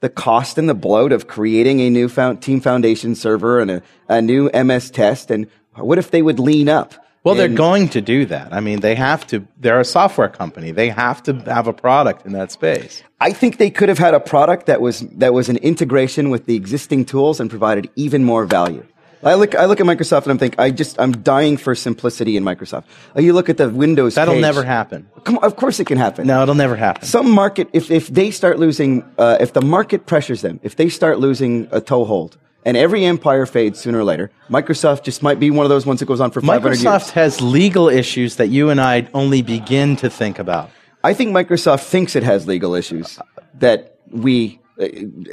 the 0.02 0.10
cost 0.10 0.58
and 0.58 0.68
the 0.68 0.74
bloat 0.74 1.14
of 1.14 1.26
creating 1.26 1.80
a 1.80 1.90
new 1.90 2.10
found, 2.10 2.42
Team 2.42 2.60
Foundation 2.60 3.16
server 3.16 3.62
and 3.62 3.72
a, 3.72 3.82
a 4.10 4.22
new 4.22 4.50
MS 4.54 4.92
test? 4.92 5.32
And 5.32 5.48
what 5.76 6.00
if 6.00 6.12
they 6.12 6.22
would 6.22 6.38
lean 6.38 6.68
up? 6.68 6.96
Well, 7.24 7.36
they're 7.36 7.48
going 7.48 7.90
to 7.90 8.02
do 8.02 8.26
that. 8.26 8.52
I 8.52 8.62
mean, 8.62 8.80
they 8.80 8.96
have 8.96 9.28
to. 9.28 9.46
They're 9.58 9.80
a 9.80 9.86
software 9.86 10.28
company. 10.28 10.72
They 10.72 10.90
have 10.90 11.22
to 11.24 11.34
have 11.42 11.68
a 11.68 11.74
product 11.74 12.26
in 12.26 12.32
that 12.34 12.52
space. 12.52 13.04
I 13.20 13.32
think 13.32 13.58
they 13.58 13.70
could 13.70 13.90
have 13.90 14.00
had 14.00 14.16
a 14.16 14.20
product 14.20 14.66
that 14.66 14.82
was 14.82 15.02
that 15.18 15.32
was 15.32 15.48
an 15.48 15.58
integration 15.58 16.32
with 16.32 16.48
the 16.48 16.56
existing 16.56 17.06
tools 17.06 17.40
and 17.40 17.48
provided 17.50 17.92
even 17.96 18.24
more 18.24 18.46
value. 18.46 18.84
I 19.24 19.36
look 19.36 19.54
I 19.54 19.66
look 19.66 19.80
at 19.80 19.86
Microsoft 19.86 20.24
and 20.24 20.32
I'm 20.32 20.40
think 20.40 20.56
I 20.58 20.72
just 20.72 21.00
I'm 21.00 21.12
dying 21.12 21.58
for 21.58 21.76
simplicity 21.76 22.38
in 22.38 22.44
Microsoft. 22.44 22.86
You 23.16 23.34
look 23.34 23.50
at 23.50 23.58
the 23.58 23.70
Windows. 23.70 24.16
That'll 24.16 24.34
page. 24.34 24.42
never 24.42 24.64
happen. 24.64 25.08
Come 25.24 25.38
on, 25.38 25.44
of 25.44 25.56
course 25.56 25.80
it 25.80 25.86
can 25.86 26.00
happen. 26.00 26.26
No, 26.26 26.42
it'll 26.42 26.56
never 26.56 26.76
happen. 26.76 27.06
some 27.06 27.30
market 27.30 27.70
if, 27.74 27.92
if 27.92 28.08
they 28.08 28.32
start 28.32 28.58
losing 28.58 29.04
uh, 29.20 29.38
if 29.40 29.54
the 29.54 29.62
market 29.62 30.08
pressures 30.08 30.42
them 30.42 30.60
if 30.64 30.76
they 30.76 30.90
start 30.90 31.20
losing 31.20 31.68
a 31.72 31.80
toehold 31.80 32.38
and 32.66 32.78
every 32.78 33.04
empire 33.06 33.46
fades 33.46 33.80
sooner 33.80 34.00
or 34.00 34.04
later 34.04 34.32
microsoft 34.50 35.04
just 35.04 35.22
might 35.24 35.40
be 35.40 35.50
one 35.52 35.66
of 35.66 35.70
those 35.70 35.86
ones 35.86 36.00
that 36.00 36.06
goes 36.06 36.20
on 36.22 36.32
for 36.32 36.42
500 36.42 36.60
Microsoft 36.62 36.84
years 36.84 36.84
Microsoft 36.84 37.12
has 37.12 37.42
legal 37.42 37.90
issues 37.90 38.36
that 38.38 38.48
you 38.48 38.70
and 38.70 38.80
I 38.82 39.08
only 39.14 39.42
begin 39.42 39.96
to 39.98 40.10
think 40.10 40.40
about. 40.40 40.70
i 41.04 41.14
think 41.14 41.32
microsoft 41.36 41.84
thinks 41.86 42.16
it 42.16 42.24
has 42.24 42.48
legal 42.48 42.76
issues 42.76 43.20
that 43.56 43.98
we 44.12 44.60
uh, 44.80 44.86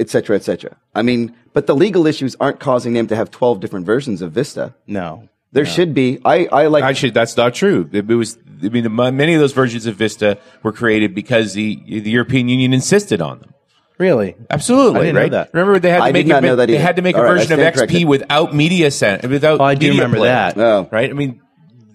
et 0.03 0.09
cetera 0.11 0.35
et 0.37 0.45
cetera 0.45 0.77
i 0.95 1.03
mean 1.03 1.35
but 1.53 1.67
the 1.67 1.75
legal 1.75 2.07
issues 2.07 2.37
aren't 2.41 2.61
causing 2.61 2.93
them 2.95 3.07
to 3.09 3.17
have 3.17 3.31
12 3.31 3.61
different 3.61 3.85
versions 3.87 4.23
of 4.23 4.33
vista 4.33 4.75
No. 4.87 5.29
there 5.53 5.67
should 5.67 5.93
be 5.95 6.19
i, 6.25 6.47
I 6.61 6.67
like 6.69 6.85
Actually, 6.85 7.11
that's 7.11 7.37
not 7.37 7.55
true. 7.55 7.89
It 7.93 8.07
was. 8.07 8.39
I 8.61 8.69
mean, 8.71 8.87
many 8.95 9.35
of 9.35 9.41
those 9.41 9.53
versions 9.53 9.87
of 9.87 9.95
Vista 9.95 10.37
were 10.65 10.73
created 10.73 11.15
because 11.15 11.55
the 11.55 11.69
the 12.07 12.11
European 12.11 12.49
Union 12.49 12.73
insisted 12.75 13.21
on 13.23 13.39
them. 13.39 13.51
Really? 13.99 14.37
Absolutely, 14.49 15.01
I 15.01 15.03
didn't 15.03 15.15
know 15.17 15.21
right? 15.23 15.31
that. 15.33 15.51
Remember, 15.53 15.79
they 15.79 15.91
had 15.91 15.99
to 15.99 16.05
I 16.05 16.13
make 16.13 16.27
did 16.27 16.31
not 16.33 16.45
a, 16.45 16.47
know 16.47 16.57
that 16.57 16.67
they 16.67 16.75
either. 16.75 16.83
had 16.83 16.97
to 16.97 17.03
make 17.03 17.17
All 17.17 17.23
a 17.23 17.25
right, 17.25 17.33
I 17.33 17.39
version 17.39 17.53
of 17.55 17.59
XP 17.59 17.75
corrected. 17.77 18.09
without 18.09 18.55
media 18.55 18.91
center, 18.91 19.29
without 19.29 19.61
Oh, 19.61 19.65
I 19.65 19.75
do 19.75 19.89
media 19.89 20.03
remember 20.03 20.17
player, 20.19 20.31
that. 20.33 20.57
Oh. 20.59 20.89
right? 20.93 21.11
I 21.11 21.13
mean, 21.15 21.43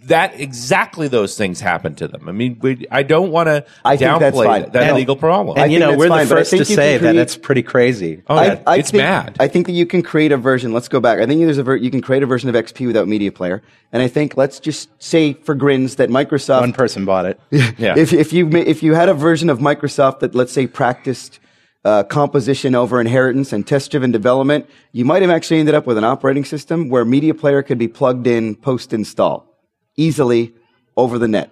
that 0.08 0.38
exactly 0.38 1.08
those 1.08 1.38
things 1.38 1.62
happened 1.62 1.97
to 1.99 2.10
them. 2.10 2.28
I 2.28 2.34
mean, 2.34 2.58
we, 2.62 2.86
I 2.91 3.04
don't 3.04 3.32
want 3.32 3.47
to 3.47 3.64
I 3.86 3.95
think 3.95 4.20
that's 4.20 4.36
downplay 4.36 4.45
fine. 4.45 4.62
that, 4.64 4.74
that 4.74 4.84
And- 4.84 4.95
legal 4.97 5.16
problem. 5.16 5.56
And 5.56 5.64
I 5.64 5.68
you 5.68 5.80
think 5.80 5.80
know, 5.80 5.88
that's 5.91 5.99
we're 5.99 6.08
fine, 6.10 6.26
the 6.28 6.30
but 6.30 6.38
I 6.38 6.41
first 6.41 6.49
to 6.51 6.58
think 6.58 6.70
you 6.72 6.76
say 6.76 6.93
can 6.97 7.04
that 7.06 7.10
create- 7.12 7.22
it's 7.22 7.38
pretty 7.38 7.64
crazy. 7.64 8.22
oh, 8.28 8.36
I, 8.36 8.45
yeah, 8.47 8.60
I 8.68 8.78
it's 8.80 8.91
think, 8.91 9.01
mad. 9.01 9.38
I 9.39 9.47
think 9.47 9.68
that 9.68 9.72
you 9.72 9.86
can 9.86 10.01
create 10.04 10.34
a 10.34 10.38
version. 10.38 10.74
Let's 10.74 10.89
go 10.89 10.99
back. 10.99 11.20
I 11.20 11.26
think 11.26 11.39
there's 11.39 11.58
a 11.58 11.64
ver- 11.64 11.78
you 11.78 11.89
can 11.89 12.01
create 12.01 12.22
a 12.22 12.26
version 12.26 12.49
of 12.49 12.56
XP 12.56 12.86
without 12.86 13.08
media 13.08 13.32
player, 13.32 13.62
and 13.93 14.01
I 14.04 14.10
think 14.10 14.36
let's 14.36 14.60
just 14.60 14.89
say 15.01 15.34
for 15.36 15.56
grins 15.56 15.95
that 15.95 16.10
Microsoft. 16.10 16.60
One 16.60 16.74
person 16.74 17.06
bought 17.06 17.26
it. 17.26 17.39
yeah. 17.78 17.95
If 17.97 18.12
if 18.12 18.34
you 18.34 18.45
ma- 18.47 18.58
if 18.60 18.84
you 18.84 18.95
had 18.95 19.08
a 19.08 19.14
version 19.14 19.49
of 19.49 19.60
Microsoft 19.60 20.20
that 20.20 20.36
let's 20.36 20.51
say 20.51 20.68
practiced 20.68 21.39
uh, 21.86 22.03
composition 22.03 22.75
over 22.75 23.01
inheritance 23.01 23.51
and 23.51 23.67
test 23.67 23.91
driven 23.91 24.11
development, 24.11 24.69
you 24.91 25.05
might 25.05 25.21
have 25.21 25.31
actually 25.31 25.59
ended 25.59 25.75
up 25.75 25.86
with 25.86 25.97
an 25.97 26.03
operating 26.03 26.45
system 26.45 26.89
where 26.89 27.03
Media 27.03 27.34
Player 27.34 27.61
could 27.61 27.77
be 27.77 27.88
plugged 27.88 28.27
in 28.27 28.55
post 28.55 28.93
install 28.93 29.49
easily 29.95 30.53
over 30.95 31.19
the 31.19 31.27
net. 31.27 31.49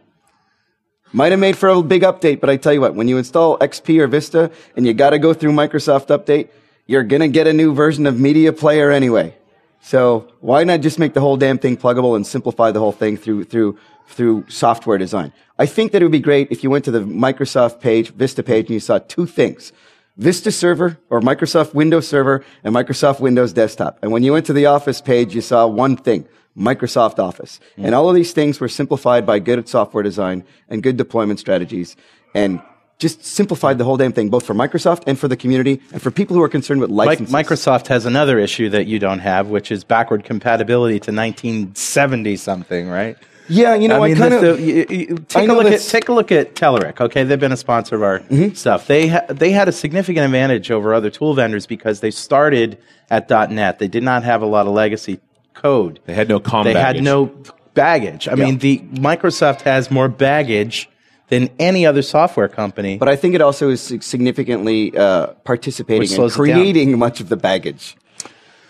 Might 1.13 1.31
have 1.31 1.39
made 1.41 1.57
for 1.57 1.67
a 1.67 1.81
big 1.81 2.03
update, 2.03 2.39
but 2.39 2.49
I 2.49 2.55
tell 2.55 2.73
you 2.73 2.79
what, 2.79 2.95
when 2.95 3.09
you 3.09 3.17
install 3.17 3.57
XP 3.59 3.99
or 3.99 4.07
Vista 4.07 4.49
and 4.77 4.87
you 4.87 4.93
got 4.93 5.09
to 5.09 5.19
go 5.19 5.33
through 5.33 5.51
Microsoft 5.51 6.07
Update, 6.07 6.47
you're 6.87 7.03
going 7.03 7.21
to 7.21 7.27
get 7.27 7.47
a 7.47 7.53
new 7.53 7.73
version 7.73 8.07
of 8.07 8.17
Media 8.19 8.53
Player 8.53 8.91
anyway. 8.91 9.35
So 9.81 10.31
why 10.39 10.63
not 10.63 10.79
just 10.79 10.99
make 10.99 11.13
the 11.13 11.19
whole 11.19 11.35
damn 11.35 11.57
thing 11.57 11.75
pluggable 11.75 12.15
and 12.15 12.25
simplify 12.25 12.71
the 12.71 12.79
whole 12.79 12.91
thing 12.93 13.17
through, 13.17 13.45
through, 13.45 13.77
through 14.07 14.45
software 14.47 14.97
design? 14.97 15.33
I 15.59 15.65
think 15.65 15.91
that 15.91 16.01
it 16.01 16.05
would 16.05 16.11
be 16.11 16.19
great 16.19 16.47
if 16.49 16.63
you 16.63 16.69
went 16.69 16.85
to 16.85 16.91
the 16.91 17.01
Microsoft 17.01 17.81
page, 17.81 18.13
Vista 18.13 18.41
page, 18.41 18.67
and 18.67 18.75
you 18.75 18.79
saw 18.79 18.99
two 18.99 19.25
things. 19.25 19.73
Vista 20.21 20.51
Server 20.51 20.99
or 21.09 21.19
Microsoft 21.19 21.73
Windows 21.73 22.07
Server 22.07 22.45
and 22.63 22.75
Microsoft 22.75 23.19
Windows 23.19 23.53
Desktop. 23.53 23.97
And 24.03 24.11
when 24.11 24.21
you 24.21 24.33
went 24.33 24.45
to 24.45 24.53
the 24.53 24.67
Office 24.67 25.01
page, 25.01 25.33
you 25.33 25.41
saw 25.41 25.65
one 25.65 25.97
thing. 25.97 26.27
Microsoft 26.55 27.17
Office. 27.17 27.59
Hmm. 27.75 27.85
And 27.85 27.95
all 27.95 28.07
of 28.07 28.13
these 28.13 28.31
things 28.31 28.59
were 28.59 28.67
simplified 28.67 29.25
by 29.25 29.39
good 29.39 29.67
software 29.67 30.03
design 30.03 30.43
and 30.69 30.83
good 30.83 30.95
deployment 30.95 31.39
strategies 31.39 31.95
and 32.35 32.61
just 32.99 33.25
simplified 33.25 33.79
the 33.79 33.83
whole 33.83 33.97
damn 33.97 34.11
thing, 34.11 34.29
both 34.29 34.45
for 34.45 34.53
Microsoft 34.53 35.03
and 35.07 35.17
for 35.17 35.27
the 35.27 35.35
community 35.35 35.81
and 35.91 36.01
for 36.01 36.11
people 36.11 36.35
who 36.35 36.43
are 36.43 36.49
concerned 36.49 36.81
with 36.81 36.91
Like 36.91 37.07
licenses. 37.07 37.33
Microsoft 37.33 37.87
has 37.87 38.05
another 38.05 38.37
issue 38.37 38.69
that 38.69 38.85
you 38.85 38.99
don't 38.99 39.19
have, 39.19 39.47
which 39.47 39.71
is 39.71 39.83
backward 39.83 40.23
compatibility 40.23 40.99
to 40.99 41.11
1970 41.11 42.35
something, 42.35 42.89
right? 42.89 43.17
Yeah, 43.51 43.75
you 43.75 43.87
know, 43.87 44.03
I, 44.03 44.07
mean, 44.07 44.17
kind 44.17 44.33
of. 44.33 44.41
the- 44.41 44.61
you- 44.61 44.85
you- 44.89 45.15
I 45.19 45.23
take 45.27 45.49
a 45.49 45.53
look 45.53 45.65
at 45.65 45.69
that's- 45.71 45.91
take 45.91 46.09
a 46.09 46.13
look 46.13 46.31
at 46.31 46.55
Telerik. 46.55 46.99
Okay, 47.01 47.23
they've 47.23 47.39
been 47.39 47.51
a 47.51 47.57
sponsor 47.57 47.95
of 47.95 48.03
our 48.03 48.19
Mm-hmm. 48.19 48.53
stuff. 48.55 48.87
They 48.87 49.07
ha- 49.07 49.25
they 49.29 49.51
had 49.51 49.67
a 49.67 49.71
significant 49.71 50.25
advantage 50.25 50.71
over 50.71 50.93
other 50.93 51.09
tool 51.09 51.33
vendors 51.33 51.65
because 51.67 51.99
they 51.99 52.11
started 52.11 52.77
at 53.09 53.29
.NET. 53.29 53.79
They 53.79 53.87
did 53.87 54.03
not 54.03 54.23
have 54.23 54.41
a 54.41 54.45
lot 54.45 54.67
of 54.67 54.73
legacy 54.73 55.19
code. 55.53 55.99
They 56.05 56.13
had 56.13 56.29
no 56.29 56.39
com 56.39 56.63
They 56.65 56.73
baggage. 56.73 56.95
had 56.97 57.03
no 57.03 57.31
baggage. 57.73 58.27
I 58.27 58.35
mean, 58.35 58.57
the 58.59 58.79
Microsoft 58.93 59.61
has 59.61 59.91
more 59.91 60.07
baggage 60.09 60.89
than 61.29 61.49
any 61.59 61.85
other 61.85 62.01
software 62.01 62.47
company. 62.49 62.97
But 62.97 63.07
I 63.07 63.15
think 63.15 63.35
it 63.35 63.41
also 63.41 63.69
is 63.69 63.81
significantly 64.01 64.95
uh, 64.97 65.27
participating 65.45 65.99
Which 66.01 66.11
in 66.11 66.15
slows 66.15 66.35
it 66.37 66.45
down. 66.45 66.59
creating 66.61 66.97
much 66.99 67.19
of 67.21 67.29
the 67.29 67.37
baggage. 67.37 67.95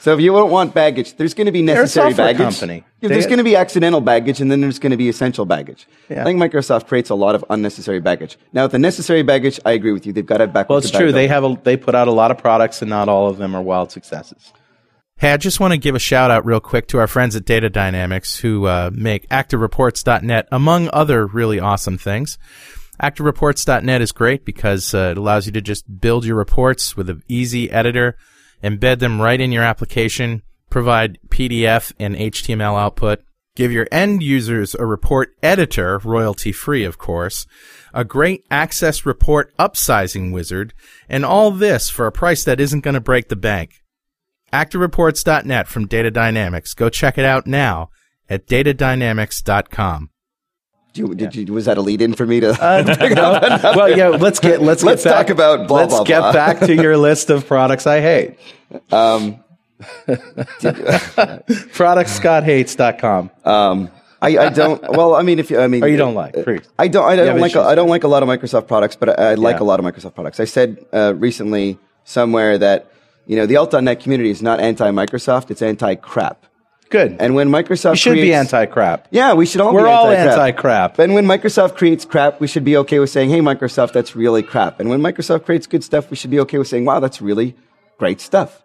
So 0.02 0.16
if 0.16 0.20
you 0.20 0.32
don't 0.32 0.50
want 0.50 0.74
baggage, 0.74 1.16
there's 1.16 1.36
going 1.36 1.46
to 1.46 1.52
be 1.52 1.62
necessary 1.62 2.16
baggage. 2.16 2.40
company. 2.40 2.84
Yeah, 3.02 3.10
There's 3.10 3.28
going 3.28 3.38
to 3.38 3.44
be 3.44 3.56
accidental 3.56 4.02
baggage, 4.02 4.42
and 4.42 4.52
then 4.52 4.60
there's 4.60 4.80
going 4.80 4.90
to 4.90 4.98
be 4.98 5.10
essential 5.10 5.46
baggage. 5.46 5.88
Yeah. 6.10 6.22
I 6.22 6.24
think 6.24 6.40
Microsoft 6.42 6.88
creates 6.88 7.12
a 7.12 7.16
lot 7.16 7.36
of 7.36 7.46
unnecessary 7.52 8.00
baggage. 8.00 8.40
Now, 8.52 8.64
with 8.64 8.72
the 8.72 8.80
necessary 8.80 9.22
baggage, 9.22 9.60
I 9.64 9.74
agree 9.74 9.92
with 9.92 10.08
you. 10.08 10.14
They've 10.14 10.26
got 10.26 10.38
to 10.38 10.46
have 10.46 10.54
backwards 10.54 10.70
well, 10.86 10.90
it's 10.90 10.98
true. 10.98 11.12
They 11.12 11.28
have 11.28 11.44
a, 11.44 11.56
they 11.64 11.78
put 11.78 11.94
out 11.94 12.08
a 12.08 12.12
lot 12.12 12.32
of 12.32 12.40
products, 12.40 12.82
and 12.82 12.90
not 12.90 13.10
all 13.10 13.30
of 13.30 13.38
them 13.38 13.56
are 13.56 13.62
wild 13.62 13.92
successes. 13.92 14.52
Hey, 15.18 15.34
I 15.34 15.38
just 15.38 15.60
want 15.60 15.74
to 15.74 15.78
give 15.78 15.94
a 15.94 16.00
shout 16.00 16.32
out 16.32 16.48
real 16.48 16.60
quick 16.60 16.88
to 16.88 16.98
our 16.98 17.06
friends 17.06 17.36
at 17.36 17.46
Data 17.46 17.70
Dynamics 17.70 18.40
who 18.40 18.66
uh, 18.66 18.90
make 18.92 19.30
ActiveReports.net, 19.30 20.48
among 20.52 20.90
other 20.92 21.28
really 21.28 21.60
awesome 21.60 22.00
things. 22.00 22.40
ActiveReports.net 23.00 24.02
is 24.02 24.12
great 24.12 24.46
because 24.46 24.96
uh, 24.96 25.10
it 25.12 25.18
allows 25.20 25.46
you 25.46 25.52
to 25.52 25.62
just 25.62 26.02
build 26.02 26.26
your 26.26 26.38
reports 26.38 26.98
with 26.98 27.08
an 27.08 27.22
easy 27.28 27.70
editor, 27.70 28.18
embed 28.64 29.00
them 29.00 29.22
right 29.22 29.40
in 29.40 29.52
your 29.52 29.64
application, 29.64 30.44
provide 30.70 31.20
PDF 31.30 31.94
and 32.00 32.16
HTML 32.16 32.80
output, 32.80 33.24
give 33.56 33.72
your 33.72 33.88
end 33.92 34.24
users 34.24 34.76
a 34.76 34.86
report 34.86 35.34
editor, 35.44 36.00
royalty 36.04 36.52
free, 36.52 36.84
of 36.84 36.98
course, 36.98 37.46
a 37.94 38.06
great 38.06 38.46
access 38.50 39.06
report 39.06 39.56
upsizing 39.58 40.32
wizard, 40.32 40.74
and 41.10 41.26
all 41.26 41.52
this 41.52 41.90
for 41.90 42.08
a 42.08 42.12
price 42.12 42.44
that 42.44 42.60
isn't 42.60 42.82
going 42.82 42.94
to 42.94 43.02
break 43.02 43.28
the 43.28 43.36
bank. 43.36 43.82
ActiveReports.net 44.54 45.68
from 45.68 45.88
Data 45.88 46.12
Dynamics. 46.12 46.74
Go 46.74 46.90
check 46.90 47.18
it 47.18 47.26
out 47.26 47.48
now 47.48 47.90
at 48.30 48.48
datadynamics.com. 48.48 50.11
Did 50.94 51.08
you, 51.08 51.16
did 51.16 51.36
you, 51.36 51.54
was 51.54 51.66
that 51.66 51.78
a 51.78 51.82
lead 51.82 52.02
in 52.02 52.14
for 52.14 52.26
me 52.26 52.40
to? 52.42 52.50
well, 53.76 53.98
yeah. 53.98 54.10
Let's 54.10 54.40
get 54.40 54.62
let's 54.62 54.84
Let's 54.84 55.04
get 55.04 55.12
back, 55.12 55.28
talk 55.28 55.34
about 55.34 55.68
blah, 55.68 55.78
let's 55.82 55.94
blah, 55.96 56.04
get 56.04 56.20
blah. 56.20 56.34
back 56.34 56.60
to 56.62 56.76
your 56.76 56.98
list 56.98 57.30
of 57.30 57.48
products 57.48 57.88
I 57.88 58.02
hate. 58.02 58.38
um, 58.92 59.42
Productscotthates.com. 61.92 63.32
um, 63.46 63.90
I, 64.24 64.38
I 64.38 64.50
don't. 64.50 64.82
Well, 64.92 65.16
I 65.16 65.24
mean, 65.24 65.40
if 65.40 65.50
you, 65.50 65.60
I 65.60 65.66
mean, 65.68 65.84
Or 65.84 65.88
you 65.88 65.98
don't 65.98 66.14
like, 66.14 66.34
please. 66.34 66.62
I 66.78 66.88
don't. 66.88 67.06
I 67.06 67.12
You 67.14 67.26
don't 67.26 67.40
like. 67.40 67.52
issues 67.54 67.64
I 67.66 67.74
don't 67.74 67.90
like 67.90 68.04
a 68.04 68.08
lot 68.08 68.22
of 68.22 68.30
Microsoft 68.30 68.68
products, 68.68 68.96
but 68.96 69.20
I, 69.20 69.32
I 69.32 69.34
like 69.34 69.56
Yeah. 69.58 69.64
a 69.64 69.66
lot 69.66 69.80
of 69.80 69.86
Microsoft 69.86 70.14
products. 70.14 70.40
I 70.40 70.46
said 70.46 70.78
uh, 70.94 71.16
recently 71.16 71.80
somewhere 72.04 72.58
that 72.60 72.92
you 73.26 73.36
know 73.36 73.48
the 73.48 73.56
alt.net 73.56 74.00
community 74.00 74.30
is 74.30 74.44
not 74.44 74.60
anti-Microsoft; 74.60 75.50
it's 75.50 75.64
anti-crap. 75.64 76.46
Good. 76.92 77.16
And 77.20 77.34
when 77.34 77.50
Microsoft 77.50 77.92
you 77.92 77.96
should 77.96 78.14
be 78.16 78.34
anti-crap. 78.34 79.08
Yeah, 79.12 79.34
we 79.34 79.46
should 79.46 79.62
all 79.62 79.74
We're 79.74 79.84
be 79.86 79.90
all 79.90 80.08
anti-crap. 80.10 80.38
anti-crap. 80.38 81.00
And 81.00 81.14
when 81.14 81.26
Microsoft 81.26 81.76
creates 81.76 82.06
crap, 82.06 82.40
we 82.40 82.48
should 82.48 82.66
be 82.66 82.78
okay 82.78 83.00
with 83.00 83.10
saying, 83.10 83.30
"Hey, 83.30 83.40
Microsoft, 83.40 83.94
that's 83.94 84.16
really 84.16 84.44
crap." 84.44 84.80
And 84.80 84.90
when 84.90 85.00
Microsoft 85.02 85.46
creates 85.46 85.66
good 85.68 85.84
stuff, 85.84 86.12
we 86.12 86.18
should 86.18 86.30
be 86.30 86.40
okay 86.42 86.58
with 86.58 86.68
saying, 86.68 86.86
"Wow, 86.86 87.00
that's 87.00 87.22
really 87.22 87.56
great 87.98 88.22
stuff." 88.22 88.62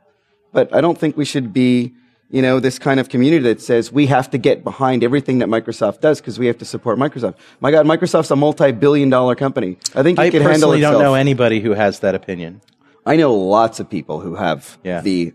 But 0.52 0.74
I 0.74 0.80
don't 0.80 0.98
think 0.98 1.16
we 1.16 1.24
should 1.24 1.52
be, 1.52 1.92
you 2.30 2.42
know, 2.42 2.58
this 2.58 2.78
kind 2.78 2.98
of 2.98 3.08
community 3.08 3.44
that 3.44 3.60
says 3.60 3.92
we 3.92 4.06
have 4.06 4.28
to 4.30 4.38
get 4.38 4.64
behind 4.64 5.04
everything 5.04 5.38
that 5.38 5.48
Microsoft 5.48 6.00
does 6.00 6.20
because 6.20 6.38
we 6.38 6.46
have 6.46 6.58
to 6.58 6.64
support 6.64 6.98
Microsoft. 6.98 7.34
My 7.60 7.70
God, 7.70 7.86
Microsoft's 7.86 8.30
a 8.32 8.36
multi-billion-dollar 8.36 9.36
company. 9.36 9.78
I 9.94 10.02
think 10.02 10.18
it 10.18 10.22
I 10.22 10.30
can 10.30 10.42
handle 10.42 10.70
personally 10.70 10.80
don't 10.80 11.00
know 11.00 11.14
anybody 11.14 11.60
who 11.60 11.72
has 11.74 12.00
that 12.00 12.14
opinion. 12.16 12.60
I 13.04 13.14
know 13.14 13.32
lots 13.32 13.78
of 13.78 13.88
people 13.88 14.18
who 14.20 14.34
have 14.34 14.78
Yeah. 14.82 15.00
the 15.00 15.32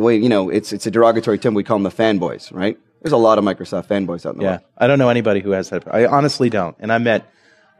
way 0.00 0.16
you 0.16 0.28
know 0.28 0.48
it's 0.48 0.72
it's 0.72 0.86
a 0.86 0.90
derogatory 0.90 1.38
term. 1.38 1.54
We 1.54 1.64
call 1.64 1.78
them 1.78 1.84
the 1.84 1.90
fanboys, 1.90 2.52
right? 2.52 2.78
There's 3.02 3.12
a 3.12 3.16
lot 3.16 3.38
of 3.38 3.44
Microsoft 3.44 3.88
fanboys 3.88 4.24
out 4.24 4.34
in 4.34 4.38
the 4.38 4.44
Yeah, 4.44 4.50
world. 4.50 4.60
I 4.78 4.86
don't 4.86 4.98
know 4.98 5.08
anybody 5.08 5.40
who 5.40 5.50
has 5.50 5.70
that. 5.70 5.92
I 5.92 6.06
honestly 6.06 6.48
don't. 6.50 6.76
And 6.78 6.92
I 6.92 6.98
met 6.98 7.28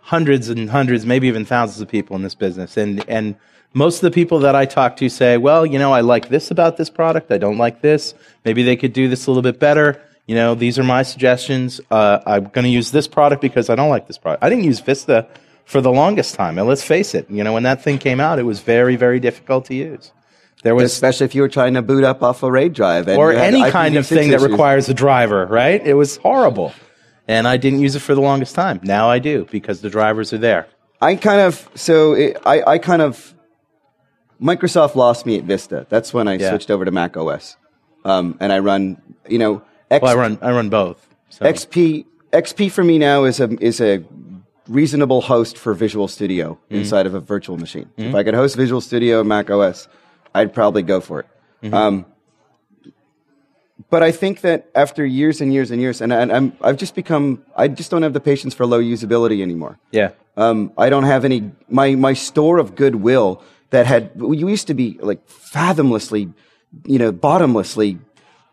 hundreds 0.00 0.48
and 0.48 0.68
hundreds, 0.68 1.06
maybe 1.06 1.28
even 1.28 1.44
thousands 1.44 1.80
of 1.80 1.88
people 1.88 2.16
in 2.16 2.22
this 2.22 2.34
business, 2.34 2.76
and 2.76 3.04
and 3.08 3.36
most 3.74 3.96
of 3.96 4.02
the 4.02 4.10
people 4.10 4.40
that 4.40 4.54
I 4.54 4.66
talk 4.66 4.96
to 4.98 5.08
say, 5.08 5.38
well, 5.38 5.64
you 5.64 5.78
know, 5.78 5.92
I 5.92 6.00
like 6.00 6.28
this 6.28 6.50
about 6.50 6.76
this 6.76 6.90
product. 6.90 7.30
I 7.32 7.38
don't 7.38 7.56
like 7.56 7.80
this. 7.80 8.14
Maybe 8.44 8.62
they 8.62 8.76
could 8.76 8.92
do 8.92 9.08
this 9.08 9.26
a 9.26 9.30
little 9.30 9.42
bit 9.42 9.58
better. 9.58 10.00
You 10.26 10.34
know, 10.34 10.54
these 10.54 10.78
are 10.78 10.84
my 10.84 11.02
suggestions. 11.02 11.80
Uh, 11.90 12.20
I'm 12.26 12.44
going 12.44 12.64
to 12.64 12.70
use 12.70 12.90
this 12.90 13.08
product 13.08 13.40
because 13.40 13.70
I 13.70 13.74
don't 13.74 13.88
like 13.88 14.06
this 14.06 14.18
product. 14.18 14.44
I 14.44 14.50
didn't 14.50 14.64
use 14.64 14.80
Vista 14.80 15.26
for 15.64 15.80
the 15.80 15.90
longest 15.90 16.34
time, 16.34 16.58
and 16.58 16.68
let's 16.68 16.82
face 16.84 17.14
it. 17.14 17.30
You 17.30 17.42
know, 17.44 17.52
when 17.54 17.62
that 17.62 17.82
thing 17.82 17.98
came 17.98 18.20
out, 18.20 18.38
it 18.38 18.42
was 18.42 18.60
very, 18.60 18.96
very 18.96 19.20
difficult 19.20 19.64
to 19.66 19.74
use. 19.74 20.12
There 20.62 20.74
was 20.74 20.92
Especially 20.92 21.24
if 21.24 21.34
you 21.34 21.42
were 21.42 21.48
trying 21.48 21.74
to 21.74 21.82
boot 21.82 22.04
up 22.04 22.22
off 22.22 22.42
a 22.42 22.50
RAID 22.50 22.72
drive 22.72 23.08
or 23.08 23.32
any 23.32 23.68
kind 23.70 23.96
of 23.96 24.04
IPv6 24.04 24.08
thing 24.08 24.30
that 24.30 24.40
requires 24.40 24.88
a 24.88 24.94
driver, 24.94 25.46
right? 25.46 25.84
It 25.84 25.94
was 25.94 26.18
horrible. 26.18 26.72
And 27.26 27.48
I 27.48 27.56
didn't 27.56 27.80
use 27.80 27.96
it 27.96 28.00
for 28.00 28.14
the 28.14 28.20
longest 28.20 28.54
time. 28.54 28.80
Now 28.82 29.08
I 29.10 29.18
do 29.18 29.46
because 29.50 29.80
the 29.80 29.90
drivers 29.90 30.32
are 30.32 30.38
there. 30.38 30.68
I 31.00 31.16
kind 31.16 31.40
of 31.40 31.68
so 31.74 32.12
it, 32.12 32.36
I 32.46 32.62
I 32.74 32.78
kind 32.78 33.02
of 33.02 33.34
Microsoft 34.40 34.94
lost 34.94 35.26
me 35.26 35.38
at 35.38 35.44
Vista. 35.44 35.86
That's 35.88 36.12
when 36.12 36.28
I 36.28 36.34
Yeah. 36.34 36.50
switched 36.50 36.70
over 36.70 36.84
to 36.84 36.90
Mac 36.90 37.16
OS, 37.16 37.56
um, 38.04 38.36
and 38.40 38.52
I 38.52 38.58
run 38.58 39.00
you 39.28 39.38
know 39.38 39.62
X, 39.90 40.02
Well, 40.02 40.12
I 40.12 40.14
run 40.20 40.38
I 40.42 40.50
run 40.52 40.68
both. 40.68 41.06
So. 41.30 41.44
XP 41.44 42.06
XP 42.32 42.70
for 42.70 42.84
me 42.84 42.98
now 42.98 43.24
is 43.24 43.40
a 43.40 43.48
is 43.60 43.80
a 43.80 44.02
reasonable 44.68 45.22
host 45.22 45.58
for 45.58 45.74
Visual 45.74 46.06
Studio 46.08 46.58
Mm-hmm. 46.66 46.76
inside 46.76 47.06
of 47.06 47.14
a 47.14 47.20
virtual 47.20 47.56
machine. 47.58 47.88
If 47.96 48.14
I 48.14 48.22
could 48.22 48.34
host 48.34 48.56
Visual 48.56 48.80
Studio 48.80 49.20
and 49.20 49.28
Mac 49.28 49.50
OS, 49.50 49.88
I'd 50.34 50.52
probably 50.52 50.82
go 50.82 51.00
for 51.00 51.20
it. 51.20 51.26
Mm-hmm. 51.62 51.74
Um, 51.74 52.06
but 53.90 54.02
I 54.02 54.12
think 54.12 54.40
that 54.40 54.70
after 54.74 55.04
years 55.04 55.40
and 55.40 55.52
years 55.52 55.70
and 55.70 55.80
years, 55.80 56.00
and, 56.00 56.12
and 56.12 56.32
I'm, 56.32 56.56
I've 56.60 56.76
just 56.76 56.94
become, 56.94 57.44
I 57.56 57.68
just 57.68 57.90
don't 57.90 58.02
have 58.02 58.12
the 58.12 58.20
patience 58.20 58.54
for 58.54 58.64
low 58.66 58.80
usability 58.80 59.42
anymore. 59.42 59.78
yeah. 59.90 60.12
Um, 60.34 60.72
I 60.78 60.88
don't 60.88 61.04
have 61.04 61.26
any, 61.26 61.50
my, 61.68 61.94
my 61.94 62.14
store 62.14 62.56
of 62.56 62.74
goodwill 62.74 63.42
that 63.68 63.84
had, 63.84 64.12
you 64.16 64.48
used 64.48 64.66
to 64.68 64.74
be 64.74 64.98
like 65.02 65.28
fathomlessly, 65.28 66.32
you 66.86 66.98
know, 66.98 67.12
bottomlessly 67.12 67.98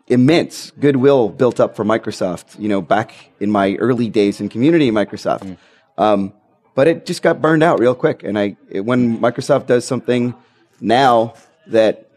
immense 0.06 0.72
goodwill 0.72 1.30
built 1.30 1.58
up 1.58 1.76
for 1.76 1.84
Microsoft, 1.84 2.60
you 2.60 2.68
know, 2.68 2.82
back 2.82 3.14
in 3.40 3.50
my 3.50 3.76
early 3.76 4.10
days 4.10 4.42
in 4.42 4.50
community 4.50 4.90
Microsoft. 4.90 5.56
Um, 5.96 6.34
but 6.74 6.86
it 6.86 7.06
just 7.06 7.22
got 7.22 7.40
burned 7.40 7.62
out 7.62 7.80
real 7.80 7.94
quick. 7.94 8.22
And 8.22 8.38
I, 8.38 8.56
it, 8.68 8.80
when 8.80 9.18
Microsoft 9.18 9.66
does 9.66 9.86
something 9.86 10.34
now 10.82 11.34
that 11.68 12.10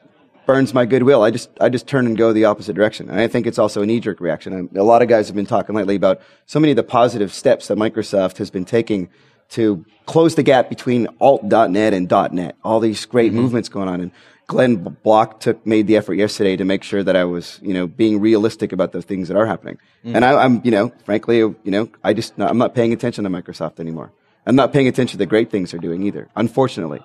burns 0.46 0.74
my 0.74 0.86
goodwill, 0.86 1.24
I 1.24 1.32
just, 1.32 1.50
I 1.62 1.70
just 1.70 1.88
turn 1.88 2.06
and 2.06 2.18
go 2.18 2.34
the 2.34 2.46
opposite 2.46 2.74
direction. 2.74 3.10
And 3.10 3.20
I 3.20 3.28
think 3.28 3.48
it's 3.48 3.60
also 3.60 3.82
a 3.82 3.86
knee 3.86 4.00
jerk 4.00 4.20
reaction. 4.20 4.54
And 4.54 4.76
a 4.76 4.84
lot 4.84 5.02
of 5.02 5.08
guys 5.08 5.28
have 5.28 5.36
been 5.36 5.46
talking 5.46 5.76
lately 5.76 5.96
about 5.96 6.22
so 6.46 6.60
many 6.60 6.72
of 6.72 6.76
the 6.76 6.84
positive 6.84 7.34
steps 7.34 7.68
that 7.68 7.78
Microsoft 7.78 8.38
has 8.38 8.50
been 8.50 8.66
taking 8.66 9.10
to 9.50 9.86
close 10.06 10.36
the 10.36 10.44
gap 10.44 10.70
between 10.70 11.08
alt.net 11.22 11.94
and 11.94 12.12
.net. 12.32 12.56
All 12.64 12.80
these 12.80 13.06
great 13.06 13.32
mm-hmm. 13.32 13.42
movements 13.42 13.70
going 13.70 13.88
on. 13.88 14.02
And 14.02 14.12
Glenn 14.48 14.76
Block 15.04 15.40
took, 15.40 15.66
made 15.66 15.88
the 15.88 15.96
effort 15.96 16.16
yesterday 16.16 16.58
to 16.58 16.66
make 16.66 16.84
sure 16.84 17.04
that 17.04 17.16
I 17.16 17.24
was, 17.24 17.60
you 17.62 17.74
know, 17.74 17.88
being 17.88 18.20
realistic 18.20 18.72
about 18.72 18.92
the 18.92 19.02
things 19.02 19.28
that 19.30 19.38
are 19.38 19.46
happening. 19.46 19.78
Mm. 20.04 20.16
And 20.16 20.26
I, 20.26 20.44
I'm, 20.44 20.62
you 20.66 20.72
know, 20.72 20.92
frankly, 21.06 21.38
you 21.38 21.58
know, 21.66 21.90
I 22.04 22.14
just, 22.14 22.34
I'm 22.40 22.58
not 22.58 22.76
paying 22.76 22.92
attention 22.92 23.24
to 23.24 23.30
Microsoft 23.30 23.80
anymore. 23.80 24.12
I'm 24.46 24.56
not 24.56 24.74
paying 24.74 24.88
attention 24.88 25.14
to 25.14 25.18
the 25.18 25.26
great 25.26 25.50
things 25.50 25.72
they're 25.72 25.80
doing 25.80 26.04
either, 26.04 26.28
unfortunately. 26.36 27.00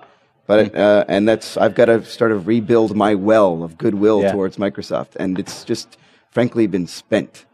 But 0.48 0.74
uh, 0.74 1.04
and 1.08 1.28
that's 1.28 1.56
I've 1.56 1.74
got 1.76 1.84
to 1.84 2.04
sort 2.04 2.32
of 2.32 2.46
rebuild 2.48 2.96
my 2.96 3.14
well 3.14 3.62
of 3.62 3.78
goodwill 3.78 4.22
Yeah. 4.22 4.32
towards 4.32 4.56
Microsoft, 4.56 5.14
and 5.16 5.38
it's 5.38 5.62
just 5.62 5.96
frankly 6.30 6.66
been 6.66 6.86
spent 6.88 7.44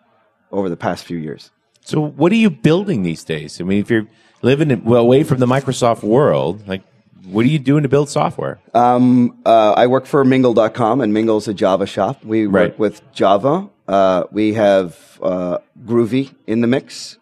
over 0.53 0.69
the 0.71 0.77
past 0.77 1.05
few 1.05 1.19
years. 1.19 1.51
So, 1.85 2.01
what 2.01 2.31
are 2.33 2.37
you 2.37 2.49
building 2.51 3.03
these 3.03 3.25
days? 3.25 3.61
I 3.61 3.65
mean, 3.65 3.81
if 3.81 3.91
you're 3.91 4.07
living 4.43 4.71
in- 4.71 4.85
well, 4.85 5.03
away 5.03 5.23
from 5.25 5.39
the 5.39 5.47
Microsoft 5.47 6.03
world, 6.05 6.67
like, 6.69 6.83
what 7.27 7.45
are 7.45 7.49
you 7.49 7.59
doing 7.59 7.83
to 7.83 7.89
build 7.89 8.09
software? 8.09 8.59
Uh, 8.75 9.73
I 9.77 9.87
work 9.89 10.07
for 10.07 10.25
Mingle.com, 10.25 11.01
and 11.01 11.13
Mingle's 11.13 11.49
a 11.49 11.55
Java 11.55 11.87
shop. 11.87 12.25
We 12.25 12.47
work 12.47 12.55
Right. 12.55 12.79
with 12.79 13.03
Java. 13.13 13.69
Uh, 13.89 14.25
we 14.31 14.55
have 14.55 14.97
uh, 15.23 15.59
Groovy 15.85 16.33
in 16.47 16.61
the 16.61 16.67
mix. 16.69 17.19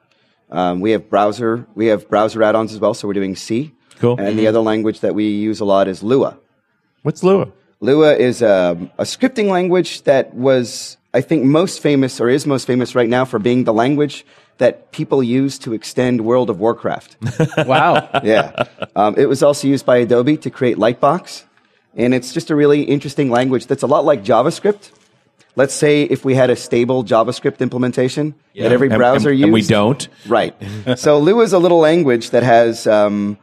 Um, 0.51 0.81
we 0.81 0.91
have 0.91 1.09
browser. 1.09 1.67
We 1.75 1.87
have 1.87 2.09
browser 2.11 2.43
add-ons 2.43 2.73
as 2.75 2.79
well. 2.79 2.95
So 2.95 3.09
we're 3.09 3.15
doing 3.15 3.37
C. 3.37 3.73
Cool. 4.03 4.19
And 4.21 4.37
the 4.39 4.49
other 4.49 4.59
language 4.61 4.99
that 5.01 5.15
we 5.15 5.29
use 5.29 5.61
a 5.61 5.65
lot 5.65 5.87
is 5.87 6.03
Lua. 6.03 6.37
What's 7.03 7.23
Lua? 7.23 7.47
Lua 7.81 8.15
is 8.17 8.43
um, 8.43 8.91
a 8.99 9.05
scripting 9.05 9.49
language 9.49 10.03
that 10.03 10.35
was, 10.35 10.97
I 11.15 11.21
think, 11.21 11.45
most 11.45 11.81
famous 11.81 12.21
or 12.21 12.29
is 12.29 12.45
most 12.45 12.67
famous 12.67 12.95
right 12.97 13.09
now 13.09 13.25
for 13.25 13.39
being 13.39 13.63
the 13.65 13.73
language 13.73 14.27
that 14.59 14.91
people 14.91 15.23
use 15.23 15.57
to 15.61 15.73
extend 15.73 16.21
World 16.21 16.51
of 16.51 16.59
Warcraft. 16.59 17.17
Wow. 17.67 18.09
yeah. 18.25 18.65
Um, 18.97 19.15
it 19.17 19.27
was 19.27 19.41
also 19.43 19.69
used 19.69 19.87
by 19.87 19.99
Adobe 19.99 20.37
to 20.39 20.51
create 20.51 20.77
Lightroom. 20.79 21.45
And 21.95 22.13
it's 22.15 22.33
just 22.33 22.51
a 22.51 22.57
really 22.57 22.83
interesting 22.83 23.31
language 23.31 23.67
that's 23.67 23.83
a 23.85 23.87
lot 23.87 24.05
like 24.05 24.25
JavaScript. 24.25 24.91
Let's 25.55 25.75
say 25.75 26.03
if 26.05 26.25
we 26.25 26.35
had 26.35 26.51
a 26.51 26.57
stable 26.57 27.05
JavaScript 27.05 27.61
implementation 27.61 28.35
that 28.57 28.73
every 28.73 28.89
And- 28.89 28.97
browser 28.99 29.31
and, 29.31 29.39
used. 29.39 29.45
and 29.47 29.53
we 29.53 29.63
don't. 29.63 30.09
Right. 30.27 30.55
so 30.97 31.19
Lua 31.21 31.43
is 31.45 31.53
a 31.53 31.59
little 31.59 31.79
language 31.79 32.31
that 32.31 32.43
has 32.43 32.87
um, 32.87 33.37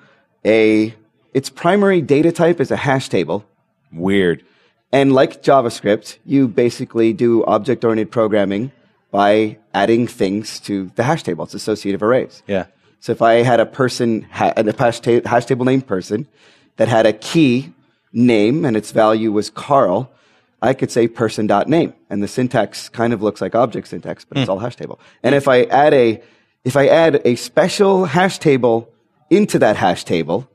a, 0.45 0.93
its 1.33 1.49
primary 1.49 2.01
data 2.01 2.31
type 2.31 2.59
is 2.59 2.71
a 2.71 2.77
hash 2.77 3.09
table. 3.09 3.45
Weird. 3.91 4.43
And 4.91 5.13
like 5.13 5.43
JavaScript, 5.43 6.17
you 6.25 6.47
basically 6.47 7.13
do 7.13 7.43
object 7.45 7.83
oriented 7.83 8.11
programming 8.11 8.71
by 9.11 9.57
adding 9.73 10.07
things 10.07 10.59
to 10.61 10.91
the 10.95 11.03
hash 11.03 11.23
table. 11.23 11.45
It's 11.45 11.53
associative 11.53 12.01
arrays. 12.01 12.43
Yeah. 12.47 12.65
So 12.99 13.11
if 13.11 13.21
I 13.21 13.43
had 13.43 13.59
a 13.59 13.65
person, 13.65 14.23
ha- 14.23 14.53
a 14.55 14.75
hash, 14.77 14.99
ta- 14.99 15.21
hash 15.25 15.45
table 15.45 15.65
named 15.65 15.87
person 15.87 16.27
that 16.77 16.87
had 16.87 17.05
a 17.05 17.13
key 17.13 17.73
name 18.11 18.65
and 18.65 18.75
its 18.75 18.91
value 18.91 19.31
was 19.31 19.49
Carl, 19.49 20.11
I 20.61 20.73
could 20.73 20.91
say 20.91 21.07
person.name. 21.07 21.93
And 22.09 22.23
the 22.23 22.27
syntax 22.27 22.89
kind 22.89 23.13
of 23.13 23.21
looks 23.21 23.41
like 23.41 23.55
object 23.55 23.87
syntax, 23.87 24.25
but 24.25 24.37
it's 24.37 24.45
hmm. 24.45 24.51
all 24.51 24.59
hash 24.59 24.75
table. 24.75 24.99
And 25.23 25.35
if 25.35 25.47
I 25.47 25.63
add 25.63 25.93
a, 25.93 26.21
if 26.63 26.75
I 26.75 26.87
add 26.87 27.21
a 27.23 27.35
special 27.35 28.05
hash 28.05 28.39
table 28.39 28.91
into 29.30 29.59
that 29.59 29.75
hash 29.77 30.03
table, 30.03 30.49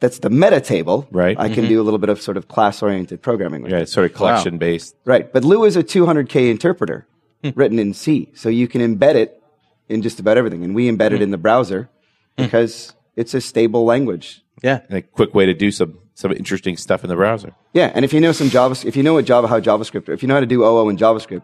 that's 0.00 0.18
the 0.18 0.30
meta 0.30 0.60
table. 0.60 1.06
Right. 1.12 1.38
I 1.38 1.48
can 1.48 1.68
do 1.68 1.80
a 1.80 1.84
little 1.84 1.98
bit 1.98 2.08
of 2.08 2.20
sort 2.20 2.36
of 2.36 2.48
class 2.48 2.82
oriented 2.82 3.22
programming 3.22 3.62
with 3.62 3.70
Yeah, 3.70 3.78
it. 3.78 3.82
it's 3.82 3.92
sort 3.92 4.04
of 4.10 4.14
collection 4.16 4.58
based. 4.58 4.96
Right. 5.04 5.32
But 5.32 5.44
Lua 5.44 5.66
is 5.66 5.76
a 5.76 5.82
200K 5.84 6.50
interpreter 6.50 7.06
Hmm. 7.44 7.50
written 7.54 7.78
in 7.78 7.92
C. 7.94 8.30
So 8.34 8.48
you 8.48 8.66
can 8.68 8.80
embed 8.80 9.14
it 9.16 9.40
in 9.88 10.02
just 10.02 10.18
about 10.20 10.36
everything. 10.38 10.64
And 10.64 10.74
we 10.74 10.88
embed 10.90 11.08
Hmm. 11.10 11.16
it 11.16 11.22
in 11.22 11.30
the 11.30 11.38
browser 11.38 11.88
because 12.36 12.94
it's 13.16 13.34
a 13.34 13.40
stable 13.40 13.84
language. 13.84 14.42
Yeah. 14.62 14.80
And 14.88 14.98
a 14.98 15.02
quick 15.02 15.34
way 15.34 15.46
to 15.46 15.54
do 15.54 15.70
some 15.70 15.98
some 16.14 16.30
interesting 16.30 16.76
stuff 16.76 17.02
in 17.02 17.08
the 17.08 17.16
browser. 17.16 17.52
Yeah. 17.72 17.90
And 17.94 18.04
if 18.04 18.12
you 18.12 18.20
know 18.20 18.32
some 18.32 18.48
Java, 18.50 18.76
if 18.86 18.96
you 18.96 19.02
know 19.02 19.14
what 19.14 19.24
Java, 19.24 19.48
how 19.48 19.58
JavaScript, 19.60 20.08
if 20.10 20.22
you 20.22 20.28
know 20.28 20.34
how 20.34 20.40
to 20.40 20.46
do 20.46 20.62
OO 20.62 20.88
in 20.90 20.96
JavaScript, 20.98 21.42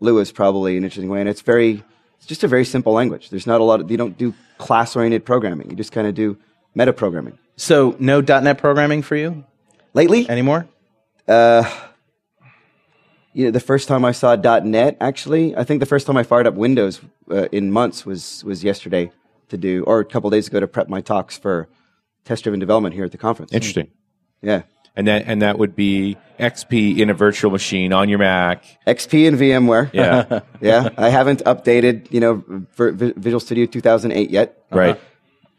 Lua 0.00 0.20
is 0.22 0.32
probably 0.32 0.76
an 0.78 0.82
interesting 0.82 1.10
way. 1.10 1.20
And 1.20 1.28
it's 1.28 1.42
very, 1.42 1.84
it's 2.18 2.26
just 2.26 2.44
a 2.44 2.48
very 2.48 2.64
simple 2.64 2.92
language. 2.92 3.30
There's 3.30 3.46
not 3.46 3.60
a 3.60 3.64
lot 3.64 3.80
of, 3.80 3.90
you 3.90 3.96
don't 3.96 4.18
do 4.18 4.34
class 4.58 4.94
oriented 4.94 5.24
programming. 5.24 5.70
You 5.70 5.76
just 5.76 5.92
kind 5.92 6.06
of 6.06 6.14
do 6.14 6.36
meta 6.74 6.92
programming. 6.92 7.38
So 7.56 7.96
no 7.98 8.20
.NET 8.20 8.58
programming 8.58 9.02
for 9.02 9.16
you 9.16 9.44
Lately, 9.94 10.28
anymore? 10.28 10.68
you 13.32 13.44
know, 13.44 13.50
the 13.50 13.60
first 13.60 13.88
time 13.88 14.04
I 14.04 14.12
saw 14.12 14.34
.NET, 14.36 14.96
actually, 15.00 15.56
I 15.56 15.64
think 15.64 15.80
the 15.80 15.86
first 15.86 16.06
time 16.06 16.16
I 16.16 16.22
fired 16.22 16.46
up 16.46 16.54
Windows 16.54 17.00
uh, 17.30 17.46
in 17.52 17.70
months 17.70 18.06
was 18.06 18.42
was 18.44 18.64
yesterday 18.64 19.10
to 19.48 19.56
do, 19.56 19.84
or 19.84 20.00
a 20.00 20.04
couple 20.04 20.30
days 20.30 20.48
ago 20.48 20.60
to 20.60 20.66
prep 20.66 20.88
my 20.88 21.00
talks 21.00 21.38
for 21.38 21.68
test-driven 22.24 22.60
development 22.60 22.94
here 22.94 23.04
at 23.04 23.12
the 23.12 23.18
conference. 23.18 23.52
Interesting. 23.52 23.90
Yeah, 24.42 24.62
And 24.98 25.06
that 25.06 25.26
and 25.26 25.42
that 25.42 25.60
would 25.60 25.76
be 25.76 26.16
XP 26.40 26.98
in 26.98 27.08
a 27.08 27.14
virtual 27.14 27.52
machine 27.52 27.92
on 27.92 28.08
your 28.08 28.18
Mac. 28.18 28.64
XP 28.84 29.28
and 29.28 29.38
VMware. 29.38 29.90
Yeah. 29.92 30.40
yeah. 30.60 30.88
I 30.96 31.08
haven't 31.08 31.44
updated, 31.44 32.10
you 32.10 32.18
know, 32.18 32.42
Visual 32.76 33.38
Studio 33.38 33.66
2008 33.66 34.28
yet. 34.28 34.64
right. 34.72 35.00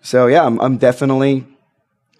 So 0.02 0.28
yeah, 0.28 0.46
I'm, 0.46 0.60
I'm 0.60 0.78
definitely. 0.78 1.48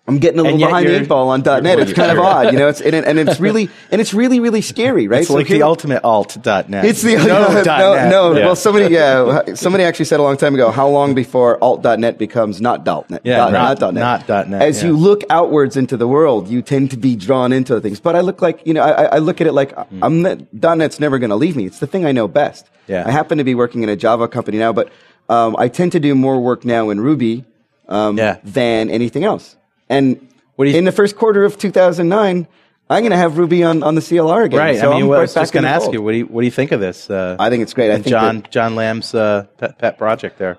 I'm 0.10 0.18
getting 0.20 0.40
a 0.40 0.44
little 0.44 0.58
behind 0.58 0.88
the 0.88 1.00
eight 1.00 1.08
ball 1.08 1.30
on 1.30 1.42
.NET. 1.42 1.80
It's 1.80 1.94
kind 1.94 2.12
of 2.12 2.20
odd, 2.20 2.52
you 2.52 2.60
know. 2.60 2.68
It's 2.68 2.82
and, 2.82 2.94
it, 2.96 3.06
and 3.06 3.18
it's 3.20 3.40
really 3.40 3.70
and 3.92 4.02
it's 4.02 4.14
really 4.14 4.40
really 4.40 4.62
scary, 4.62 5.08
right? 5.08 5.20
It's 5.20 5.28
So 5.30 5.36
like 5.36 5.48
here- 5.48 5.60
the 5.60 5.64
ultimate 5.64 6.04
alt.net. 6.04 6.84
It's 6.86 7.02
the 7.02 7.16
no, 7.16 7.24
no, 7.54 7.64
dot 7.64 7.80
no, 7.80 8.10
no. 8.10 8.38
Yeah. 8.40 8.46
Well, 8.46 8.56
somebody, 8.56 8.94
yeah, 8.94 9.54
somebody 9.54 9.84
actually 9.84 10.06
said 10.06 10.20
a 10.20 10.24
long 10.24 10.36
time 10.38 10.54
ago, 10.56 10.72
how 10.72 10.88
long 10.90 11.14
before 11.14 11.64
alt.net 11.64 12.18
becomes 12.18 12.60
not 12.60 12.86
.net? 13.10 13.22
Yeah, 13.24 13.38
dot, 13.38 13.52
not- 13.52 13.80
not, 13.80 13.94
.net. 13.94 14.28
not 14.28 14.50
.net, 14.50 14.62
As 14.62 14.82
yeah. 14.82 14.90
you 14.90 14.98
look 14.98 15.24
outwards 15.30 15.78
into 15.78 15.96
the 15.96 16.08
world, 16.08 16.48
you 16.50 16.62
tend 16.62 16.92
to 16.92 16.98
be 16.98 17.16
drawn 17.16 17.54
into 17.54 17.80
things. 17.80 18.00
But 18.00 18.16
I 18.16 18.22
look 18.22 18.42
like, 18.42 18.66
you 18.66 18.74
know, 18.74 18.82
I, 18.82 19.04
I 19.04 19.18
look 19.20 19.40
at 19.42 19.48
it 19.48 19.54
like 19.54 19.74
I'm 20.02 20.22
not, 20.24 20.40
.net's 20.78 21.00
never 21.00 21.20
going 21.20 21.30
to 21.30 21.36
leave 21.36 21.56
me. 21.56 21.66
It's 21.66 21.80
the 21.80 21.88
thing 21.88 22.06
I 22.06 22.12
know 22.12 22.28
best. 22.28 22.68
Yeah. 22.88 23.04
I 23.06 23.12
happen 23.12 23.38
to 23.38 23.44
be 23.44 23.54
working 23.54 23.84
in 23.84 23.90
a 23.90 23.96
Java 23.96 24.28
company 24.28 24.58
now, 24.58 24.74
but 24.74 24.92
um, 25.30 25.56
I 25.60 25.68
tend 25.68 25.92
to 25.92 26.00
do 26.00 26.16
more 26.16 26.40
work 26.42 26.66
now 26.66 26.90
in 26.90 27.00
Ruby 27.00 27.46
um, 27.88 28.18
Yeah. 28.18 28.38
than 28.44 28.90
anything 28.90 29.24
else. 29.24 29.56
And 29.90 30.28
What 30.56 30.66
do 30.66 30.72
you- 30.72 30.78
in 30.78 30.86
the 30.86 30.92
first 30.92 31.16
quarter 31.16 31.44
of 31.46 31.58
2009, 31.58 32.48
I'm 32.92 33.02
going 33.02 33.12
to 33.12 33.18
have 33.18 33.38
Ruby 33.38 33.64
on, 33.64 33.84
on 33.84 33.96
the 33.96 34.02
CLR 34.02 34.46
again. 34.46 34.60
Right. 34.60 34.80
So 34.80 34.92
I 34.92 34.94
mean, 34.96 35.04
I'm 35.04 35.08
well, 35.10 35.20
I 35.20 35.22
was 35.24 35.34
just 35.34 35.54
going 35.54 35.64
to 35.64 35.70
ask 35.70 35.84
fold. 35.84 35.94
you, 35.94 36.02
what 36.02 36.12
do 36.12 36.18
you, 36.20 36.26
what 36.26 36.42
do 36.42 36.46
you 36.46 36.52
think 36.52 36.72
of 36.72 36.80
this? 36.80 37.10
Uh, 37.10 37.36
I 37.40 37.50
think 37.50 37.62
it's 37.64 37.74
great. 37.74 37.92
I 37.92 37.96
and 37.96 38.04
think 38.04 38.12
John 38.12 38.36
that- 38.42 38.52
John 38.52 38.76
Lam's 38.76 39.14
uh, 39.14 39.46
pet, 39.58 39.78
pet 39.78 39.98
project 39.98 40.38
there. 40.40 40.58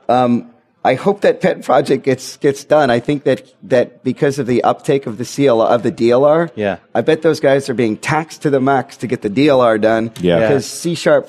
I 0.82 0.94
hope 0.94 1.20
that 1.20 1.42
pet 1.42 1.62
project 1.62 2.04
gets 2.04 2.38
gets 2.38 2.64
done. 2.64 2.88
I 2.88 3.00
think 3.00 3.24
that 3.24 3.42
that 3.64 4.02
because 4.02 4.38
of 4.38 4.46
the 4.46 4.64
uptake 4.64 5.06
of 5.06 5.18
the 5.18 5.24
CLR 5.24 5.66
of 5.68 5.82
the 5.82 5.92
DLR, 5.92 6.50
Yeah. 6.54 6.78
I 6.94 7.02
bet 7.02 7.20
those 7.20 7.38
guys 7.38 7.68
are 7.68 7.74
being 7.74 7.98
taxed 7.98 8.40
to 8.42 8.50
the 8.50 8.60
max 8.60 8.96
to 8.98 9.06
get 9.06 9.20
the 9.20 9.28
DLR 9.28 9.78
done. 9.78 10.10
Yeah. 10.22 10.38
Yeah. 10.38 10.48
because 10.48 10.64
C 10.64 10.94
sharp 10.94 11.28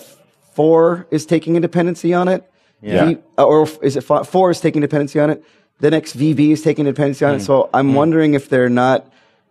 four 0.53 1.05
is 1.11 1.25
taking 1.25 1.57
a 1.57 1.59
dependency 1.59 2.13
on 2.13 2.29
it. 2.29 2.49
Yeah. 2.81 3.05
V- 3.09 3.17
or 3.37 3.67
is 3.81 3.97
it 3.97 4.01
four 4.03 4.51
is 4.51 4.61
taking 4.61 4.79
dependency 4.81 5.19
on 5.19 5.29
it? 5.29 5.43
The 5.81 5.91
next 5.91 6.15
VB 6.17 6.51
is 6.51 6.61
taking 6.61 6.85
dependency 6.85 7.25
on 7.25 7.35
it. 7.35 7.39
So 7.41 7.69
I'm 7.73 7.93
wondering 7.95 8.33
if 8.35 8.47
they're 8.49 8.69
not 8.69 9.05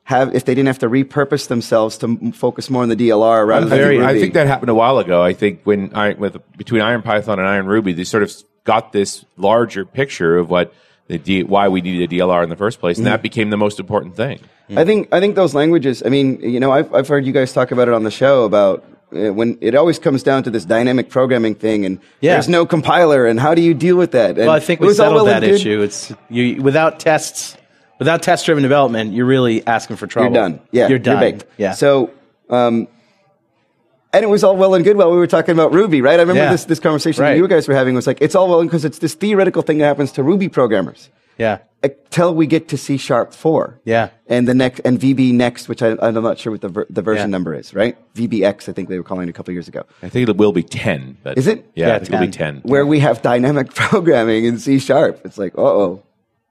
have 0.05 0.35
if 0.35 0.45
they 0.45 0.55
didn't 0.55 0.67
have 0.69 0.79
to 0.81 0.89
repurpose 0.89 1.49
themselves 1.49 1.99
to 1.99 2.07
m- 2.07 2.33
focus 2.33 2.71
more 2.71 2.83
on 2.83 2.89
the 2.89 2.97
DLR 2.97 3.47
rather 3.47 3.67
I 3.67 3.69
than 3.69 3.79
think, 3.79 4.01
Ruby. 4.01 4.05
I 4.05 4.15
think 4.21 4.35
that 4.35 4.47
happened 4.47 4.71
a 4.71 4.75
while 4.75 4.99
ago. 4.99 5.23
I 5.23 5.33
think 5.35 5.61
when 5.65 5.95
I 5.95 6.15
with 6.15 6.37
between 6.57 6.81
IronPython 6.83 7.39
and 7.39 7.41
IronRuby, 7.69 7.95
they 7.95 8.05
sort 8.05 8.23
of 8.23 8.33
got 8.65 8.93
this 8.93 9.25
larger 9.37 9.85
picture 9.85 10.37
of 10.39 10.49
what 10.51 10.73
the 11.09 11.19
D, 11.19 11.43
why 11.43 11.69
we 11.69 11.81
needed 11.81 12.11
a 12.13 12.17
DLR 12.17 12.43
in 12.43 12.49
the 12.49 12.57
first 12.57 12.81
place, 12.81 12.97
and 12.99 13.07
Mm. 13.07 13.11
that 13.11 13.23
became 13.23 13.51
the 13.51 13.57
most 13.57 13.79
important 13.81 14.17
thing. 14.17 14.41
I 14.77 14.85
think 14.85 15.09
I 15.13 15.19
think 15.21 15.35
those 15.35 15.53
languages. 15.55 16.03
I 16.07 16.09
mean, 16.11 16.41
you 16.41 16.61
know, 16.61 16.71
I've 16.71 16.93
I've 16.95 17.09
heard 17.09 17.27
you 17.27 17.33
guys 17.33 17.53
talk 17.53 17.73
about 17.73 17.89
it 17.89 17.95
on 17.95 18.05
the 18.05 18.11
show 18.11 18.45
about 18.45 18.85
when 19.11 19.59
it 19.61 19.75
always 19.75 19.99
comes 19.99 20.23
down 20.23 20.43
to 20.45 20.51
this 20.51 20.65
dynamic 20.65 21.09
programming 21.11 21.55
thing, 21.55 21.85
and 21.85 21.99
Yeah. 22.21 22.35
there's 22.35 22.49
no 22.49 22.65
compiler, 22.67 23.27
and 23.27 23.39
how 23.41 23.55
do 23.55 23.63
you 23.63 23.75
deal 23.75 23.97
with 23.97 24.13
that? 24.13 24.31
And 24.31 24.47
well, 24.47 24.51
I 24.51 24.61
think 24.61 24.81
we 24.81 24.93
settled 24.95 25.15
well 25.17 25.25
that 25.27 25.43
and 25.43 25.53
good. 25.53 25.61
issue. 25.61 25.83
It's 25.83 26.13
you 26.29 26.63
without 26.63 27.01
tests, 27.01 27.57
without 27.99 28.23
test 28.23 28.47
driven 28.47 28.63
development, 28.63 29.13
you're 29.13 29.27
really 29.27 29.67
asking 29.67 29.97
for 29.97 30.07
trouble. 30.07 30.33
You're 30.33 30.43
done. 30.43 30.61
Yeah, 30.71 30.89
you're 30.89 30.99
done. 30.99 31.21
baked. 31.21 31.45
Yeah. 31.59 31.73
So, 31.73 32.11
um, 32.49 32.87
and 34.13 34.25
it 34.25 34.29
was 34.29 34.43
all 34.43 34.57
well 34.57 34.75
and 34.75 34.85
good 34.85 34.97
while 34.97 35.11
we 35.11 35.17
were 35.19 35.27
talking 35.27 35.53
about 35.53 35.73
Ruby, 35.73 36.03
right? 36.03 36.19
I 36.19 36.23
remember 36.23 36.43
Yeah. 36.43 36.51
this 36.53 36.65
this 36.65 36.81
conversation 36.81 37.23
Right. 37.23 37.33
that 37.33 37.37
you 37.37 37.47
guys 37.49 37.69
were 37.69 37.75
having 37.75 37.95
was 37.95 38.07
like 38.07 38.19
it's 38.21 38.35
all 38.35 38.49
well 38.49 38.63
because 38.63 38.85
it's 38.85 38.99
this 38.99 39.15
theoretical 39.15 39.63
thing 39.63 39.79
that 39.79 39.87
happens 39.87 40.13
to 40.13 40.23
Ruby 40.23 40.49
programmers 40.49 41.09
yeah. 41.41 41.59
until 41.83 42.35
we 42.35 42.47
get 42.47 42.69
to 42.69 42.77
C 42.77 42.97
sharp 42.99 43.33
four. 43.33 43.81
Yeah. 43.85 44.11
And 44.29 44.47
the 44.47 44.55
next 44.55 44.81
and 44.85 45.01
VB 45.01 45.33
next, 45.33 45.69
which 45.69 45.83
I, 45.83 45.97
I'm 46.01 46.15
not 46.15 46.39
sure 46.39 46.53
what 46.53 46.61
the 46.61 46.69
ver, 46.69 46.87
the 46.91 47.03
version 47.03 47.29
Yeah. 47.31 47.37
number 47.37 47.55
is, 47.55 47.73
right? 47.75 47.97
VBX, 48.15 48.69
I 48.69 48.73
think 48.73 48.89
they 48.89 48.99
were 48.99 49.05
calling 49.05 49.27
it 49.29 49.31
a 49.31 49.33
couple 49.35 49.53
years 49.55 49.67
ago. 49.69 49.83
I 50.03 50.09
think 50.09 50.29
it 50.29 50.37
will 50.37 50.53
be 50.53 50.63
ten. 50.63 51.17
But 51.23 51.39
Is 51.39 51.47
it? 51.47 51.65
Yeah, 51.75 51.89
Yeah, 51.89 51.95
I 51.95 51.99
think 51.99 52.13
it'll 52.13 52.27
be 52.27 52.33
10. 52.33 52.61
where 52.65 52.87
we 52.87 53.01
have 53.01 53.23
dynamic 53.23 53.75
programming 53.75 54.45
in 54.45 54.59
C 54.59 54.79
sharp. 54.79 55.23
It's 55.25 55.39
like, 55.39 55.57
uh 55.59 55.63
oh. 55.63 56.03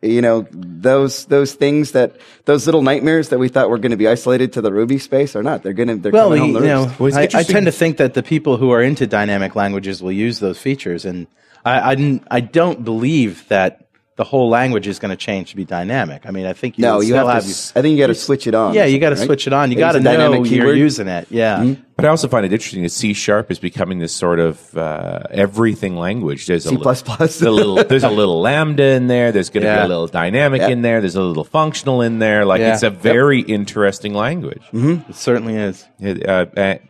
You 0.01 0.21
know, 0.21 0.47
those 0.51 1.25
those 1.25 1.53
things 1.55 1.91
that 1.91 2.15
those 2.45 2.65
little 2.65 2.81
nightmares 2.81 3.29
that 3.29 3.37
we 3.37 3.49
thought 3.49 3.69
were 3.69 3.77
going 3.77 3.91
to 3.91 3.97
be 3.97 4.07
isolated 4.07 4.53
to 4.53 4.61
the 4.61 4.71
Ruby 4.71 4.97
space 4.97 5.35
are 5.35 5.43
not. 5.43 5.61
They're 5.61 5.73
going 5.73 5.89
to 5.89 5.95
they're 5.97 6.13
Well, 6.13 6.29
coming 6.29 6.45
you 6.45 6.53
home 6.53 6.61
to 6.61 6.67
know. 6.69 6.91
Well, 6.97 7.17
I, 7.17 7.23
I 7.33 7.43
tend 7.43 7.65
to 7.65 7.73
think 7.73 7.97
that 7.97 8.13
the 8.13 8.23
people 8.23 8.55
who 8.55 8.71
are 8.71 8.81
into 8.81 9.05
dynamic 9.05 9.57
languages 9.57 10.01
will 10.01 10.13
use 10.13 10.39
those 10.39 10.57
features, 10.57 11.03
and 11.03 11.27
I, 11.65 11.91
I, 11.95 12.21
I 12.31 12.39
don't 12.39 12.85
believe 12.85 13.45
that 13.49 13.88
the 14.19 14.25
whole 14.25 14.49
language 14.49 14.85
is 14.85 14.99
going 14.99 15.11
to 15.11 15.15
change 15.15 15.51
to 15.51 15.55
be 15.55 15.63
dynamic. 15.63 16.23
I 16.25 16.31
mean, 16.31 16.45
I 16.45 16.51
think 16.51 16.77
you 16.77 16.81
No, 16.81 16.99
you 16.99 17.13
still 17.13 17.25
have 17.25 17.41
to. 17.43 17.47
you- 17.47 17.53
s- 17.53 17.71
I 17.73 17.81
think 17.81 17.93
you 17.97 18.03
got 18.03 18.07
to 18.07 18.15
switch 18.15 18.47
it 18.47 18.53
on. 18.53 18.73
yeah, 18.73 18.83
you 18.83 18.99
got 18.99 19.11
to 19.11 19.15
right? 19.15 19.25
switch 19.25 19.47
it 19.47 19.53
on. 19.53 19.71
You 19.71 19.77
got 19.77 19.93
to 19.93 20.01
know 20.01 20.11
dynamic 20.11 20.51
you're 20.51 20.75
using 20.75 21.07
it. 21.07 21.27
Yeah. 21.29 21.75
But 21.95 22.03
I 22.03 22.09
also 22.09 22.27
find 22.27 22.45
it 22.45 22.51
interesting 22.51 22.83
that 22.83 22.89
C 22.89 23.13
sharp 23.13 23.49
is 23.49 23.59
becoming 23.59 23.99
this 23.99 24.13
sort 24.13 24.41
of 24.41 24.77
uh, 24.77 25.21
everything 25.31 25.95
language. 25.95 26.47
There's 26.47 26.65
a 26.65 26.69
C++. 26.69 26.75
li- 26.75 27.01
there's 27.17 27.41
a 27.41 27.49
little 27.49 27.75
there's 27.81 28.03
a 28.03 28.09
little 28.09 28.41
lambda 28.41 28.83
in 28.97 29.07
there. 29.07 29.31
There's 29.31 29.49
going 29.49 29.63
to 29.63 29.67
Yeah. 29.69 29.79
be 29.79 29.85
a 29.85 29.87
little 29.87 30.07
dynamic 30.07 30.59
Yeah. 30.61 30.67
in 30.67 30.81
there. 30.81 30.99
There's 30.99 31.15
a 31.15 31.21
little 31.21 31.45
functional 31.45 32.01
in 32.01 32.19
there. 32.19 32.43
Like 32.43 32.59
Yeah. 32.59 32.73
it's 32.73 32.83
a 32.83 32.89
very 32.89 33.39
interesting 33.39 34.13
language. 34.13 34.63
It 34.73 35.15
certainly 35.15 35.55
is. 35.55 35.85
Uh, 36.03 36.45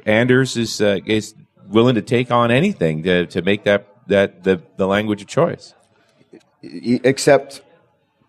Anders 0.08 0.58
is 0.58 0.82
uh, 0.82 0.98
is 1.06 1.36
willing 1.70 1.94
to 1.94 2.02
take 2.02 2.32
on 2.32 2.50
anything 2.50 3.04
to, 3.04 3.28
to 3.28 3.44
make 3.44 3.66
that 3.66 3.86
that 4.08 4.44
the, 4.44 4.60
the 4.78 4.88
language 4.88 5.22
of 5.22 5.28
choice. 5.28 5.76
Y- 6.64 7.00
Except 7.04 7.62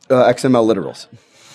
uh, 0.08 0.24
XML 0.32 0.64
literals, 0.66 1.06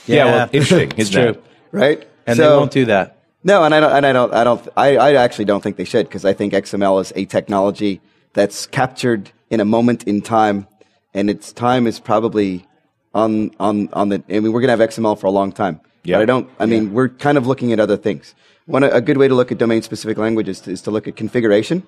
Yeah, 0.06 0.26
well, 0.26 0.50
interesting, 0.52 0.92
It's 0.98 1.10
true. 1.10 1.30
it? 1.30 1.44
right? 1.72 2.08
And 2.28 2.38
So- 2.38 2.50
they 2.50 2.58
won't 2.58 2.72
do 2.72 2.86
that. 2.86 3.12
No, 3.44 3.64
and 3.64 3.76
I 3.76 3.80
don't. 3.80 3.92
And 3.92 4.06
I 4.08 4.12
don't. 4.14 4.34
I 4.34 4.44
don't. 4.44 4.68
I, 4.76 4.98
I 4.98 5.14
actually 5.24 5.46
don't 5.46 5.62
think 5.62 5.76
they 5.78 5.86
should 5.86 6.08
because 6.08 6.26
I 6.26 6.34
think 6.34 6.52
XML 6.54 7.00
is 7.00 7.14
a 7.16 7.26
technology 7.26 8.02
that's 8.34 8.66
captured 8.66 9.30
in 9.52 9.60
a 9.60 9.66
moment 9.66 10.04
in 10.06 10.24
time, 10.24 10.66
and 11.14 11.30
its 11.30 11.54
time 11.54 11.86
is 11.86 12.00
probably 12.00 12.66
on 13.14 13.52
on 13.60 13.88
on 13.94 14.10
the. 14.10 14.24
I 14.30 14.40
mean, 14.40 14.52
we're 14.52 14.62
gonna 14.62 14.76
have 14.76 14.90
XML 14.90 15.16
for 15.20 15.28
a 15.28 15.32
long 15.32 15.52
time. 15.52 15.80
Yeah. 16.04 16.16
But 16.18 16.22
I 16.24 16.26
don't. 16.26 16.50
I 16.60 16.66
mean, 16.66 16.92
we're 16.92 17.10
kind 17.10 17.38
of 17.38 17.46
looking 17.46 17.72
at 17.72 17.80
other 17.80 17.98
things. 17.98 18.34
One 18.66 18.82
a 18.82 19.00
good 19.00 19.18
way 19.18 19.28
to 19.28 19.36
look 19.36 19.52
at 19.52 19.60
domain 19.60 19.84
specific 19.84 20.18
languages 20.18 20.68
is 20.68 20.82
to 20.82 20.90
look 20.92 21.08
at 21.08 21.16
configuration. 21.16 21.84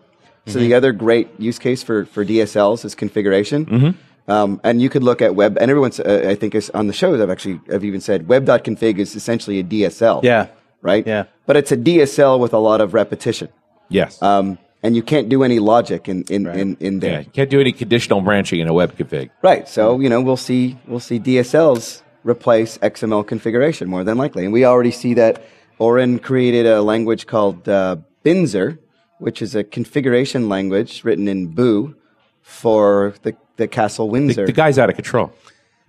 So 0.45 0.59
the 0.59 0.75
other 0.75 0.91
great 0.91 1.27
use 1.39 1.57
case 1.57 1.81
for 1.81 2.05
for 2.05 2.23
DSLs 2.23 2.85
is 2.85 2.93
configuration. 2.93 3.97
Um, 4.28 4.59
and 4.63 4.82
you 4.82 4.89
could 4.89 5.03
look 5.03 5.21
at 5.21 5.36
web, 5.36 5.57
and 5.59 5.71
everyone's, 5.71 5.99
uh, 5.99 6.25
I 6.28 6.36
think, 6.36 6.53
is 6.53 6.69
on 6.71 6.88
the 6.88 6.93
shows 6.93 7.21
I've 7.21 7.30
actually, 7.30 7.61
I've 7.73 7.86
even 7.86 8.01
said 8.01 8.28
web.config 8.28 8.97
is 8.99 9.15
essentially 9.15 9.59
a 9.59 9.63
DSL 9.63 10.21
Yeah. 10.23 10.47
right? 10.82 11.05
Yeah. 11.07 11.25
But 11.45 11.55
it's 11.55 11.71
a 11.71 11.78
DSL 11.78 12.38
with 12.39 12.53
a 12.53 12.57
lot 12.57 12.82
of 12.82 12.93
repetition. 12.93 13.47
Yes. 13.89 14.21
Um, 14.21 14.57
and 14.84 14.95
you 14.95 15.01
can't 15.01 15.30
do 15.30 15.43
any 15.43 15.59
logic 15.59 16.07
in, 16.09 16.23
in, 16.30 16.45
in, 16.47 16.78
in 16.80 16.93
yeah. 16.95 16.99
there. 16.99 17.19
You 17.21 17.32
can't 17.32 17.49
do 17.49 17.59
any 17.61 17.71
conditional 17.71 18.21
branching 18.21 18.59
in 18.59 18.67
a 18.67 18.73
web 18.73 18.95
config. 18.97 19.30
Right. 19.41 19.67
So, 19.67 19.99
you 19.99 20.09
know, 20.09 20.21
we'll 20.21 20.38
see, 20.38 20.78
we'll 20.88 20.99
see 20.99 21.19
DSLs 21.19 22.01
replace 22.23 22.78
XML 22.80 23.25
configuration 23.25 23.88
more 23.89 24.03
than 24.03 24.17
likely. 24.17 24.43
And 24.43 24.51
we 24.53 24.65
already 24.65 24.91
see 24.91 25.13
that 25.15 25.41
Oren 25.80 26.19
created 26.19 26.65
a 26.65 26.82
language 26.82 27.28
called 27.28 27.67
uh, 27.69 27.97
Binsor, 28.25 28.78
which 29.19 29.41
is 29.41 29.55
a 29.55 29.63
configuration 29.63 30.49
language 30.49 31.03
written 31.03 31.28
in 31.28 31.47
Boo 31.47 31.95
for 32.41 33.15
the, 33.23 33.36
the 33.57 33.67
Castle 33.67 34.09
Windsor. 34.09 34.45
the 34.45 34.51
guy's 34.53 34.79
out 34.79 34.89
of 34.89 34.95
control. 34.95 35.31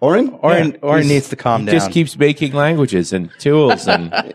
Oren? 0.00 0.30
Orin, 0.42 0.70
Yeah. 0.72 0.76
Oren 0.82 1.08
needs 1.08 1.28
to 1.30 1.36
calm 1.36 1.62
He 1.62 1.66
down. 1.66 1.74
just 1.74 1.90
keeps 1.90 2.16
making 2.18 2.52
languages 2.52 3.12
and 3.12 3.30
tools, 3.38 3.86
and 3.88 4.12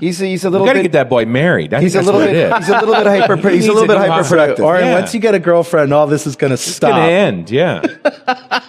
He's, 0.00 0.18
he's 0.20 0.44
a 0.44 0.48
we 0.48 0.52
little 0.52 0.66
got 0.68 0.74
to 0.74 0.78
bit, 0.78 0.82
get 0.84 0.92
that 0.92 1.08
boy 1.10 1.24
married. 1.26 1.74
I 1.74 1.80
he's 1.80 1.96
a 1.96 2.02
little 2.02 2.20
that's 2.20 2.30
bit, 2.32 2.50
what 2.52 2.58
it 2.58 2.62
is. 2.62 2.66
he's 2.68 2.76
a 2.76 2.78
little 2.86 2.94
bit 3.02 3.06
hyper, 3.28 3.48
he's 3.50 3.66
a 3.66 3.72
little 3.72 3.88
bit 3.88 3.96
hyperproductive. 3.98 4.60
Oren, 4.64 4.84
Yeah. 4.84 4.94
once 4.94 5.12
you 5.12 5.18
get 5.18 5.34
a 5.34 5.40
girlfriend, 5.40 5.92
all 5.92 6.06
this 6.06 6.24
is 6.24 6.36
going 6.36 6.50
to 6.50 6.54
It's 6.54 6.78
going 6.78 6.92
stop. 6.92 7.04
to 7.04 7.10
end. 7.12 7.50
Yeah, 7.50 7.82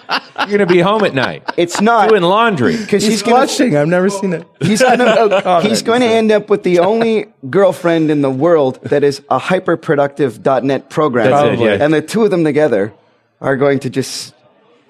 you're 0.48 0.58
going 0.58 0.58
to 0.58 0.66
be 0.66 0.80
home 0.80 1.04
at 1.04 1.14
night 1.14 1.44
It's 1.56 1.80
not. 1.80 2.08
doing 2.08 2.22
laundry. 2.22 2.76
Because 2.76 3.04
He's 3.04 3.12
he's 3.12 3.22
gonna, 3.22 3.46
flushing. 3.46 3.76
I've 3.76 3.86
never 3.86 4.08
seen 4.10 4.32
it. 4.32 4.44
He's 4.60 4.82
gonna, 4.82 5.04
oh, 5.04 5.28
oh, 5.30 5.40
comment. 5.40 5.68
he's 5.68 5.82
going 5.82 6.00
to 6.00 6.06
end 6.08 6.32
up 6.32 6.50
with 6.50 6.64
the 6.64 6.80
only 6.80 7.26
girlfriend 7.48 8.10
in 8.10 8.22
the 8.22 8.30
world 8.30 8.80
that 8.82 9.04
is 9.04 9.20
a 9.30 9.38
hyperproductive 9.38 10.62
.NET 10.64 10.90
programmer. 10.90 11.30
That's 11.30 11.60
it, 11.60 11.64
yeah. 11.64 11.84
And 11.84 11.94
the 11.94 12.02
two 12.02 12.24
of 12.24 12.32
them 12.32 12.42
together 12.42 12.92
are 13.40 13.56
going 13.56 13.78
to 13.80 13.90
just 13.90 14.34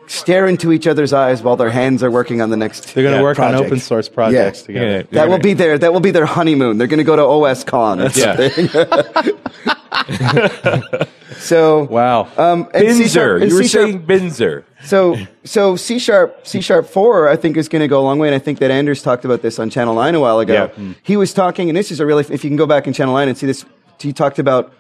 stare 0.07 0.47
into 0.49 0.73
each 0.73 0.87
other's 0.89 1.13
eyes 1.13 1.41
while 1.43 1.57
their 1.57 1.71
hands 1.71 2.03
are 2.03 2.11
working 2.11 2.43
on 2.43 2.51
the 2.51 2.57
next. 2.57 2.95
They're 2.95 3.05
going 3.05 3.15
to 3.15 3.19
Yeah, 3.19 3.23
work 3.23 3.39
on 3.39 3.55
open 3.55 3.79
source 3.79 4.09
projects 4.09 4.61
Yeah. 4.63 4.67
together. 4.67 4.87
Yeah, 4.97 5.03
That 5.13 5.29
will 5.29 5.39
be 5.39 5.53
their 5.55 5.79
that 5.79 5.93
will 5.93 6.01
be 6.01 6.11
their 6.11 6.27
honeymoon. 6.27 6.79
They're 6.79 6.89
going 6.89 6.99
to 6.99 7.05
go 7.05 7.15
to 7.17 7.23
OSCON. 7.23 8.07
Or 8.07 8.11
something. 8.11 8.69
so 11.39 11.85
Wow. 11.85 12.29
um, 12.37 12.69
C 12.75 13.07
sharp- 13.09 13.43
Binsor. 13.43 13.49
You 13.49 13.55
were 13.55 13.63
C 13.63 13.69
sharp- 13.69 13.87
saying 13.91 14.07
Binsor. 14.07 14.65
So 14.85 15.17
so 15.45 15.77
C 15.77 15.99
sharp 15.99 16.47
C 16.47 16.61
sharp 16.61 16.87
four 16.89 17.29
I 17.29 17.37
think 17.37 17.57
is 17.57 17.69
going 17.69 17.81
to 17.83 17.89
go 17.89 18.01
a 18.01 18.03
long 18.05 18.19
way, 18.19 18.29
and 18.29 18.35
I 18.35 18.39
think 18.39 18.59
that 18.61 18.71
Anders 18.71 19.03
talked 19.03 19.25
about 19.25 19.43
this 19.43 19.59
on 19.59 19.71
Channel 19.71 19.95
Nine 19.95 20.15
a 20.15 20.21
while 20.21 20.41
ago. 20.41 20.71
Yeah. 20.77 20.93
He 21.03 21.17
was 21.17 21.33
talking, 21.33 21.69
and 21.69 21.77
this 21.77 21.91
is 21.93 22.01
a 22.01 22.07
really 22.07 22.25
if 22.31 22.43
you 22.45 22.51
can 22.51 22.57
go 22.57 22.67
back 22.67 22.87
in 22.87 22.93
Channel 22.93 23.15
Nine 23.15 23.29
and 23.29 23.37
see 23.39 23.47
this, 23.47 23.65
he 24.01 24.13
talked 24.13 24.39
about 24.39 24.73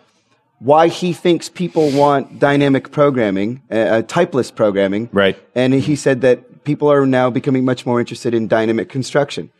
why 0.60 0.88
he 0.88 1.12
thinks 1.12 1.48
people 1.48 1.90
want 1.90 2.38
dynamic 2.38 2.92
programming, 2.92 3.62
uh, 3.70 3.74
uh, 3.74 4.02
typeless 4.02 4.54
programming, 4.54 5.08
Right. 5.12 5.36
And 5.54 5.74
he 5.74 5.96
said 5.96 6.20
that 6.20 6.64
people 6.64 6.92
are 6.92 7.06
now 7.06 7.30
becoming 7.30 7.64
much 7.64 7.84
more 7.86 7.98
interested 7.98 8.34
in 8.34 8.46
dynamic 8.46 8.88
construction. 8.88 9.50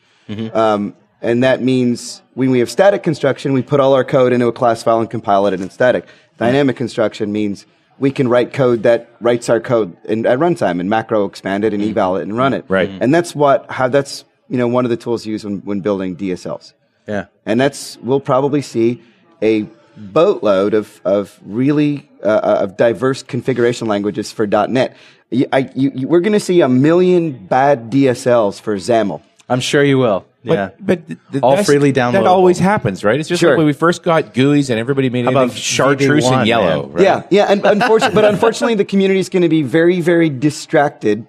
Um, 0.55 0.95
and 1.23 1.43
that 1.43 1.61
means 1.61 2.23
when 2.35 2.51
we 2.51 2.61
have 2.61 2.71
static 2.71 3.03
construction, 3.03 3.53
we 3.53 3.63
put 3.63 3.81
all 3.81 3.95
our 3.95 4.05
code 4.05 4.33
into 4.33 4.47
a 4.47 4.53
class 4.53 4.83
file 4.83 5.01
and 5.01 5.11
compile 5.11 5.47
it 5.47 5.61
in 5.61 5.69
static. 5.71 6.07
Dynamic 6.39 6.77
construction 6.77 7.33
means 7.33 7.67
we 7.99 8.11
can 8.11 8.29
write 8.29 8.53
code 8.53 8.85
that 8.85 9.11
writes 9.21 9.49
our 9.49 9.59
code 9.61 9.97
in, 10.05 10.25
at 10.25 10.39
runtime 10.39 10.79
and 10.81 10.89
macro 10.89 11.25
expand 11.25 11.65
it 11.65 11.75
and 11.75 11.83
eval 11.83 12.17
it 12.17 12.23
and 12.23 12.37
run 12.37 12.55
it. 12.55 12.65
Right. 12.69 12.89
And 12.89 13.13
that's 13.13 13.35
what, 13.35 13.69
how 13.71 13.89
that's, 13.89 14.25
you 14.49 14.57
know, 14.57 14.69
one 14.69 14.85
of 14.85 14.91
the 14.91 14.97
tools 14.97 15.27
used 15.27 15.45
when, 15.45 15.59
when 15.63 15.81
building 15.81 16.17
DSLs. 16.17 16.75
yeah. 17.09 17.27
And 17.45 17.61
that's, 17.61 17.99
we'll 17.99 18.21
probably 18.21 18.63
see 18.63 19.03
a 19.43 19.67
boatload 19.97 20.75
of, 20.75 21.01
of 21.05 21.39
really, 21.45 22.09
uh, 22.23 22.59
of 22.63 22.77
diverse 22.77 23.23
configuration 23.23 23.89
languages 23.89 24.33
for 24.33 24.47
.NET. 24.47 24.97
You, 25.31 25.47
I, 25.53 25.71
you, 25.75 25.93
you, 25.95 26.09
we're 26.09 26.21
going 26.21 26.33
to 26.33 26.41
see 26.41 26.61
a 26.61 26.69
million 26.69 27.47
bad 27.47 27.91
DSLs 27.91 28.61
for 28.61 28.77
XAML. 28.77 29.23
I'm 29.49 29.61
sure 29.61 29.83
you 29.83 29.99
will. 29.99 30.27
But, 30.45 30.55
yeah. 30.55 30.71
but 30.81 31.07
th- 31.07 31.19
th- 31.33 31.43
All 31.43 31.57
freely 31.57 31.65
freely 31.65 31.93
That 31.93 32.27
always 32.27 32.59
happens, 32.59 33.05
right? 33.05 33.21
It's 33.21 33.29
just 33.29 33.41
Sure. 33.41 33.51
like 33.51 33.59
when 33.59 33.67
we 33.67 33.75
first 33.75 34.03
got 34.03 34.33
GUIs 34.33 34.71
and 34.71 34.79
everybody 34.79 35.11
made 35.11 35.27
How 35.27 35.33
anything 35.33 35.49
about 35.51 35.57
chartreuse 35.57 36.25
and 36.27 36.47
yellow. 36.47 36.87
Right? 36.89 37.05
Yeah, 37.05 37.23
yeah, 37.31 37.53
and 37.53 37.65
unfortunately, 37.65 38.15
but 38.15 38.25
unfortunately, 38.25 38.75
the 38.75 38.87
community 38.87 39.21
is 39.21 39.29
going 39.29 39.43
to 39.43 39.51
be 39.51 39.63
very, 39.63 40.01
very 40.01 40.31
distracted 40.31 41.27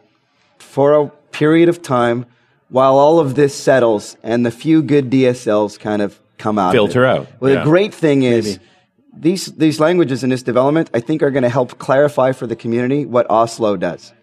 for 0.59 0.93
a 0.93 1.07
period 1.31 1.67
of 1.67 1.81
time 1.81 2.25
while 2.69 2.95
all 2.95 3.19
of 3.19 3.35
this 3.35 3.53
settles 3.53 4.15
and 4.23 4.45
the 4.45 4.51
few 4.51 4.81
good 4.81 5.09
DSLs 5.09 5.77
kind 5.77 6.01
of 6.01 6.17
come 6.41 6.57
out. 6.57 6.71
Filter 6.73 7.05
out, 7.05 7.27
Well, 7.39 7.51
yeah. 7.51 7.59
the 7.59 7.65
great 7.65 7.93
thing 7.93 8.23
is 8.23 8.59
these 9.13 9.45
these 9.47 9.79
languages 9.79 10.23
in 10.23 10.29
this 10.29 10.43
development, 10.43 10.89
I 10.93 10.99
think, 10.99 11.21
are 11.23 11.31
going 11.31 11.43
to 11.43 11.49
help 11.49 11.77
clarify 11.77 12.31
for 12.31 12.47
the 12.47 12.55
community 12.55 13.05
what 13.05 13.29
Oslo 13.29 13.77
does. 13.77 14.13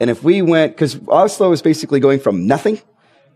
And 0.00 0.10
if 0.10 0.22
we 0.22 0.42
went, 0.42 0.74
because 0.74 0.98
Oslo 1.08 1.52
is 1.52 1.62
basically 1.62 2.00
going 2.00 2.20
from 2.20 2.46
nothing 2.46 2.80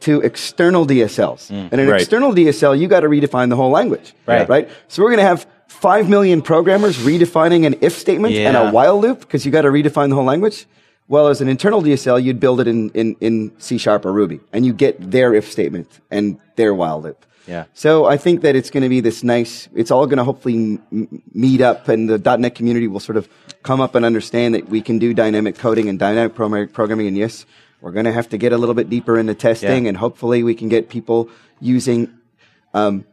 to 0.01 0.21
external 0.21 0.87
DSLs. 0.87 1.51
Mm. 1.51 1.69
and 1.73 1.81
an 1.81 1.89
right. 1.89 2.01
external 2.01 2.33
DSL, 2.33 2.79
you 2.79 2.89
got 2.89 3.01
to 3.01 3.09
redefine 3.09 3.49
the 3.51 3.57
whole 3.57 3.71
language. 3.71 4.15
Right. 4.27 4.49
Right. 4.49 4.71
So 4.89 5.03
we're 5.03 5.11
going 5.11 5.19
to 5.19 5.27
have 5.27 5.47
five 5.69 6.09
million 6.09 6.43
programmers 6.43 6.99
redefining 6.99 7.67
an 7.67 7.77
if 7.81 7.95
statement 7.95 8.35
and 8.35 8.57
a 8.57 8.71
while 8.71 9.01
loop 9.01 9.21
because 9.21 9.45
you 9.47 9.53
got 9.53 9.63
to 9.63 9.69
redefine 9.69 10.09
the 10.11 10.15
whole 10.15 10.25
language. 10.25 10.67
Well, 11.09 11.29
as 11.29 11.41
an 11.41 11.49
internal 11.49 11.83
DSL, 11.83 12.23
you'd 12.23 12.41
build 12.41 12.61
it 12.61 12.69
in, 12.69 12.91
in, 12.91 13.17
in 13.21 13.53
C 13.59 13.79
sharp 13.79 14.05
or 14.05 14.13
Ruby 14.13 14.41
and 14.53 14.65
you 14.65 14.73
get 14.73 15.11
their 15.11 15.35
if 15.35 15.51
statement 15.51 16.01
and 16.11 16.39
their 16.57 16.75
while 16.75 17.03
loop. 17.03 17.25
Yeah. 17.47 17.65
So 17.75 18.05
I 18.07 18.17
think 18.17 18.43
that 18.43 18.55
it's 18.55 18.71
going 18.71 18.83
to 18.85 18.89
be 18.89 19.01
this 19.01 19.25
nice, 19.25 19.69
it's 19.75 19.91
all 19.91 20.07
going 20.07 20.19
to 20.19 20.25
hopefully 20.25 20.79
m- 20.93 21.23
meet 21.35 21.61
up 21.61 21.89
and 21.89 22.09
the 22.09 22.37
.NET 22.37 22.55
community 22.55 22.87
will 22.89 23.01
sort 23.01 23.17
of 23.17 23.29
come 23.63 23.81
up 23.81 23.95
and 23.95 24.05
understand 24.05 24.55
that 24.55 24.69
we 24.69 24.81
can 24.81 24.99
do 24.99 25.13
dynamic 25.13 25.59
coding 25.59 25.89
and 25.89 25.99
dynamic 25.99 26.35
prom- 26.35 26.69
programming. 26.69 27.09
And 27.09 27.17
yes, 27.17 27.45
we're 27.81 27.91
going 27.93 28.05
to 28.05 28.13
have 28.13 28.29
to 28.29 28.39
get 28.39 28.53
a 28.53 28.59
little 28.59 28.75
bit 28.77 28.89
deeper 28.89 29.19
into 29.19 29.35
testing 29.35 29.85
Yeah. 29.85 29.89
and 29.91 29.97
hopefully 29.97 30.43
we 30.45 30.55
can 30.55 30.69
get 30.69 30.89
people 30.89 31.29
using 31.61 32.13
um, 32.75 33.05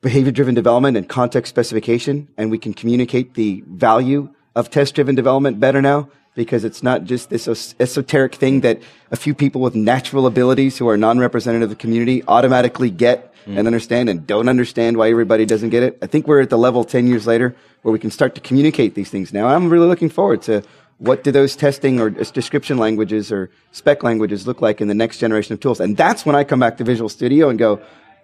behavior 0.00 0.30
driven 0.30 0.54
development 0.54 0.96
and 0.96 1.08
context 1.08 1.50
specification 1.50 2.28
and 2.36 2.50
we 2.50 2.58
can 2.58 2.72
communicate 2.72 3.34
the 3.34 3.64
value 3.66 4.30
of 4.54 4.70
test 4.70 4.94
driven 4.94 5.14
development 5.16 5.58
better 5.58 5.82
now 5.82 6.08
because 6.38 6.62
it's 6.62 6.84
not 6.84 7.02
just 7.02 7.30
this 7.30 7.48
es- 7.48 7.74
esoteric 7.80 8.36
thing 8.36 8.60
that 8.60 8.80
a 9.10 9.16
few 9.16 9.34
people 9.34 9.60
with 9.60 9.74
natural 9.74 10.24
abilities 10.24 10.78
who 10.78 10.88
are 10.88 10.96
non-representative 10.96 11.64
of 11.64 11.70
the 11.70 11.74
community 11.74 12.22
automatically 12.28 12.90
get 12.90 13.34
and 13.44 13.56
mm. 13.56 13.66
understand 13.66 14.08
and 14.08 14.24
don't 14.24 14.48
understand 14.48 14.96
why 14.96 15.10
everybody 15.10 15.44
doesn't 15.44 15.70
get 15.70 15.82
it. 15.82 15.98
I 16.00 16.06
think 16.06 16.28
we're 16.28 16.40
at 16.40 16.48
the 16.48 16.56
level 16.56 16.84
10 16.84 17.08
years 17.08 17.26
later 17.26 17.56
where 17.82 17.90
we 17.90 17.98
can 17.98 18.12
start 18.12 18.36
to 18.36 18.40
communicate 18.40 18.94
these 18.94 19.10
things 19.10 19.32
now. 19.32 19.48
I'm 19.48 19.68
really 19.68 19.88
looking 19.88 20.08
forward 20.08 20.40
to 20.42 20.62
what 20.98 21.24
do 21.24 21.32
those 21.32 21.56
testing 21.56 21.98
or 21.98 22.08
description 22.08 22.78
languages 22.78 23.32
or 23.32 23.50
spec 23.72 24.04
languages 24.04 24.46
look 24.46 24.62
like 24.62 24.80
in 24.80 24.86
the 24.86 24.94
next 24.94 25.18
generation 25.18 25.54
of 25.54 25.60
tools. 25.60 25.80
And 25.80 25.96
that's 25.96 26.24
when 26.24 26.36
I 26.36 26.44
come 26.44 26.60
back 26.60 26.76
to 26.76 26.84
Visual 26.84 27.08
Studio 27.08 27.48
and 27.48 27.58
go, 27.58 27.80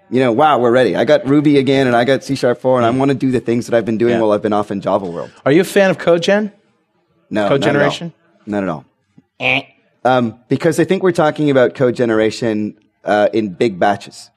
you 0.09 0.21
know, 0.21 0.31
wow, 0.31 0.61
we're 0.61 0.71
ready. 0.71 0.95
I 0.95 1.05
got 1.05 1.27
Ruby 1.27 1.59
again 1.59 1.89
and 1.89 1.97
I 1.97 2.05
got 2.05 2.23
C 2.23 2.37
Sharp 2.37 2.61
4 2.61 2.79
and 2.79 2.87
I 2.87 2.93
mm. 2.93 2.99
want 2.99 3.09
to 3.09 3.17
do 3.17 3.33
the 3.33 3.41
things 3.41 3.67
that 3.67 3.77
I've 3.77 3.85
been 3.85 3.99
doing 3.99 4.12
Yeah. 4.12 4.21
while 4.21 4.31
I've 4.31 4.43
been 4.43 4.53
off 4.53 4.71
in 4.71 4.81
Java 4.81 5.07
world. 5.07 5.33
Are 5.45 5.51
you 5.51 5.62
a 5.62 5.65
fan 5.65 5.91
of 5.91 5.99
CodeGen? 5.99 6.53
No, 7.35 7.49
Code 7.49 7.61
not 7.62 7.68
at 7.68 7.68
all. 7.68 7.72
generation? 7.72 8.12
Not 8.47 8.62
at 8.62 8.68
all. 8.68 8.85
Um, 10.05 10.39
because 10.49 10.78
I 10.78 10.85
think 10.85 11.03
we're 11.03 11.12
talking 11.12 11.51
about 11.51 11.74
code 11.74 11.97
generation 11.97 12.76
uh, 13.05 13.28
in 13.32 13.49
big 13.49 13.78
batches. 13.80 14.30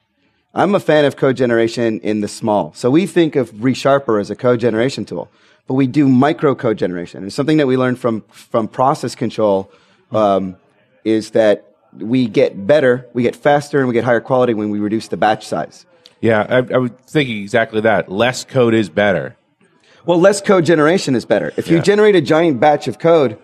I'm 0.54 0.74
a 0.74 0.80
fan 0.80 1.04
of 1.04 1.16
code 1.16 1.36
generation 1.36 2.00
in 2.00 2.22
the 2.22 2.28
small. 2.28 2.72
So 2.74 2.90
we 2.90 3.06
think 3.06 3.36
of 3.36 3.52
ReSharper 3.52 4.20
as 4.20 4.30
a 4.30 4.34
code 4.34 4.60
generation 4.60 5.04
tool, 5.04 5.30
but 5.68 5.74
we 5.74 5.86
do 5.86 6.08
micro 6.08 6.54
code 6.54 6.78
generation. 6.78 7.24
It's 7.24 7.36
something 7.36 7.58
that 7.58 7.66
we 7.66 7.76
learned 7.76 8.00
from, 8.00 8.22
from 8.30 8.66
process 8.66 9.14
control 9.14 9.70
um, 10.10 10.56
is 11.04 11.30
that 11.32 11.76
we 11.92 12.26
get 12.26 12.66
better, 12.66 13.06
we 13.12 13.22
get 13.22 13.36
faster, 13.36 13.78
and 13.78 13.86
we 13.86 13.94
get 13.94 14.04
higher 14.04 14.20
quality 14.20 14.54
when 14.54 14.70
we 14.70 14.80
reduce 14.80 15.06
the 15.08 15.16
batch 15.16 15.46
size. 15.46 15.86
Yeah, 16.20 16.46
I, 16.48 16.74
I 16.74 16.78
was 16.78 16.90
thinking 17.06 17.40
exactly 17.42 17.80
that. 17.82 18.10
Less 18.10 18.44
code 18.44 18.74
is 18.74 18.88
better. 18.88 19.36
Well, 20.08 20.18
less 20.18 20.40
code 20.40 20.64
generation 20.64 21.14
is 21.14 21.26
better. 21.26 21.52
If 21.58 21.68
you 21.68 21.76
Yeah. 21.76 21.82
generate 21.82 22.16
a 22.16 22.22
giant 22.22 22.58
batch 22.60 22.88
of 22.88 22.98
code, 22.98 23.36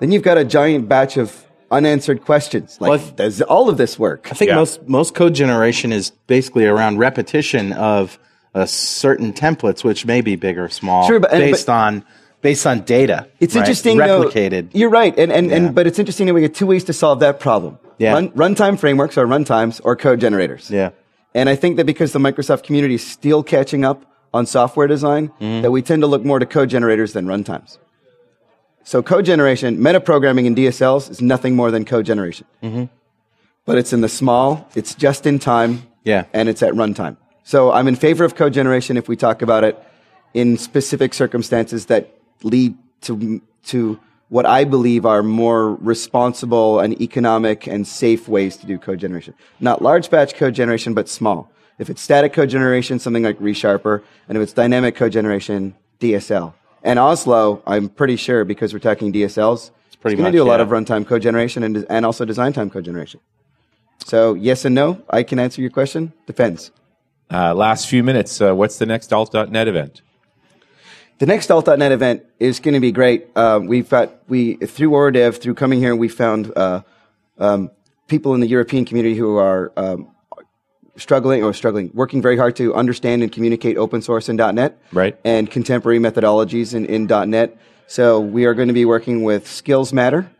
then 0.00 0.10
you've 0.10 0.24
got 0.24 0.36
a 0.36 0.44
giant 0.44 0.88
batch 0.88 1.16
of 1.16 1.44
unanswered 1.70 2.24
questions. 2.24 2.76
Like, 2.80 2.88
Well, 2.90 3.00
does 3.14 3.40
all 3.42 3.68
of 3.68 3.76
this 3.76 4.00
work? 4.00 4.26
I 4.28 4.34
think 4.34 4.48
Yeah. 4.48 4.56
most 4.56 4.88
most 4.88 5.14
code 5.14 5.34
generation 5.34 5.92
is 5.92 6.10
basically 6.26 6.66
around 6.66 6.98
repetition 6.98 7.72
of 7.72 8.18
uh, 8.54 8.64
certain 8.66 9.32
templates, 9.32 9.84
which 9.84 10.06
may 10.06 10.20
be 10.20 10.34
big 10.34 10.58
or 10.58 10.68
small, 10.68 11.06
Sure, 11.06 11.20
but- 11.20 11.30
based 11.30 11.66
but- 11.66 11.72
on 11.72 12.04
based 12.40 12.66
on 12.66 12.80
data. 12.80 13.26
It's 13.38 13.54
right? 13.54 13.60
interesting, 13.60 13.98
though- 13.98 14.24
replicated. 14.24 14.68
you're 14.72 14.90
right, 14.90 15.16
and 15.16 15.30
and, 15.30 15.50
Yeah. 15.50 15.56
and 15.56 15.74
but 15.74 15.86
it's 15.86 16.00
interesting 16.00 16.26
that 16.26 16.34
we 16.34 16.40
get 16.40 16.54
two 16.54 16.66
ways 16.66 16.82
to 16.84 16.92
solve 16.92 17.20
that 17.20 17.38
problem. 17.38 17.78
Yeah. 17.98 18.14
Run, 18.14 18.30
runtime 18.30 18.76
frameworks 18.78 19.16
or 19.18 19.26
runtimes 19.26 19.80
or 19.84 19.94
code 19.94 20.18
generators. 20.20 20.68
yeah, 20.70 20.90
And 21.34 21.48
I 21.48 21.54
think 21.54 21.76
that 21.76 21.86
because 21.86 22.10
the 22.12 22.18
Microsoft 22.18 22.62
community 22.64 22.94
is 22.94 23.06
still 23.06 23.42
catching 23.44 23.84
up 23.84 24.02
on 24.34 24.46
software 24.46 24.86
design, 24.86 25.28
Mm-hmm. 25.40 25.62
that 25.62 25.70
we 25.70 25.82
tend 25.82 26.02
to 26.02 26.06
look 26.06 26.24
more 26.24 26.38
to 26.38 26.46
code 26.46 26.68
generators 26.70 27.12
than 27.12 27.26
runtimes. 27.26 27.78
So 28.84 29.02
code 29.02 29.24
generation, 29.26 29.78
metaprogramming 29.78 30.46
in 30.46 30.54
DSLs 30.54 31.10
is 31.10 31.20
nothing 31.20 31.54
more 31.56 31.70
than 31.70 31.84
code 31.84 32.06
generation. 32.06 32.46
Mm-hmm. 32.62 32.84
But 33.66 33.78
it's 33.78 33.92
in 33.92 34.00
the 34.00 34.08
small, 34.08 34.66
it's 34.74 34.94
just 34.94 35.26
in 35.26 35.38
time, 35.38 35.82
Yeah. 36.04 36.24
and 36.32 36.48
it's 36.48 36.62
at 36.62 36.72
runtime. 36.72 37.16
So 37.44 37.70
I'm 37.72 37.86
in 37.88 37.96
favor 37.96 38.24
of 38.24 38.34
code 38.34 38.52
generation 38.54 38.96
if 38.96 39.08
we 39.08 39.16
talk 39.16 39.42
about 39.42 39.64
it 39.64 39.78
in 40.34 40.56
specific 40.58 41.14
circumstances 41.14 41.86
that 41.86 42.10
lead 42.42 42.76
to 43.02 43.40
to 43.64 43.98
what 44.30 44.44
I 44.46 44.64
believe 44.64 45.06
are 45.06 45.22
more 45.22 45.74
responsible 45.76 46.80
and 46.80 47.00
economic 47.00 47.66
and 47.66 47.86
safe 47.86 48.28
ways 48.28 48.56
to 48.58 48.66
do 48.66 48.78
code 48.78 48.98
generation. 49.00 49.34
Not 49.60 49.80
large 49.82 50.10
batch 50.10 50.34
code 50.34 50.54
generation, 50.54 50.92
but 50.94 51.08
small. 51.08 51.50
If 51.78 51.90
it's 51.90 52.02
static 52.02 52.32
code 52.32 52.50
generation, 52.50 52.98
something 52.98 53.22
like 53.22 53.38
ReSharper, 53.38 54.02
and 54.28 54.36
if 54.36 54.42
it's 54.42 54.52
dynamic 54.52 54.96
code 54.96 55.12
generation, 55.12 55.74
DSL. 56.00 56.54
And 56.82 56.98
Oslo, 56.98 57.62
I'm 57.66 57.88
pretty 57.88 58.16
sure 58.16 58.44
because 58.44 58.72
we're 58.72 58.80
talking 58.80 59.12
DSLs, 59.12 59.70
it's 59.86 59.96
pretty 59.96 60.16
going 60.16 60.32
to 60.32 60.36
do 60.36 60.42
a 60.42 60.44
lot 60.44 60.60
of 60.60 60.68
runtime 60.68 61.06
code 61.06 61.22
generation 61.22 61.62
and, 61.62 61.86
and 61.88 62.04
also 62.04 62.24
design 62.24 62.52
time 62.52 62.70
code 62.70 62.84
generation. 62.84 63.20
So 64.04 64.34
yes 64.34 64.64
and 64.64 64.74
no. 64.74 65.02
I 65.10 65.22
can 65.22 65.38
answer 65.38 65.60
your 65.60 65.70
question. 65.70 66.12
Depends. 66.26 66.70
Uh, 67.30 67.54
last 67.54 67.88
few 67.88 68.02
minutes. 68.02 68.40
Uh, 68.40 68.54
what's 68.54 68.78
the 68.78 68.86
next 68.86 69.12
alt.net 69.12 69.68
event? 69.68 70.02
The 71.18 71.26
next 71.26 71.50
alt.net 71.50 71.92
event 71.92 72.24
is 72.38 72.60
going 72.60 72.74
to 72.74 72.80
be 72.80 72.92
great. 72.92 73.26
Um, 73.36 73.66
we've 73.66 73.88
got 73.88 74.22
we 74.28 74.54
through 74.54 74.90
Oredev 74.90 75.40
through 75.40 75.54
coming 75.54 75.80
here, 75.80 75.94
we 75.96 76.08
found 76.08 76.52
uh, 76.56 76.82
um, 77.38 77.70
people 78.06 78.34
in 78.34 78.40
the 78.40 78.46
European 78.46 78.84
community 78.84 79.16
who 79.16 79.36
are 79.36 79.72
um, 79.76 80.08
struggling 80.98 81.42
or 81.42 81.52
struggling, 81.54 81.90
working 81.94 82.20
very 82.20 82.36
hard 82.36 82.56
to 82.56 82.74
understand 82.74 83.22
and 83.22 83.32
communicate 83.32 83.76
open 83.76 84.02
source 84.02 84.28
in 84.28 84.36
.NET, 84.36 84.78
Right. 84.92 85.16
and 85.24 85.50
contemporary 85.50 85.98
methodologies 85.98 86.74
in, 86.74 86.84
in 86.86 87.06
.NET. 87.30 87.56
So 87.86 88.20
we 88.20 88.44
are 88.44 88.54
going 88.54 88.68
to 88.68 88.74
be 88.74 88.84
working 88.84 89.22
with 89.24 89.46
Skills 89.48 89.92
Matter, 89.92 90.30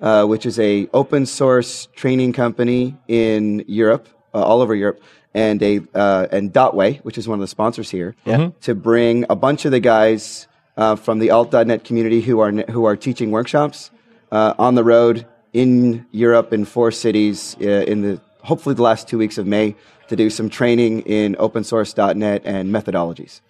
uh, 0.00 0.26
which 0.26 0.44
is 0.44 0.58
a 0.58 0.88
open 0.92 1.24
source 1.26 1.88
training 1.94 2.32
company 2.34 2.96
in 3.08 3.64
Europe, 3.66 4.08
uh, 4.34 4.42
all 4.42 4.60
over 4.60 4.74
Europe, 4.74 5.00
and 5.34 5.62
a 5.62 5.80
uh, 5.94 6.26
and 6.30 6.52
Dotway, 6.52 6.98
which 7.00 7.16
is 7.18 7.26
one 7.28 7.38
of 7.38 7.40
the 7.40 7.48
sponsors 7.48 7.90
here, 7.90 8.14
to 8.60 8.74
bring 8.74 9.24
a 9.30 9.36
bunch 9.36 9.64
of 9.64 9.72
the 9.72 9.80
guys 9.80 10.46
uh, 10.76 10.96
from 10.96 11.18
the 11.18 11.30
alt.net 11.30 11.84
community 11.84 12.20
who 12.20 12.40
are 12.40 12.52
who 12.70 12.84
are 12.84 12.96
teaching 12.96 13.30
workshops 13.30 13.90
uh, 14.30 14.54
on 14.58 14.74
the 14.74 14.84
road 14.84 15.26
in 15.52 16.06
Europe 16.12 16.52
in 16.52 16.64
four 16.64 16.90
cities 16.90 17.56
uh, 17.60 17.64
in 17.64 18.02
the 18.02 18.20
hopefully 18.42 18.74
the 18.74 18.82
last 18.82 19.08
two 19.08 19.18
weeks 19.18 19.38
of 19.38 19.46
May 19.46 19.74
to 20.08 20.16
do 20.16 20.30
some 20.30 20.48
training 20.48 21.00
in 21.02 21.36
open 21.38 21.64
source.net 21.64 22.42
and 22.44 22.72
methodologies. 22.74 23.40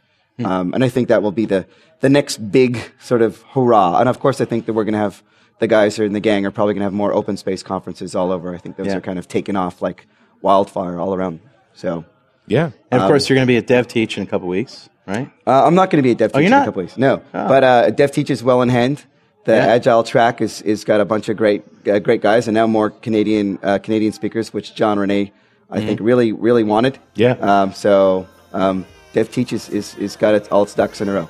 Um, 0.44 0.72
and 0.72 0.84
I 0.84 0.88
think 0.88 1.08
that 1.08 1.20
will 1.20 1.32
be 1.32 1.46
the, 1.46 1.66
the 2.00 2.08
next 2.08 2.36
big 2.52 2.78
sort 3.00 3.22
of 3.22 3.42
hurrah. 3.54 3.98
And 3.98 4.08
of 4.08 4.20
course, 4.20 4.40
I 4.40 4.44
think 4.44 4.66
that 4.66 4.72
we're 4.72 4.84
going 4.84 4.92
to 4.92 5.00
have 5.00 5.22
the 5.58 5.66
guys 5.66 5.96
who 5.96 6.04
are 6.04 6.06
in 6.06 6.12
the 6.12 6.20
gang 6.20 6.46
are 6.46 6.52
probably 6.52 6.74
going 6.74 6.80
to 6.82 6.84
have 6.84 6.92
more 6.92 7.12
open 7.12 7.36
space 7.36 7.64
conferences 7.64 8.14
all 8.14 8.30
over. 8.30 8.54
I 8.54 8.58
think 8.58 8.76
those 8.76 8.86
Yeah. 8.86 8.98
are 8.98 9.00
kind 9.00 9.18
of 9.18 9.26
taken 9.26 9.56
off 9.56 9.82
like 9.82 10.06
wildfire 10.40 11.00
all 11.00 11.12
around. 11.12 11.40
So 11.74 12.04
Yeah. 12.46 12.70
and 12.92 13.02
of 13.02 13.08
course 13.08 13.28
you're 13.28 13.34
going 13.36 13.48
to 13.48 13.52
be 13.52 13.56
at 13.56 13.66
DevTeach 13.66 14.16
in 14.16 14.22
a 14.22 14.26
couple 14.26 14.46
weeks, 14.46 14.88
right? 15.08 15.28
uh, 15.44 15.64
I'm 15.66 15.74
not 15.74 15.90
going 15.90 16.00
to 16.02 16.06
be 16.06 16.12
at 16.12 16.18
DevTeach 16.30 16.34
you're 16.42 16.46
in 16.46 16.52
a 16.52 16.64
couple 16.64 16.82
weeks. 16.82 16.96
No, 16.96 17.20
but 17.32 17.64
uh, 17.64 17.90
DevTeach 17.90 18.30
is 18.30 18.44
well 18.44 18.62
in 18.62 18.68
hand. 18.68 19.04
The 19.44 19.56
Yeah. 19.56 19.66
Agile 19.74 20.04
track 20.04 20.40
is 20.40 20.62
is 20.62 20.84
got 20.84 21.00
a 21.00 21.04
bunch 21.04 21.28
of 21.28 21.36
great 21.36 21.64
uh, 21.90 21.98
great 21.98 22.20
guys, 22.22 22.46
and 22.46 22.54
now 22.54 22.66
more 22.68 22.90
Canadian 22.90 23.58
uh, 23.62 23.78
Canadian 23.78 24.12
speakers, 24.12 24.52
which 24.52 24.74
Jean-René 24.76 25.32
I 25.70 25.80
think 25.80 26.00
really 26.00 26.32
really 26.32 26.64
wanted. 26.64 26.98
Yeah. 27.14 27.32
Um, 27.32 27.72
so 27.72 28.26
um, 28.52 28.86
DevTeach 29.14 29.52
is, 29.52 29.68
is 29.68 29.94
is 29.96 30.16
got 30.16 30.34
its 30.34 30.48
all 30.48 30.62
its 30.62 30.74
ducks 30.74 31.00
in 31.00 31.08
a 31.08 31.12
row. 31.12 31.28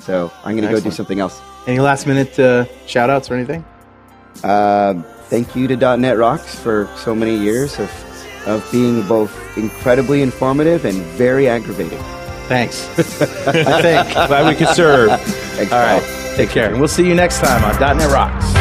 So 0.00 0.32
I'm 0.44 0.56
going 0.56 0.68
to 0.68 0.74
go 0.74 0.80
do 0.80 0.90
something 0.90 1.20
else. 1.20 1.40
Any 1.66 1.78
last 1.78 2.06
minute 2.06 2.38
uh, 2.38 2.64
shout 2.86 3.10
outs 3.10 3.30
or 3.30 3.34
anything? 3.34 3.64
Um, 4.42 5.04
thank 5.28 5.54
you 5.54 5.68
to 5.68 5.96
.NET 5.96 6.16
Rocks 6.16 6.58
for 6.58 6.88
so 6.96 7.14
many 7.14 7.36
years 7.36 7.78
of 7.78 7.90
of 8.46 8.66
being 8.72 9.06
both 9.06 9.32
incredibly 9.56 10.22
informative 10.22 10.84
and 10.84 10.96
very 11.16 11.48
aggravating. 11.48 11.98
Thanks. 12.48 12.88
I 12.98 13.82
think. 13.82 14.12
Glad 14.12 14.48
we 14.48 14.54
could 14.56 14.74
serve. 14.74 15.20
Thanks, 15.20 15.72
All 15.72 15.78
right. 15.78 16.02
Paul. 16.02 16.36
Take 16.36 16.50
care. 16.50 16.70
And 16.70 16.78
we'll 16.80 16.88
see 16.88 17.06
you 17.06 17.14
next 17.14 17.40
time 17.40 17.62
on 17.64 17.78
.NET 17.96 18.10
Rocks. 18.10 18.59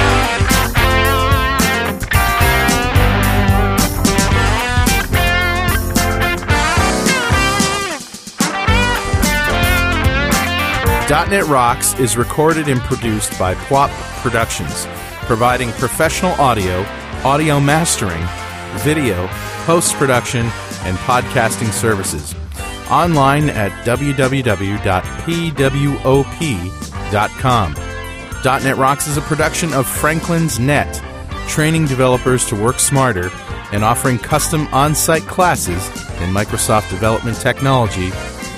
.NET 11.10 11.46
Rocks 11.46 11.98
is 12.00 12.16
recorded 12.16 12.68
and 12.68 12.80
produced 12.82 13.40
by 13.40 13.56
PWOP 13.56 13.90
Productions, 14.22 14.86
providing 15.26 15.72
professional 15.72 16.34
audio, 16.34 16.86
audio 17.24 17.60
mastering, 17.60 18.24
video, 18.84 19.28
post-production, 19.66 20.42
and 20.84 20.96
podcasting 21.00 21.72
services. 21.72 22.36
Online 22.92 23.50
at 23.50 23.72
www.pwop.com. 23.88 24.54
.NET 28.64 28.78
Rocks 28.78 29.08
is 29.08 29.18
a 29.18 29.22
production 29.22 29.74
of 29.74 29.88
Franklins.Net, 29.88 31.02
training 31.48 31.88
developers 31.88 32.46
to 32.46 32.56
work 32.56 32.78
smarter 32.78 33.32
and 33.72 33.84
offering 33.84 34.20
custom 34.20 34.68
on-site 34.72 35.24
classes 35.24 35.88
in 36.22 36.32
Microsoft 36.32 36.92
development 36.92 37.38
technology 37.38 38.12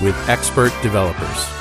with 0.04 0.18
expert 0.28 0.74
developers 0.82 1.61